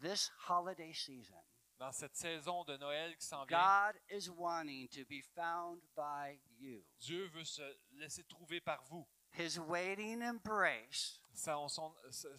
This 0.01 0.31
holiday 0.47 0.93
season, 0.93 1.43
Dans 1.79 1.91
cette 1.91 2.15
saison 2.15 2.63
de 2.63 2.75
Noël 2.77 3.15
qui 3.17 3.25
s'en 3.25 3.45
vient, 3.45 3.91
God 3.93 4.01
is 4.09 4.29
wanting 4.29 4.87
to 4.89 5.05
be 5.07 5.21
found 5.35 5.79
by 5.95 6.39
you. 6.59 6.83
Dieu 6.99 7.27
veut 7.27 7.43
se 7.45 7.61
laisser 7.93 8.23
trouver 8.23 8.59
par 8.61 8.83
vous. 8.85 9.07
His 9.37 9.59
waiting 9.59 10.23
embrace 10.23 11.21
Son- 11.33 11.67
son- 11.67 11.93
ce- 12.09 12.35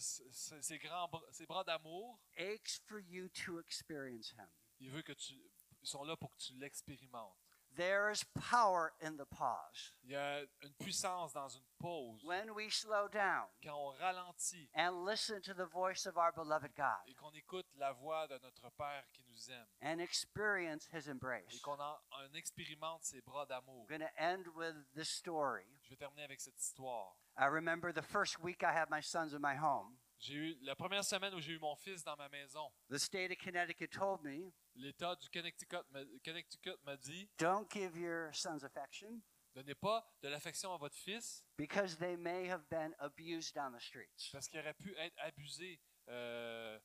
ses, 0.61 0.77
grands 0.79 1.07
bras, 1.07 1.21
ses 1.31 1.45
bras 1.45 1.63
d'amour, 1.63 2.19
aches 2.37 2.81
for 2.85 2.99
you 2.99 3.29
to 3.29 3.59
experience 3.59 4.31
Him. 4.33 4.49
il 4.81 4.89
veut 4.91 5.01
que 5.03 5.13
tu, 5.13 5.33
ils 5.81 5.87
sont 5.87 6.03
là 6.03 6.17
pour 6.17 6.31
que 6.35 6.41
tu 6.41 6.53
l'expérimentes. 6.55 7.37
There 7.79 8.11
is 8.11 8.25
power 8.35 8.91
in 8.99 9.15
the 9.15 9.25
pause. 9.25 9.93
Il 10.03 10.11
y 10.11 10.15
a 10.15 10.41
une 10.63 10.73
puissance 10.81 11.31
dans 11.31 11.47
une 11.47 11.63
pause. 11.79 12.19
When 12.25 12.53
we 12.53 12.69
slow 12.69 13.07
down 13.07 13.45
Quand 13.63 13.73
on 13.73 13.93
ralentit 13.97 14.67
and 14.75 15.05
listen 15.05 15.41
to 15.43 15.53
the 15.53 15.65
voice 15.65 16.05
of 16.05 16.17
our 16.17 16.33
beloved 16.33 16.75
God 16.75 16.99
et 17.07 17.13
qu'on 17.15 17.31
écoute 17.31 17.65
la 17.77 17.93
voix 17.93 18.27
de 18.27 18.37
notre 18.43 18.69
Père 18.77 19.05
qui 19.13 19.23
nous 19.29 19.49
aime 19.49 19.65
and 19.81 20.01
experience 20.01 20.89
His 20.91 21.09
embrace. 21.09 21.55
et 21.55 21.61
qu'on 21.61 21.79
en, 21.79 21.95
expérimente 22.35 23.05
ses 23.05 23.21
bras 23.21 23.45
d'amour. 23.45 23.85
I'm 23.89 23.97
going 23.97 24.01
to 24.01 24.21
end 24.21 24.47
with 24.57 24.75
this 24.93 25.07
story. 25.07 25.63
Je 25.83 25.91
vais 25.91 25.95
terminer 25.95 26.25
avec 26.25 26.41
cette 26.41 26.59
histoire. 26.59 27.15
I 27.37 27.45
remember 27.45 27.93
the 27.93 28.01
first 28.01 28.41
week 28.43 28.61
I 28.61 28.73
had 28.73 28.89
my 28.89 28.99
sons 28.99 29.33
in 29.33 29.39
my 29.39 29.55
home. 29.55 29.98
J'ai 30.19 30.33
eu 30.33 30.57
la 30.61 30.75
première 30.75 31.03
semaine 31.03 31.33
où 31.33 31.39
j'ai 31.39 31.53
eu 31.53 31.59
mon 31.59 31.75
fils 31.75 32.03
dans 32.03 32.15
ma 32.17 32.27
maison. 32.29 32.71
The 32.89 32.97
state 32.97 33.31
of 33.31 33.37
Connecticut 33.37 33.89
told 33.89 34.21
me, 34.21 34.51
L'État 34.75 35.15
du 35.15 35.29
Connecticut 35.29 36.75
m'a 36.83 36.97
dit 36.97 37.29
don't 37.37 37.69
give 37.71 37.97
your 37.97 38.33
sons 38.33 38.63
affection 38.63 39.21
donnez 39.55 39.75
pas 39.75 40.05
de 40.21 40.29
l'affection 40.29 40.73
à 40.73 40.77
votre 40.77 40.95
fils 40.95 41.43
because 41.57 41.97
they 41.97 42.15
may 42.15 42.47
have 42.47 42.67
been 42.69 42.93
abused 42.99 43.57
on 43.57 43.71
the 43.71 43.81
streets. 43.81 44.29
parce 44.31 44.47
qu'il 44.47 44.59
aurait 44.59 44.73
pu 44.73 44.95
être 44.97 45.17
abusé 45.19 45.79
euh, 46.07 46.79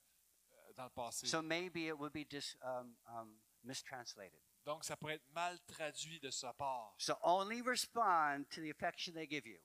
euh, 0.52 0.72
dans 0.76 0.84
le 0.84 0.90
passé. 0.90 1.26
So 1.26 1.42
maybe 1.42 1.86
it 1.86 1.98
would 1.98 2.12
be 2.12 2.24
dis, 2.24 2.56
um, 2.62 2.96
um, 3.06 3.38
mistranslated. 3.62 4.40
Donc, 4.64 4.84
ça 4.84 4.96
pourrait 4.96 5.16
être 5.16 5.28
mal 5.30 5.60
traduit 5.66 6.20
de 6.20 6.30
sa 6.30 6.52
part. 6.54 6.94
So 6.98 7.14
only 7.22 7.60
respond 7.60 8.44
to 8.50 8.62
the 8.62 8.70
affection 8.70 9.12
they 9.14 9.28
give 9.28 9.46
you. 9.46 9.58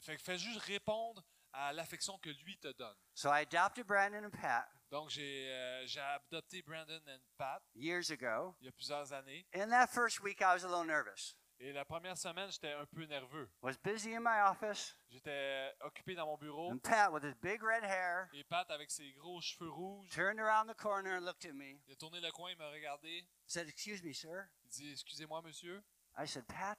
Fait 0.00 0.16
que 0.16 0.22
fais 0.22 0.38
juste 0.38 0.60
répondre 0.62 1.22
à 1.54 1.72
l'affection 1.72 2.18
que 2.18 2.30
lui 2.44 2.56
te 2.58 2.68
donne. 2.72 2.96
So 3.14 3.30
I 3.30 3.40
adopted 3.42 3.86
Brandon 3.86 4.24
and 4.24 4.30
Pat 4.30 4.68
Donc, 4.90 5.10
j'ai 5.10 5.48
euh, 5.50 5.86
j'ai 5.86 6.00
adopté 6.00 6.62
Brandon 6.62 7.00
et 7.08 7.18
Pat 7.36 7.62
years 7.74 8.10
ago. 8.10 8.54
il 8.60 8.66
y 8.66 8.68
a 8.68 8.72
plusieurs 8.72 9.12
années. 9.12 9.46
In 9.54 9.68
that 9.70 9.88
first 9.88 10.20
week, 10.20 10.40
I 10.40 10.54
was 10.54 10.64
a 10.64 10.68
little 10.68 10.84
nervous. 10.86 11.34
Et 11.60 11.72
la 11.72 11.84
première 11.84 12.18
semaine, 12.18 12.50
j'étais 12.50 12.72
un 12.72 12.84
peu 12.86 13.04
nerveux. 13.06 13.48
Was 13.62 13.76
busy 13.82 14.12
in 14.14 14.20
my 14.20 14.40
office, 14.50 14.96
J'étais 15.08 15.72
occupé 15.82 16.14
dans 16.16 16.26
mon 16.26 16.36
bureau. 16.36 16.70
and 16.72 16.78
Pat, 16.82 17.12
with 17.12 17.22
his 17.22 17.34
big 17.40 17.62
red 17.62 17.84
hair, 17.84 18.28
Et 18.34 18.42
Pat, 18.44 18.68
avec 18.70 18.90
ses 18.90 19.12
gros 19.12 19.40
cheveux 19.40 19.70
rouges, 19.70 20.08
turned 20.10 20.40
around 20.40 20.66
the 20.68 20.74
corner 20.76 21.14
and 21.16 21.24
looked 21.24 21.44
at 21.46 21.54
me. 21.54 21.80
il 21.86 21.92
a 21.92 21.96
tourné 21.96 22.20
le 22.20 22.30
coin, 22.32 22.50
il 22.50 22.58
m'a 22.58 22.68
regardé. 22.70 23.24
Said, 23.46 23.68
"Excuse 23.68 24.02
me, 24.02 24.12
sir." 24.12 24.48
Il 24.64 24.68
dit 24.70 24.92
Excusez-moi, 24.92 25.40
monsieur. 25.42 25.82
I 26.18 26.26
said, 26.26 26.44
"Pat, 26.48 26.78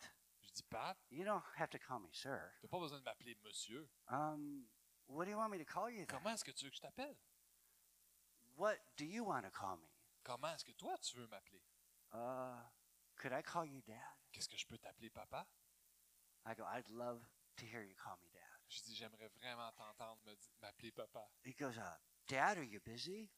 dis 0.56 0.64
Pat, 0.64 0.98
you 1.10 1.24
don't 1.24 1.44
have 1.58 1.70
to 1.70 1.78
call 1.78 2.00
me 2.00 2.10
sir. 2.12 2.40
t'as 2.62 2.68
pas 2.68 2.80
besoin 2.80 3.00
de 3.00 3.04
m'appeler 3.04 3.36
monsieur. 3.44 3.88
Um, 4.08 4.66
what 5.08 5.26
do 5.26 5.32
you 5.32 5.38
want 5.38 5.50
me 5.50 5.58
to 5.58 5.66
call 5.66 5.90
you 5.90 6.06
then? 6.06 6.08
Comment 6.08 6.34
est-ce 6.34 6.44
que 6.46 6.52
tu 6.52 6.66
veux 6.66 6.72
que 6.72 6.78
je 6.78 6.82
t'appelle? 6.82 7.16
What 8.56 8.78
do 8.98 9.06
you 9.06 9.24
want 9.26 9.44
to 9.44 9.52
call 9.52 9.78
me? 9.78 9.90
Comment 10.24 10.54
est-ce 10.54 10.64
que 10.64 10.72
toi, 10.72 10.98
tu 11.00 11.18
veux 11.18 11.28
m'appeler? 11.28 11.62
Uh, 12.14 12.62
could 13.16 13.34
I 13.34 13.42
call 13.42 13.66
you 13.66 13.82
Dad? 13.82 13.98
Qu'est-ce 14.32 14.48
que 14.48 14.58
je 14.58 14.66
peux 14.66 14.78
t'appeler 14.78 15.10
papa? 15.10 15.46
I 16.46 16.56
go, 16.56 16.64
I'd 16.64 16.88
love 16.90 17.22
to 17.58 17.66
hear 17.66 17.84
you 17.84 17.96
call 17.96 18.18
me 18.22 18.30
Dad. 18.32 18.42
Je 18.70 18.82
dis 18.84 18.96
J'aimerais 18.96 19.28
vraiment 19.28 19.72
t'entendre 19.74 20.22
m'appeler 20.62 20.92
papa. 20.92 21.30
He 21.44 21.54
goes, 21.54 21.78
uh, 21.78 21.98
Dad, 22.28 22.58
are 22.58 22.64
you 22.64 22.80
busy? 22.80 23.30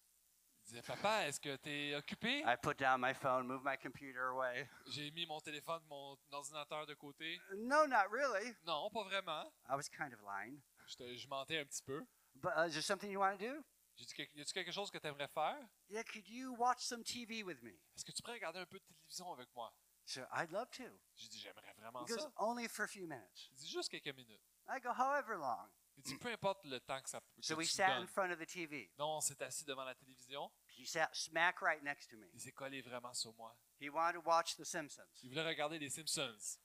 Il 0.67 0.71
disait 0.71 0.81
Papa, 0.81 1.25
est-ce 1.27 1.39
que 1.39 1.55
t'es 1.55 1.95
occupé? 1.95 2.43
I 2.45 2.57
put 2.61 2.73
down 2.77 2.99
my 2.99 3.13
phone, 3.13 3.47
moved 3.47 3.63
my 3.63 3.77
computer 3.77 4.27
away. 4.27 4.67
J'ai 4.87 5.11
mis 5.11 5.25
mon 5.25 5.39
téléphone, 5.39 5.81
mon 5.89 6.17
ordinateur 6.31 6.85
de 6.85 6.93
côté. 6.93 7.39
No, 7.55 7.87
not 7.87 8.09
really. 8.11 8.53
Non, 8.65 8.89
pas 8.89 9.03
vraiment. 9.05 9.49
I 9.69 9.75
was 9.75 9.87
kind 9.87 10.11
of 10.13 10.19
lying. 10.21 10.61
Je, 10.85 11.15
je 11.15 11.27
mentais 11.29 11.59
un 11.59 11.65
petit 11.65 11.81
peu. 11.83 12.05
But 12.35 12.51
uh, 12.57 12.67
is 12.67 12.73
there 12.73 12.81
something 12.81 13.09
you 13.09 13.19
want 13.19 13.37
to 13.37 13.45
do? 13.45 13.63
J'ai 13.95 14.05
dit 14.05 14.29
Y 14.35 14.41
a-tu 14.41 14.53
quelque 14.53 14.73
chose 14.73 14.91
que 14.91 14.97
tu 14.97 15.07
aimerais 15.07 15.29
faire? 15.29 15.57
Yeah, 15.89 16.03
could 16.03 16.27
you 16.27 16.53
watch 16.59 16.81
some 16.81 17.01
TV 17.01 17.43
with 17.43 17.61
me? 17.63 17.71
Est-ce 17.95 18.03
que 18.03 18.11
tu 18.11 18.21
pourrais 18.21 18.35
regarder 18.35 18.59
un 18.59 18.65
peu 18.65 18.77
de 18.77 18.83
télévision 18.83 19.31
avec 19.31 19.47
moi? 19.55 19.73
So 20.05 20.21
I'd 20.33 20.51
love 20.51 20.69
to. 20.71 20.83
J'ai 21.15 21.29
dit 21.29 21.39
J'aimerais 21.39 21.73
vraiment 21.77 22.03
He 22.05 22.09
goes, 22.09 22.19
ça. 22.19 22.31
only 22.39 22.67
for 22.67 22.83
a 22.83 22.87
few 22.89 23.07
minutes. 23.07 23.49
Il 23.53 23.57
dit 23.57 23.69
juste 23.69 23.89
quelques 23.89 24.15
minutes. 24.15 24.41
I 24.67 24.81
go, 24.81 24.89
however 24.89 25.37
long. 25.37 25.69
Dit 26.07 26.17
Peu 26.17 26.29
importe 26.31 26.63
le 26.65 26.79
temps 26.79 27.01
que 27.01 27.09
ça 27.09 27.19
que 27.19 27.41
So 27.41 27.55
we 27.55 27.67
tu 27.67 27.73
sat 27.75 27.89
in 27.91 27.99
donnes. 27.99 28.07
front 28.07 28.31
of 28.31 28.39
the 28.39 28.45
TV. 28.47 28.89
Non, 28.97 29.17
on 29.17 29.21
s'est 29.21 29.41
assis 29.43 29.65
devant 29.65 29.83
la 29.83 29.95
télévision. 29.95 30.49
He 30.77 30.85
sat 30.85 31.09
smack 31.13 31.61
right 31.61 31.81
next 31.83 32.09
to 32.09 32.17
me. 32.17 32.27
Il 32.33 32.39
s'est 32.41 32.51
collé 32.53 32.81
vraiment 32.81 33.13
sur 33.13 33.33
moi. 33.35 33.55
He 33.79 33.89
wanted 33.89 34.21
to 34.21 34.27
watch 34.27 34.55
The 34.55 34.63
Simpsons. 34.65 35.03
Il 35.23 35.29
voulait 35.29 35.45
regarder 35.47 35.79
les 35.79 35.89
Simpsons. 35.89 36.59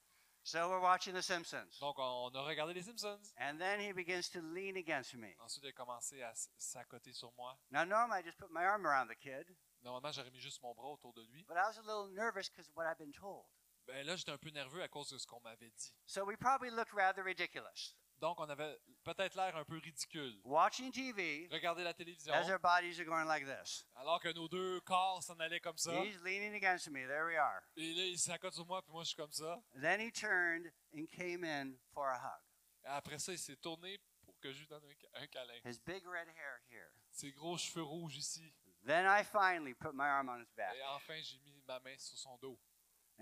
So 0.44 0.68
we're 0.68 0.80
watching 0.82 1.14
The 1.14 1.22
Simpsons. 1.22 1.78
Donc, 1.80 1.98
on 1.98 2.28
a 2.34 2.42
regardé 2.42 2.74
les 2.74 2.82
Simpsons. 2.82 3.20
And 3.38 3.58
then 3.58 3.80
he 3.80 3.92
begins 3.92 4.28
to 4.30 4.40
lean 4.40 4.76
against 4.76 5.14
me. 5.14 5.34
Ensuite, 5.38 5.64
il 5.64 5.68
a 5.68 5.72
commencé 5.72 6.20
à 6.22 6.32
s'accoter 6.58 7.12
sur 7.12 7.32
moi. 7.36 7.56
Now, 7.70 7.84
normally 7.84 8.18
I 8.20 8.22
just 8.24 8.38
put 8.38 8.50
my 8.50 8.64
arm 8.64 8.84
around 8.86 9.08
the 9.08 9.16
kid, 9.16 9.46
Normalement, 9.84 10.12
j'aurais 10.12 10.30
mis 10.30 10.40
juste 10.40 10.60
mon 10.62 10.74
bras 10.74 10.88
autour 10.88 11.12
de 11.12 11.22
lui. 11.30 11.44
but 11.48 11.56
I 11.56 11.66
was 11.66 11.76
a 11.78 11.82
little 11.82 12.08
nervous 12.14 12.48
because 12.48 12.68
of 12.68 12.76
what 12.76 12.86
I've 12.86 12.98
been 12.98 13.12
told. 13.12 13.46
Ben 13.86 14.04
là, 14.06 14.14
j'étais 14.16 14.30
un 14.32 14.38
peu 14.38 14.50
nerveux 14.50 14.80
à 14.82 14.88
cause 14.88 15.10
de 15.10 15.18
ce 15.18 15.26
qu'on 15.26 15.40
m'avait 15.40 15.70
dit. 15.70 15.92
So 16.06 16.24
we 16.24 16.36
probably 16.36 16.70
looked 16.70 16.92
rather 16.92 17.22
ridiculous. 17.24 17.94
Donc, 18.22 18.38
on 18.38 18.48
avait 18.48 18.78
peut-être 19.02 19.34
l'air 19.34 19.56
un 19.56 19.64
peu 19.64 19.78
ridicule. 19.78 20.40
watching 20.44 20.92
TV 20.92 21.48
Regarder 21.50 21.82
la 21.82 21.92
télévision, 21.92 22.32
as 22.32 22.48
our 22.48 22.60
bodies 22.60 23.00
are 23.00 23.04
going 23.04 23.24
like 23.26 23.44
this. 23.44 23.84
alors 23.96 24.20
que 24.20 24.32
nos 24.32 24.48
deux 24.48 24.80
corps 24.82 25.20
s'en 25.24 25.34
allaient 25.40 25.58
comme 25.58 25.76
ça. 25.76 25.92
He's 26.04 26.22
leaning 26.22 26.54
against 26.54 26.88
me. 26.88 27.04
There 27.04 27.26
we 27.26 27.36
are. 27.36 27.62
Et 27.76 27.92
là, 27.94 28.04
il 28.04 28.18
s'accote 28.20 28.54
sur 28.54 28.64
moi, 28.64 28.80
puis 28.80 28.92
moi, 28.92 29.02
je 29.02 29.08
suis 29.08 29.16
comme 29.16 29.32
ça. 29.32 29.60
Then 29.74 30.00
he 30.00 30.12
turned 30.12 30.72
and 30.96 31.06
came 31.10 31.42
in 31.42 31.72
for 31.92 32.10
a 32.10 32.16
hug. 32.16 32.40
Et 32.84 32.88
après 32.90 33.18
ça, 33.18 33.32
il 33.32 33.38
s'est 33.40 33.56
tourné 33.56 33.98
pour 34.24 34.38
que 34.38 34.52
je 34.52 34.60
lui 34.60 34.68
donne 34.68 34.84
un, 35.14 35.26
câlin. 35.26 35.58
His 35.64 35.80
big 35.84 36.06
red 36.06 36.28
hair 36.28 36.60
here. 36.70 36.92
Ses 37.10 37.32
gros 37.32 37.58
cheveux 37.58 37.82
rouges 37.82 38.16
ici. 38.16 38.54
Then 38.86 39.04
I 39.04 39.24
finally 39.24 39.74
put 39.74 39.94
my 39.94 40.06
arm 40.06 40.28
on 40.28 40.40
his 40.40 40.52
back. 40.56 40.76
Et 40.76 40.82
enfin, 40.94 41.20
j'ai 41.20 41.40
mis 41.40 41.60
ma 41.66 41.80
main 41.80 41.98
sur 41.98 42.16
son 42.16 42.38
dos. 42.38 42.56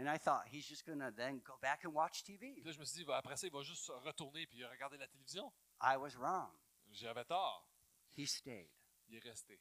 And 0.00 0.08
I 0.08 0.16
thought 0.16 0.48
he's 0.48 0.66
just 0.66 0.86
going 0.86 1.00
to 1.00 1.10
then 1.14 1.42
go 1.44 1.58
back 1.60 1.84
and 1.84 1.92
watch 1.92 2.24
TV. 2.24 2.54
Puis 2.54 2.62
là, 2.64 2.72
je 2.72 2.78
me 2.78 2.84
suis 2.86 3.00
dit, 3.00 3.04
bah, 3.04 3.18
après 3.18 3.36
ça, 3.36 3.46
il 3.46 3.52
va 3.52 3.62
juste 3.62 3.86
retourner 4.02 4.46
puis 4.46 4.64
regarder 4.64 4.96
la 4.96 5.06
télévision. 5.06 5.52
I 5.82 5.96
was 5.98 6.16
wrong. 6.16 6.50
J'avais 6.90 7.24
tort. 7.26 7.68
He 8.16 8.26
stayed 8.26 8.70
Il 9.08 9.16
est 9.16 9.20
resté. 9.28 9.60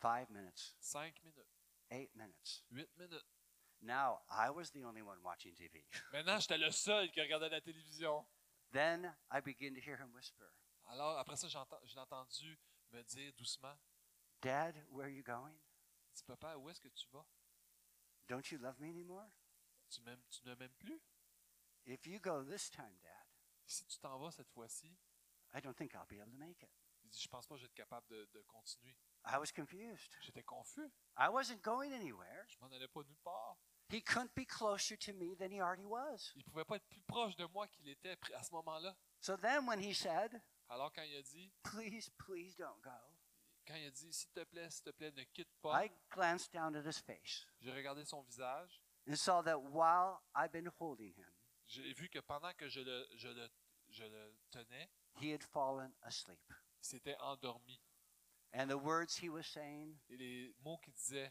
five 0.00 0.30
minutes, 0.30 0.76
Cinq 0.78 1.20
minutes, 1.24 1.48
eight 1.90 2.14
minutes. 2.14 2.62
huit 2.70 2.88
minutes. 2.96 3.24
Now 3.82 4.20
I 4.30 4.48
was 4.50 4.70
the 4.70 4.84
only 4.84 5.02
one 5.02 5.18
watching 5.24 5.54
TV. 5.54 5.84
Maintenant, 6.12 6.38
j'étais 6.38 6.58
le 6.58 6.70
seul 6.70 7.10
qui 7.10 7.20
regardait 7.20 7.48
la 7.48 7.60
télévision. 7.60 8.24
Then 8.70 9.12
I 9.32 9.40
begin 9.40 9.74
to 9.74 9.80
hear 9.80 9.96
him 9.96 10.12
whisper, 10.14 10.44
Alors, 10.86 11.18
après 11.18 11.36
ça, 11.36 11.48
je 11.48 11.54
l'ai 11.94 12.00
entendu 12.00 12.58
me 12.92 13.02
dire 13.02 13.32
doucement, 13.36 13.76
Dad, 14.40 14.76
where 14.90 15.06
are 15.06 15.10
you 15.12 15.24
going? 15.24 15.58
«Dis, 16.14 16.22
papa, 16.24 16.56
où 16.56 16.68
est-ce 16.70 16.80
que 16.80 16.88
tu 16.88 17.08
vas? 17.12 17.26
Don't 18.28 18.50
you 18.50 18.58
love 18.58 18.78
me 18.78 18.88
anymore? 18.88 19.26
Tu, 19.90 20.00
m'aimes- 20.02 20.22
tu 20.30 20.46
ne 20.46 20.54
m'aimes 20.54 20.74
plus? 20.78 21.00
If 21.86 22.06
you 22.06 22.20
go 22.20 22.42
this 22.44 22.70
time, 22.70 22.98
Dad, 23.02 23.26
Si 23.66 23.84
tu 23.86 23.98
t'en 23.98 24.18
vas 24.18 24.30
cette 24.30 24.48
fois-ci, 24.50 24.96
I 25.54 25.60
don't 25.60 25.74
think 25.76 25.94
I'll 25.94 26.06
be 26.06 26.20
able 26.20 26.30
to 26.32 26.38
make 26.38 26.62
it. 26.62 26.70
il 27.04 27.10
dit, 27.10 27.20
je 27.22 27.28
pense 27.28 27.46
pas 27.46 27.54
que 27.54 27.60
je 27.60 27.64
vais 27.66 27.68
être 27.70 27.74
capable 27.74 28.06
de, 28.08 28.24
de 28.32 28.42
continuer. 28.42 28.96
I 29.26 29.36
was 29.38 29.52
confused. 29.54 30.14
J'étais 30.20 30.42
confus. 30.42 30.90
I 31.18 31.28
wasn't 31.28 31.62
going 31.62 31.92
anywhere. 31.92 32.44
Je 32.48 32.56
m'en 32.60 32.66
allais 32.70 32.88
pas 32.88 33.02
nulle 33.04 33.16
part. 33.18 33.56
He 33.90 34.02
couldn't 34.02 34.34
be 34.34 34.44
closer 34.46 34.96
to 34.98 35.12
me 35.14 35.34
than 35.36 35.50
he 35.50 35.60
already 35.60 35.84
was. 35.86 36.32
Il 36.36 36.44
pouvait 36.44 36.64
pas 36.66 36.76
être 36.76 36.86
plus 36.88 37.02
proche 37.02 37.34
de 37.36 37.46
moi 37.46 37.66
qu'il 37.68 37.88
était 37.88 38.16
à 38.34 38.42
ce 38.42 38.52
moment-là. 38.52 38.94
So 39.20 39.36
then 39.38 39.66
when 39.66 39.80
he 39.82 39.94
said, 39.94 40.42
Alors 40.68 40.92
quand 40.92 41.02
il 41.02 41.16
a 41.16 41.22
dit, 41.22 41.50
Please, 41.62 42.10
please 42.18 42.54
don't 42.56 42.80
go, 42.82 42.90
quand 43.66 43.74
il 43.76 43.86
a 43.86 43.90
dit, 43.90 44.12
s'il 44.12 44.30
te 44.30 44.44
plaît, 44.44 44.70
s'il 44.70 44.84
te 44.84 44.90
plaît, 44.90 45.10
ne 45.12 45.24
quitte 45.24 45.52
pas, 45.62 45.84
I 45.86 45.90
glanced 46.10 46.52
down 46.52 46.74
at 46.76 46.86
his 46.86 47.00
face 47.00 47.46
j'ai 47.60 47.72
regardé 47.72 48.04
son 48.04 48.22
visage. 48.22 48.82
And 49.08 49.18
saw 49.18 49.42
that 49.42 49.60
while 49.72 50.20
I've 50.34 50.52
been 50.52 50.68
holding 50.78 51.14
him, 51.16 51.32
J'ai 51.66 51.92
vu 51.94 52.08
que 52.08 52.20
pendant 52.20 52.54
que 52.56 52.68
je 52.68 52.80
le, 52.80 53.06
je 53.16 53.28
le, 53.28 53.48
je 53.90 54.04
le 54.04 54.34
tenais, 54.50 54.88
he 55.20 55.30
had 55.32 55.42
fallen 55.42 55.92
asleep. 56.02 56.38
il 56.50 56.84
s'était 56.84 57.16
endormi. 57.20 57.80
And 58.54 58.68
the 58.70 58.78
words 58.78 59.16
he 59.18 59.28
was 59.28 59.44
saying 59.46 59.98
Et 60.10 60.16
les 60.16 60.54
mots 60.64 60.78
qu'il 60.82 60.94
disait, 60.94 61.30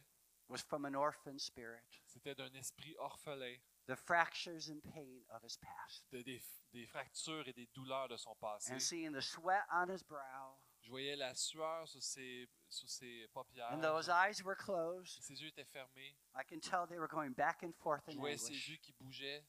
was 0.49 0.61
from 0.61 0.85
an 0.85 0.95
orphan 0.95 1.37
spirit, 1.39 2.01
c'était 2.05 2.35
d'un 2.35 2.53
esprit 2.55 2.95
orphelin, 2.99 3.57
the 3.87 3.95
fractures 3.95 4.69
and 4.69 4.81
pain 4.93 5.23
of 5.29 5.41
his 5.43 5.57
past. 5.57 6.03
de 6.11 6.21
des, 6.23 6.41
des 6.73 6.85
fractures 6.87 7.47
et 7.47 7.53
des 7.53 7.67
douleurs 7.73 8.07
de 8.07 8.17
son 8.17 8.35
passé. 8.35 8.71
And 8.73 8.79
seeing 8.79 9.11
the 9.13 9.21
sweat 9.21 9.63
on 9.71 9.89
his 9.89 10.03
brow, 10.03 10.57
Je 10.81 10.89
voyais 10.89 11.15
la 11.15 11.33
sueur 11.35 11.87
sur 11.87 12.01
ses, 12.01 12.47
sur 12.69 12.89
ses 12.89 13.27
paupières. 13.33 13.71
and 13.71 13.81
those 13.81 14.09
eyes 14.09 14.43
were 14.43 14.55
closed, 14.55 15.21
Ses 15.21 15.41
yeux 15.41 15.47
étaient 15.49 15.65
fermés. 15.65 16.15
I 16.35 16.43
can 16.43 16.59
tell 16.59 16.87
they 16.87 16.99
were 16.99 17.07
going 17.07 17.31
back 17.31 17.63
and 17.63 17.73
forth 17.73 18.03
Je 18.07 18.15
in 18.15 18.19
voyais 18.19 18.37
ses 18.37 18.53
yeux 18.53 18.77
qui 18.77 18.93
bougeaient. 18.93 19.43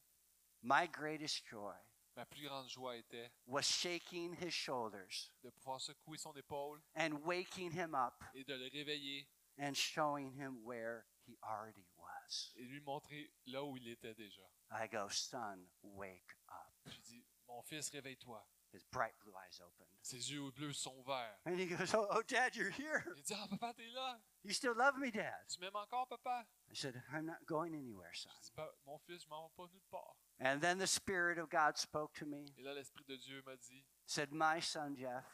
My 0.63 0.87
greatest 0.89 1.45
joy 1.47 1.75
Ma 2.17 2.25
plus 2.27 2.49
grande 2.49 2.69
joie 2.69 2.97
était 2.97 3.31
was 3.47 3.63
shaking 3.63 4.35
his 4.41 4.51
shoulders 4.53 5.31
de 5.45 5.51
pouvoir 5.51 5.81
secouer 5.81 6.19
son 6.19 6.33
épaule 6.35 6.81
and 6.97 7.13
waking 7.25 7.71
him 7.71 7.95
up 7.95 8.25
et 8.35 8.43
de 8.45 8.55
le 8.55 8.69
réveiller 8.73 9.29
and 9.59 9.75
showing 9.75 10.33
him 10.33 10.59
where 10.65 11.05
he 11.29 11.37
already 11.45 11.87
was. 11.97 12.53
et 12.57 12.63
lui 12.65 12.81
montrer 12.81 13.31
là 13.47 13.63
où 13.63 13.77
il 13.77 13.87
était 13.89 14.15
déjà. 14.15 14.43
I 14.71 14.89
go, 14.89 15.09
son, 15.09 15.67
wake 15.83 16.37
up. 16.49 16.75
Je 16.87 17.01
dis, 17.03 17.25
mon 17.47 17.63
fils, 17.63 17.89
réveille-toi. 17.91 18.45
His 18.73 18.85
bright 18.93 19.13
blue 19.23 19.33
eyes 19.33 19.61
opened. 19.61 19.89
Ses 20.03 20.31
yeux 20.33 20.51
bleus 20.55 20.75
sont 20.75 20.95
ouverts. 20.99 21.41
And 21.47 21.59
he 21.59 21.67
goes, 21.67 21.95
oh, 21.95 22.07
oh, 22.11 22.23
Dad, 22.27 22.55
you're 22.55 22.71
here. 22.71 23.05
Il 23.17 23.23
dit, 23.23 23.35
ah, 23.35 23.47
papa, 23.49 23.73
t'es 23.77 23.91
là. 23.95 24.17
You 24.45 24.53
still 24.53 24.75
love 24.77 24.99
me, 24.99 25.11
Dad? 25.11 25.33
Tu 25.49 25.61
m'aimes 25.61 25.77
encore, 25.77 26.07
papa? 26.09 26.45
I 26.71 26.75
said, 26.75 27.01
I'm 27.13 27.27
not 27.27 27.47
going 27.47 27.75
anywhere, 27.75 28.13
son. 28.15 28.31
Je 28.43 28.51
dis, 28.51 28.63
mon 28.87 28.99
fils, 29.07 29.23
je 29.23 29.29
m'en 29.29 29.43
vais 29.49 29.55
pas 29.57 29.69
nulle 29.73 29.83
part. 29.91 30.17
And 30.41 30.61
then 30.61 30.79
the 30.79 30.87
Spirit 30.87 31.39
of 31.39 31.51
God 31.51 31.79
spoke 31.79 32.15
to 32.15 32.27
me, 32.27 32.47
Et 32.59 32.63
là, 32.63 32.75
l'Esprit 32.75 33.05
de 33.09 33.17
Dieu 33.17 33.43
m'a 33.47 33.57
dit, 33.57 33.85
said, 34.07 34.33
My 34.33 34.61
son, 34.61 34.95
Jeff, 34.97 35.25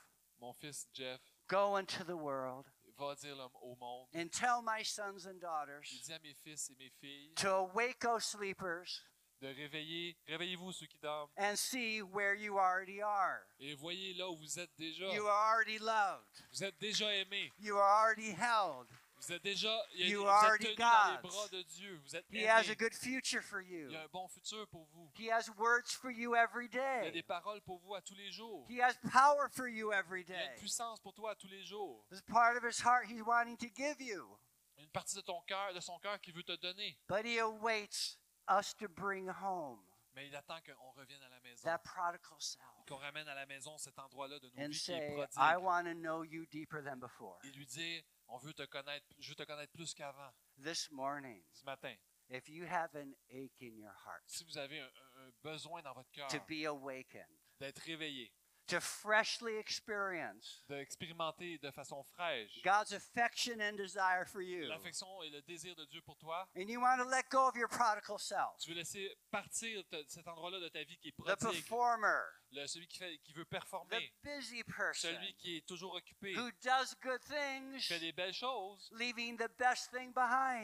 mon 0.41 0.53
fils, 0.53 0.87
Jeff, 0.95 1.21
go 1.49 1.77
into 1.77 2.05
the 2.05 2.17
world 2.17 2.67
va 2.97 3.15
dire 3.17 3.37
au 3.63 3.77
monde. 3.81 4.07
and 4.15 4.31
tell 4.31 4.63
my 4.63 4.83
sons 4.83 5.27
and 5.27 5.35
Il 5.35 5.41
daughters 5.41 5.83
dit 6.05 6.13
à 6.13 6.21
mes 6.23 6.35
fils 6.35 6.71
et 6.71 6.77
mes 6.79 6.91
filles 7.01 7.33
to 7.35 7.49
awake, 7.51 8.05
O 8.05 8.19
sleepers, 8.19 9.03
de 9.45 9.55
réveiller, 9.55 10.17
réveillez-vous 10.27 10.73
ceux 10.73 10.87
qui 10.87 10.99
dorment. 10.99 11.31
and 11.37 11.57
see 11.57 12.01
where 12.03 12.35
you 12.35 12.59
already 12.59 13.03
are. 13.03 13.41
Et 13.61 13.75
voyez 13.75 14.15
là 14.15 14.29
où 14.31 14.37
vous 14.37 14.59
êtes 14.59 14.71
déjà. 14.79 15.13
You 15.15 15.27
are 15.27 15.53
already 15.53 15.79
loved. 15.79 16.25
Vous 16.53 16.65
êtes 16.65 16.79
déjà 16.81 17.13
aimés. 17.15 17.53
You 17.61 17.77
are 17.77 18.05
already 18.05 18.31
held. 18.33 18.87
Vous 19.21 19.33
êtes 19.33 19.43
déjà 19.43 19.75
il 19.95 20.09
You 20.09 20.23
vous 20.23 20.29
êtes 20.29 20.77
dans 20.79 21.13
les 21.13 21.23
bras 21.23 21.49
de 21.49 21.63
Dieu. 21.63 21.99
Vous 22.05 22.17
êtes 22.17 22.27
He 22.31 22.47
has 22.47 22.69
a 22.69 22.75
good 22.75 22.93
future 22.93 23.43
for 23.43 23.61
Il 23.63 23.71
you. 23.71 23.91
y 23.91 23.97
a 23.97 24.03
un 24.03 24.09
bon 24.13 24.29
futur 24.29 24.67
pour 24.69 24.87
vous. 24.93 25.11
He 25.15 25.31
has 25.31 25.49
words 25.57 25.93
for 25.93 26.11
you 26.11 26.35
every 26.35 26.67
Il 26.67 26.75
y 26.75 26.79
a 26.79 27.05
des 27.11 27.13
day. 27.13 27.23
paroles 27.23 27.61
pour 27.63 27.79
vous 27.79 27.95
à 27.95 28.03
tous 28.03 28.15
les 28.15 28.31
jours. 28.31 28.67
He 28.69 28.81
has 28.81 28.95
power 29.11 29.49
for 29.51 29.67
you 29.69 29.93
every 29.93 30.23
Il 30.23 30.31
y 30.31 30.35
a 30.35 30.37
day. 30.39 30.53
une 30.55 30.59
puissance 30.61 31.01
pour 31.01 31.15
toi 31.15 31.31
à 31.33 31.35
tous 31.37 31.49
les 31.49 31.63
jours. 31.65 32.05
There's 32.11 32.23
part 32.23 32.57
of 32.57 32.65
his 32.65 32.81
heart 32.83 33.07
he's 33.09 33.23
wanting 33.25 33.57
to 33.59 33.67
give 33.75 34.01
you. 34.01 34.39
Une 34.79 34.89
partie 34.89 35.17
de 35.17 35.23
ton 35.23 35.41
cœur, 35.47 35.73
de 35.73 35.81
son 35.81 35.99
cœur 36.01 36.21
qui 36.21 36.33
veut 36.33 36.43
te 36.43 36.57
donner. 36.57 36.97
But 37.09 37.25
he 37.25 37.39
awaits 37.39 38.19
us 38.49 38.75
to 38.77 38.89
bring 38.89 39.29
home 39.29 39.81
Mais 40.15 40.29
il 40.29 40.37
attend 40.37 40.61
qu'on 40.63 40.91
revienne 40.93 41.23
à 41.23 41.29
la 41.29 41.41
maison. 41.41 41.63
that 41.65 41.79
prodigal 41.79 42.37
self 42.41 42.63
Qu'on 42.87 42.97
ramène 42.99 43.27
à 43.29 43.35
la 43.35 43.47
maison 43.47 43.77
cet 43.79 43.99
endroit-là 43.99 44.39
de 44.39 44.49
nos 44.51 44.63
and 44.65 44.69
vies 44.71 44.81
qui 44.81 44.93
est 44.93 45.13
prodigue. 45.13 45.37
I 45.39 45.57
want 45.57 45.85
to 45.85 45.95
know 45.95 46.23
you 46.23 46.47
deeper 46.47 46.83
than 46.85 46.97
before. 46.99 47.39
Et 47.45 47.51
lui 47.51 47.67
dire, 47.67 48.03
on 48.29 48.39
veut 48.39 48.53
te 48.55 48.65
connaître, 48.67 49.07
je 49.19 49.31
veux 49.31 49.35
te 49.35 49.43
connaître 49.43 49.73
plus 49.73 49.93
qu'avant. 49.95 50.31
This 50.63 50.89
morning, 50.93 51.43
Ce 51.53 51.65
matin, 51.65 51.95
if 52.29 52.49
you 52.49 52.65
have 52.67 52.95
an 52.95 53.13
ache 53.31 53.61
in 53.63 53.77
your 53.77 53.93
heart 54.07 54.23
si 54.27 54.45
vous 54.45 54.57
avez 54.57 54.81
un, 54.81 54.87
un- 54.87 55.27
un 55.27 55.31
besoin 55.43 55.83
dans 55.83 55.93
votre 55.95 56.11
cœur 56.13 56.29
to 56.29 56.39
be 56.49 56.65
awakened, 56.67 57.27
d'être 57.59 57.79
réveillé, 57.83 58.33
to 58.67 58.81
freshly 58.81 59.57
experience 59.59 60.65
d'expérimenter 60.69 61.59
de 61.59 61.71
façon 61.71 62.03
fraîche. 62.03 62.63
God's 62.65 62.93
affection 62.93 63.61
and 63.61 63.77
desire 63.77 64.27
for 64.27 64.41
you, 64.41 64.67
l'affection 64.69 65.07
et 65.23 65.31
le 65.31 65.43
désir 65.43 65.75
de 65.77 65.85
Dieu 65.87 66.01
pour 66.03 66.17
toi, 66.17 66.49
and 66.57 66.69
you 66.69 66.81
want 66.81 66.99
to 66.99 67.05
let 67.05 67.29
go 67.31 67.47
of 67.47 67.57
your 67.57 67.69
prodigal 67.69 68.19
self, 68.19 68.59
tu 68.61 68.71
veux 68.71 68.77
laisser 68.77 69.11
partir 69.31 69.83
de 69.91 70.05
cet 70.09 70.27
endroit-là 70.27 70.61
de 70.61 70.69
ta 70.69 70.83
vie 70.85 70.97
qui 70.99 71.09
est 71.09 71.13
the 71.13 71.37
prodigue, 71.37 71.51
performer, 71.51 72.23
le- 72.55 72.67
celui 72.67 72.87
qui, 72.87 72.99
fait, 72.99 73.19
qui 73.19 73.33
veut 73.33 73.45
the 73.45 73.49
performer, 73.51 74.13
busy 74.23 74.63
person 74.65 75.09
celui 75.11 75.35
qui 75.35 75.57
est 75.59 75.67
toujours 75.67 75.95
occupé, 75.95 76.35
who 76.37 76.51
does 76.63 76.95
good 77.03 77.21
qui 77.21 77.33
things, 77.35 77.81
fait 77.83 77.99
des 78.01 78.13
belles 78.13 78.33
choses, 78.35 78.91
leaving 78.93 79.37
the 79.37 79.49
best 79.59 79.91
thing 79.93 80.13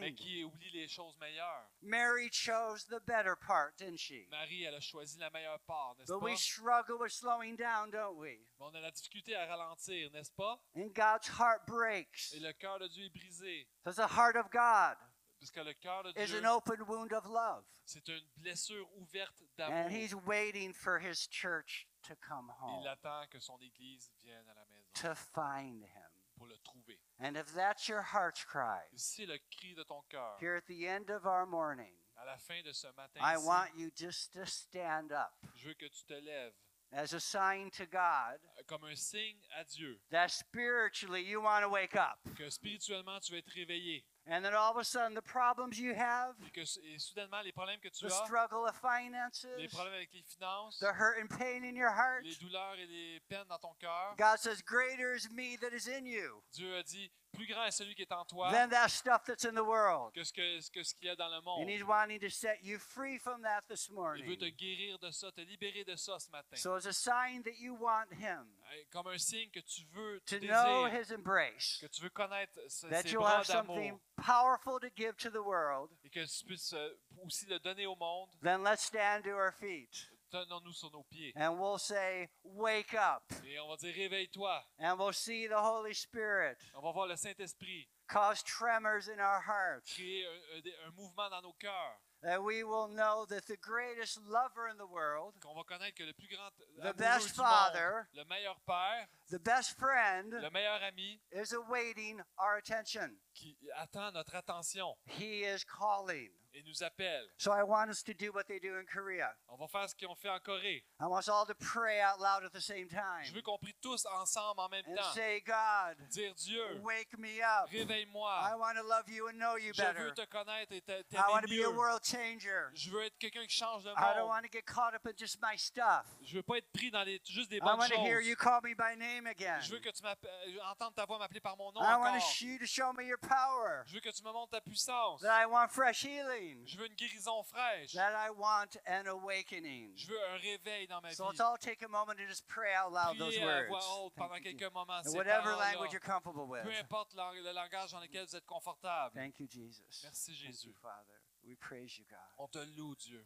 mais 0.01 0.15
qui 0.15 0.45
oublie 0.45 0.71
les 0.73 0.89
choses 0.89 1.17
meilleures. 1.19 1.69
Mary 1.83 2.29
chose 2.33 2.87
the 2.87 3.01
better 3.07 3.35
part, 3.37 3.73
didn't 3.77 3.99
she? 3.99 4.27
Marie, 4.31 4.65
elle 4.65 4.75
a 4.75 4.81
choisi 4.81 5.19
la 5.19 5.31
meilleure 5.31 5.61
part, 5.67 5.95
n'est-ce 5.99 6.13
But 6.13 6.21
pas? 6.21 6.25
we 6.27 6.37
struggle 6.39 6.99
with 6.99 7.13
slowing 7.13 7.57
down, 7.57 7.91
don't 7.91 8.17
we? 8.17 8.39
Mais 8.59 8.67
on 8.67 8.75
a 8.75 8.81
la 8.81 8.91
difficulté 8.91 9.35
à 9.35 9.47
ralentir, 9.47 10.11
n'est-ce 10.13 10.33
pas? 10.33 10.61
And 10.77 10.89
God's 10.95 11.29
heart 11.39 11.67
breaks. 11.67 12.33
Et 12.35 12.41
le 12.41 12.53
cœur 12.53 12.79
de 12.79 12.89
Dieu 12.89 13.07
est 13.07 13.11
brisé. 13.11 13.67
Because 13.85 13.97
the 13.97 14.17
heart 14.17 14.37
of 14.37 14.51
God 14.51 14.97
Parce 15.41 15.51
que 15.51 15.61
le 15.61 15.73
cœur 15.75 16.03
de 16.05 16.11
is 16.21 16.27
Dieu, 16.31 16.39
an 16.39 16.45
open 16.45 16.83
wound 16.87 17.13
of 17.13 17.25
love. 17.27 17.65
c'est 17.85 18.07
une 18.09 18.21
blessure 18.37 18.87
ouverte 18.99 19.41
And 19.41 19.57
d'amour. 19.57 19.89
He's 19.91 20.15
waiting 20.15 20.73
for 20.75 20.99
His 20.99 21.27
church 21.29 21.87
to 22.03 22.15
come 22.17 22.51
Il 22.51 22.63
home, 22.63 22.87
attend 22.87 23.29
que 23.31 23.41
son 23.41 23.59
Église 23.63 24.11
vienne 24.23 24.47
à 24.49 24.55
la 24.55 24.65
maison 24.67 24.91
to 24.95 25.15
find 25.15 25.83
Him. 25.85 26.11
pour 26.37 26.47
le 26.47 26.57
trouver. 26.59 26.99
And 27.19 27.37
if 27.37 27.53
that's 27.55 27.89
your 27.89 28.03
heart's 28.03 28.45
cry, 28.45 28.81
Et 28.93 28.99
si 28.99 29.23
c'est 29.23 29.27
le 29.27 29.39
cri 29.51 29.75
de 29.75 29.83
ton 29.85 30.03
cœur, 30.11 30.37
here 30.41 30.57
at 30.57 30.67
the 30.67 30.87
end 30.87 31.11
of 31.11 31.25
our 31.27 31.47
morning, 31.47 31.95
à 32.17 32.25
la 32.27 32.37
fin 32.37 32.63
de 32.63 32.73
ce 32.73 32.87
matin, 32.97 33.21
I 33.23 33.37
want 33.39 33.71
you 33.77 33.91
just 33.95 34.33
to 34.35 34.45
stand 34.47 35.11
up 35.13 35.33
je 35.55 35.69
veux 35.69 35.75
que 35.75 35.87
tu 35.89 36.05
te 36.05 36.15
lèves 36.15 36.53
as 36.93 37.13
a 37.15 37.21
sign 37.21 37.71
to 37.71 37.87
God 37.87 38.41
euh, 38.59 38.63
comme 38.67 38.85
un 38.85 38.95
signe 38.97 39.39
à 39.59 39.65
Dieu, 39.65 40.01
that 40.11 40.29
spiritually 40.31 41.23
you 41.23 41.41
want 41.41 41.63
to 41.63 41.69
wake 41.69 41.95
up. 41.97 42.19
que 42.37 42.49
spirituellement 42.51 43.21
tu 43.21 43.33
vas 43.33 43.39
être 43.39 43.51
réveillé 43.55 44.05
And 44.27 44.45
then 44.45 44.55
all 44.55 44.71
of 44.71 44.77
a 44.77 44.85
sudden, 44.85 45.15
the 45.15 45.23
problems 45.23 45.79
you 45.79 45.95
have, 45.95 46.35
et 46.45 46.53
que 46.53 46.61
et 46.61 46.99
soudainement 46.99 47.43
les 47.43 47.53
problèmes 47.53 47.81
que 47.81 47.89
tu 47.89 48.07
the 48.07 48.13
as, 48.13 48.25
struggle 48.25 48.67
of 48.67 48.75
les 48.83 48.89
finances, 48.91 49.47
problèmes 49.73 49.95
avec 49.95 50.11
les 50.13 50.23
finances, 50.23 50.79
the 50.79 50.93
hurt 50.93 51.19
and 51.21 51.29
pain 51.31 51.65
in 51.65 51.75
your 51.75 51.91
heart, 51.91 52.25
les 52.25 52.37
douleurs 52.37 52.77
et 52.79 52.87
les 52.87 53.21
peines 53.29 53.47
dans 53.49 53.59
ton 53.59 53.75
cœur, 53.81 54.15
God 54.17 54.39
says, 54.39 54.63
Greater 54.63 55.15
is 55.15 55.29
me 55.31 55.57
that 55.57 55.73
is 55.73 55.89
in 55.89 56.07
you. 56.07 56.43
Dieu 56.53 56.77
a 56.77 56.83
dit 56.83 57.11
plus 57.33 57.47
grand 57.47 57.65
est 57.65 57.71
celui 57.71 57.95
qui 57.95 58.03
est 58.03 58.13
en 58.13 58.25
toi 58.25 58.51
than 58.51 58.69
that 58.69 58.89
stuff 58.89 59.23
that's 59.25 59.45
in 59.45 59.53
the 59.55 59.65
world. 59.65 60.13
que 60.15 60.23
ce 60.25 60.33
que- 60.33 60.71
que 60.73 60.83
ce 60.83 60.95
qu'il 60.95 61.07
y 61.07 61.11
a 61.11 61.17
dans 61.17 61.29
le 61.29 61.41
monde. 61.43 61.63
And 61.63 61.69
He's 61.69 61.85
wanting 61.85 62.19
to 62.21 62.29
set 62.31 62.59
you 62.63 62.79
free 62.79 63.19
from 63.19 63.43
that 63.43 63.63
this 63.69 63.87
Il 63.89 63.93
veut 63.95 63.97
morning. 64.01 64.37
te 64.39 64.45
guérir 64.51 64.99
de 64.99 65.11
ça, 65.11 65.31
te 65.33 65.41
libérer 65.41 65.85
de 65.85 65.97
ça 65.97 66.19
ce 66.19 66.29
matin. 66.31 66.57
So, 66.57 66.75
as 66.75 66.87
a 66.87 66.93
sign 66.93 67.43
that 67.45 67.59
you 67.59 67.75
want 67.77 68.13
Him, 68.13 68.47
Comme 68.93 69.09
un 69.09 69.19
signe 69.19 69.51
que 69.51 69.61
tu 69.61 69.83
veux, 69.93 70.21
tu 70.27 70.39
to 70.41 70.47
know 70.47 70.89
désires, 70.89 71.01
His 71.01 71.13
embrace, 71.15 71.79
que 71.81 71.87
tu 71.89 72.03
veux 72.03 72.11
connaître 72.11 72.59
ce- 72.69 72.87
that 72.89 73.05
you'll 73.11 73.21
bras 73.23 73.39
have 73.41 73.47
something 73.47 73.77
d'amour 73.93 74.01
powerful 74.17 74.79
to 74.81 74.89
give 74.97 75.17
to 75.17 75.31
the 75.31 75.43
world, 75.43 75.91
et 76.05 76.11
que 76.11 76.25
tu 76.25 76.45
puisses 76.45 76.73
euh, 76.73 76.95
aussi 77.25 77.47
le 77.47 77.59
donner 77.59 77.87
au 77.87 77.97
monde, 77.97 78.29
then 78.43 78.63
let's 78.63 78.83
stand 78.85 79.23
to 79.25 79.31
our 79.31 79.53
feet 79.53 80.10
tenons-nous 80.31 80.73
sur 80.73 80.91
nos 80.91 81.03
pieds. 81.05 81.33
and 81.37 81.59
we'll 81.59 81.79
say, 81.79 82.29
Wake 82.45 82.95
up. 82.95 83.23
Et 83.45 83.59
on 83.59 83.69
va 83.69 83.77
dire 83.77 83.95
réveille-toi. 83.95 84.65
And 84.79 84.99
we'll 84.99 85.13
see 85.13 85.47
the 85.47 85.59
Holy 85.59 85.95
Spirit 85.95 86.57
On 86.75 86.81
va 86.81 86.93
voir 86.93 87.07
le 87.07 87.17
Saint-Esprit 87.17 87.89
cause 88.09 88.43
tremors 88.43 89.09
in 89.09 89.21
our 89.21 89.41
hearts. 89.41 89.93
créer 89.95 90.25
un, 90.27 90.91
mouvement 90.97 91.29
dans 91.31 91.43
nos 91.43 91.55
cœurs. 91.59 92.01
That 92.23 92.43
we 92.43 92.63
will 92.63 92.89
know 92.89 93.25
that 93.31 93.47
the 93.47 93.57
greatest 93.57 94.19
lover 94.27 94.69
in 94.69 94.77
the 94.77 94.87
world, 94.87 95.35
Qu'on 95.41 95.55
va 95.55 95.65
connaître 95.65 95.97
que 95.97 96.05
le 96.05 96.13
plus 96.13 96.29
grand 96.29 96.51
the 96.83 96.95
best 96.95 97.35
du 97.35 97.41
monde, 97.41 97.49
father, 97.49 98.09
le 98.15 98.25
meilleur 98.25 98.61
père, 98.67 99.09
the 99.31 99.39
best 99.39 99.79
friend, 99.79 100.33
le 100.33 100.51
meilleur 100.51 100.83
ami 100.83 101.21
is 101.33 101.53
awaiting 101.55 102.21
our 102.39 102.57
attention. 102.59 103.11
qui 103.35 103.57
attend 103.77 104.13
notre 104.15 104.35
attention 104.35 104.95
He 105.07 105.43
is 105.45 105.65
calling. 105.65 106.31
et 106.53 106.65
nous 106.67 106.83
appelle. 106.83 107.25
So 107.39 107.53
I 107.53 107.63
want 107.63 107.91
us 107.91 108.03
to 108.03 108.13
do 108.13 108.33
what 108.33 108.49
they 108.49 108.59
do 108.59 108.75
in 108.77 108.85
Korea. 108.93 109.31
On 109.49 109.57
va 109.57 109.69
faire 109.69 109.89
ce 109.89 109.95
qu'ils 109.95 110.09
ont 110.09 110.17
fait 110.17 110.29
en 110.29 110.41
Corée. 110.41 110.83
I 110.99 111.07
want 111.07 111.21
us 111.21 111.29
all 111.29 111.47
to 111.47 111.55
pray 111.55 112.01
out 112.01 112.19
loud 112.19 112.43
at 112.45 112.51
the 112.53 112.61
same 112.61 112.89
time 112.89 113.23
Je 113.23 113.33
veux 113.33 113.41
qu'on 113.41 113.57
prie 113.57 113.73
tous 113.81 114.05
ensemble 114.07 114.59
en 114.61 114.69
même 114.69 114.83
and 114.89 114.97
temps. 114.97 115.13
say, 115.15 115.41
God, 115.47 115.97
Dire 116.11 116.35
Dieu, 116.35 116.81
wake 116.83 117.17
me 117.17 117.41
up. 117.41 117.69
I 117.73 117.79
réveille-moi. 117.85 118.57
want 118.59 118.75
to 118.77 118.83
love 118.83 119.09
you 119.09 119.29
and 119.29 119.39
know 119.39 119.55
you 119.57 119.73
Je 119.73 119.81
veux 119.81 119.93
better. 119.93 120.13
te 120.13 120.27
connaître 120.27 120.73
et 120.73 120.81
te- 120.81 120.91
I 121.15 121.23
want 121.31 121.43
to 121.43 121.47
t'aimer 121.47 121.63
be 121.63 121.67
a 121.67 121.71
mieux. 121.71 121.77
world 121.79 122.05
changer. 122.05 122.67
Je 122.75 122.91
veux 122.91 123.05
être 123.05 123.17
quelqu'un 123.21 123.47
qui 123.47 123.55
change 123.57 123.85
le 123.85 123.93
I 123.93 124.15
don't 124.17 124.27
monde. 124.27 124.29
want 124.31 124.43
to 124.43 124.49
get 124.51 124.67
caught 124.67 124.93
up 124.93 125.07
in 125.07 125.13
just 125.17 125.39
my 125.41 125.57
stuff. 125.57 126.05
Je 126.25 126.35
veux 126.35 126.43
pas 126.43 126.59
être 126.59 126.73
pris 126.73 126.91
dans 126.91 127.05
les, 127.05 127.21
juste 127.25 127.49
des 127.51 127.59
I 127.59 127.61
bonnes 127.61 127.79
want 127.79 127.91
to 127.91 128.01
hear 128.03 128.21
you 128.21 128.35
choses. 128.35 128.43
call 128.43 128.61
me 128.65 128.75
by 128.75 128.97
name 128.99 129.20
again. 129.27 129.61
Je 129.61 129.71
veux 129.73 129.81
que 129.81 129.91
tu 129.91 130.03
m'appelles- 130.03 130.61
entendre 130.71 130.95
ta 130.95 131.05
voix 131.07 131.19
m'appeler 131.19 131.41
par 131.41 131.57
mon 131.57 131.73
nom 131.73 131.81
I 131.81 131.97
want 131.97 132.17
encore. 132.17 132.43
you 132.43 132.59
to 132.59 132.67
show 132.67 132.93
me 132.93 133.05
your 133.05 133.19
power. 133.19 133.85
Je 133.87 133.95
veux 133.95 134.01
que 134.01 134.11
tu 134.11 134.23
me 134.23 134.33
montres 134.33 134.51
ta 134.51 134.61
puissance. 134.61 135.21
That 135.23 135.43
I 135.43 135.47
want 135.47 135.69
fresh 135.69 136.03
healing. 136.05 136.67
Je 136.67 136.79
veux 136.79 136.87
une 136.87 136.95
guérison 136.95 137.43
fraîche. 137.43 137.93
That 137.95 138.13
I 138.13 138.31
want 138.31 138.77
an 138.87 139.07
awakening. 139.07 139.93
Je 139.97 140.07
veux 140.09 140.21
un 140.31 140.37
réveil 140.39 140.87
dans 140.87 141.01
ma 141.01 141.09
vie. 141.11 141.15
So 141.15 141.29
let's 141.29 141.41
all 141.41 141.59
take 141.59 141.83
a 141.85 141.89
moment 141.89 142.15
to 142.17 142.27
just 142.27 142.47
pray 142.47 142.75
out 142.75 142.93
loud 142.93 143.19
those 143.19 143.37
voix 143.39 143.47
words. 143.69 143.85
haute 143.87 144.15
pendant 144.15 144.35
Thank 144.35 144.45
you, 144.47 144.57
quelques 144.57 144.73
moments. 144.73 145.03
Jesus. 145.03 145.11
ces 145.13 145.15
In 145.15 145.19
whatever 145.19 145.57
language 145.57 145.93
you're 145.93 146.01
comfortable 146.01 146.47
with. 146.49 146.63
Peu 146.65 146.75
importe 146.79 147.15
le 147.15 147.53
langage 147.53 147.93
dans 147.93 148.01
lequel 148.01 148.27
vous 148.27 148.37
êtes 148.37 148.47
confortable. 148.47 149.15
Thank 149.15 149.39
you, 149.41 149.47
Jesus. 149.49 150.03
Merci, 150.05 150.33
Thank 150.33 150.41
you, 150.41 150.47
Jésus. 150.47 150.75
Father. 150.81 151.21
We 151.45 151.57
praise 151.57 151.97
you, 151.99 152.05
God. 152.09 152.19
On 152.39 152.49
te 152.49 152.59
loue, 152.77 152.95
Dieu. 152.97 153.25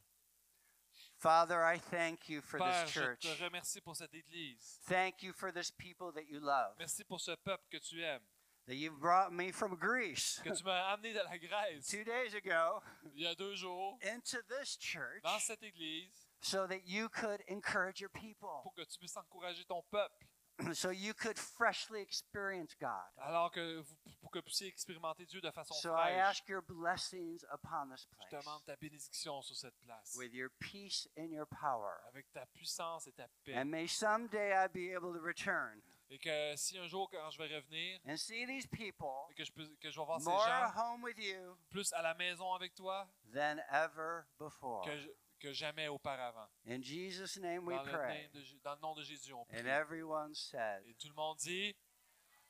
Father, 1.25 1.64
I 1.64 1.79
thank 1.79 2.29
you 2.29 2.43
for 2.43 2.61
Père, 2.61 2.85
this 2.85 2.93
je 2.93 3.01
church. 3.01 3.20
te 3.22 3.43
remercie 3.43 3.81
pour 3.81 3.97
cette 3.97 4.12
église. 4.12 4.79
Thank 4.87 5.22
you 5.22 5.33
for 5.33 5.51
this 5.51 5.70
people 5.70 6.12
that 6.12 6.29
you 6.29 6.39
love. 6.39 6.75
Merci 6.79 7.03
pour 7.03 7.18
ce 7.18 7.31
peuple 7.31 7.64
que 7.72 7.79
tu 7.79 8.03
aimes. 8.03 8.20
That 8.66 8.75
you've 8.75 9.01
brought 9.01 9.33
me 9.33 9.51
from 9.51 9.75
Greece 9.77 10.43
Que 10.45 10.55
tu 10.55 10.62
m'as 10.64 10.93
amené 10.93 11.14
de 11.14 11.20
la 11.20 11.39
Grèce 11.39 11.87
two 11.89 12.05
days 12.05 12.35
ago 12.35 12.83
il 13.14 13.22
y 13.22 13.27
a 13.27 13.35
deux 13.35 13.55
jours 13.55 13.99
into 14.03 14.37
this 14.49 14.77
church 14.79 15.22
dans 15.22 15.39
cette 15.39 15.62
église 15.62 16.29
so 16.43 16.66
that 16.66 16.87
you 16.87 17.09
could 17.09 17.43
encourage 17.49 18.03
your 18.03 18.11
people. 18.11 18.61
pour 18.62 18.75
que 18.75 18.85
tu 18.85 18.99
puisses 18.99 19.16
encourager 19.16 19.64
ton 19.64 19.83
peuple. 19.91 20.27
so 20.75 20.91
you 20.91 21.13
could 21.15 21.39
freshly 21.39 22.01
experience 22.01 22.75
God. 22.81 22.91
Alors 23.19 23.51
que 23.51 23.81
vous, 23.81 23.97
pour 24.21 24.31
que 24.31 24.39
vous 24.39 24.45
puissiez 24.45 24.69
expérimenter 24.69 25.27
Dieu 25.27 25.41
de 25.41 25.51
façon 25.51 25.75
So 25.75 25.95
I 25.95 26.13
fraîche. 26.13 26.21
ask 26.21 26.49
your 26.49 26.63
blessings 26.63 27.45
upon 27.53 27.91
this 27.91 28.07
Je 28.11 28.29
place 28.31 28.45
demande 28.45 28.65
ta 28.65 28.77
bénédiction 28.77 29.43
sur 29.43 29.57
cette 29.57 29.75
place. 29.85 30.15
with 30.17 30.33
your 30.33 30.51
peace 30.61 31.09
and 31.19 31.31
your 31.33 31.47
power. 31.47 32.01
Avec 32.09 32.31
ta 32.33 32.47
puissance 32.55 33.07
et 33.09 33.13
ta 33.13 33.27
paix. 33.45 33.55
And 33.57 33.67
may 33.71 33.87
someday 33.89 34.53
I 34.55 34.69
be 34.69 34.93
able 34.95 35.13
to 35.13 35.21
return 35.21 35.83
Et 36.11 36.19
que 36.19 36.55
si 36.57 36.79
un 36.79 36.87
jour, 36.87 37.09
quand 37.11 37.31
je 37.31 37.39
vais 37.39 37.49
revenir, 37.57 37.99
and 38.07 38.17
see 38.19 38.45
these 38.47 38.67
people 38.67 39.27
et 39.31 39.35
que 39.35 39.43
je, 39.45 39.51
peux, 39.51 39.67
que 39.81 39.91
je 39.91 39.99
vais 39.99 40.05
voir 40.07 40.21
ces 40.21 40.29
more 40.31 40.45
gens 40.47 40.53
at 40.69 40.73
home 40.77 41.03
with 41.03 41.19
you 41.19 41.57
plus 41.71 41.93
à 41.95 42.03
la 42.03 42.15
maison 42.15 42.53
avec 42.53 42.75
toi 42.75 43.09
than 43.33 43.57
ever 43.73 44.25
before. 44.39 44.85
que, 44.85 44.97
je- 44.99 45.09
que 45.45 45.53
jamais 45.53 45.88
auparavant. 45.88 46.49
In 46.66 46.80
Jesus' 46.82 47.36
name 47.38 47.66
we 47.66 47.76
Dans 47.76 47.84
le, 47.84 47.92
pray. 47.92 48.22
nom 48.24 48.30
de, 48.32 48.40
J- 48.42 48.61
dans 48.64 48.74
le 48.76 48.80
nom 48.80 48.95
de 48.95 49.03
Jésus, 49.03 49.32
on 49.34 49.45
prie. 49.45 49.59
And 49.61 49.66
everyone 49.66 50.34
said, 50.34 50.82
Et 50.86 50.95
tout 50.95 51.09
le 51.09 51.14
monde 51.14 51.36
dit 51.38 51.74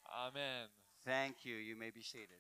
Amen. 0.05 0.68
Thank 1.05 1.45
you. 1.45 1.57
You 1.57 1.76
may 1.76 1.90
be 1.90 2.03
seated. 2.03 2.38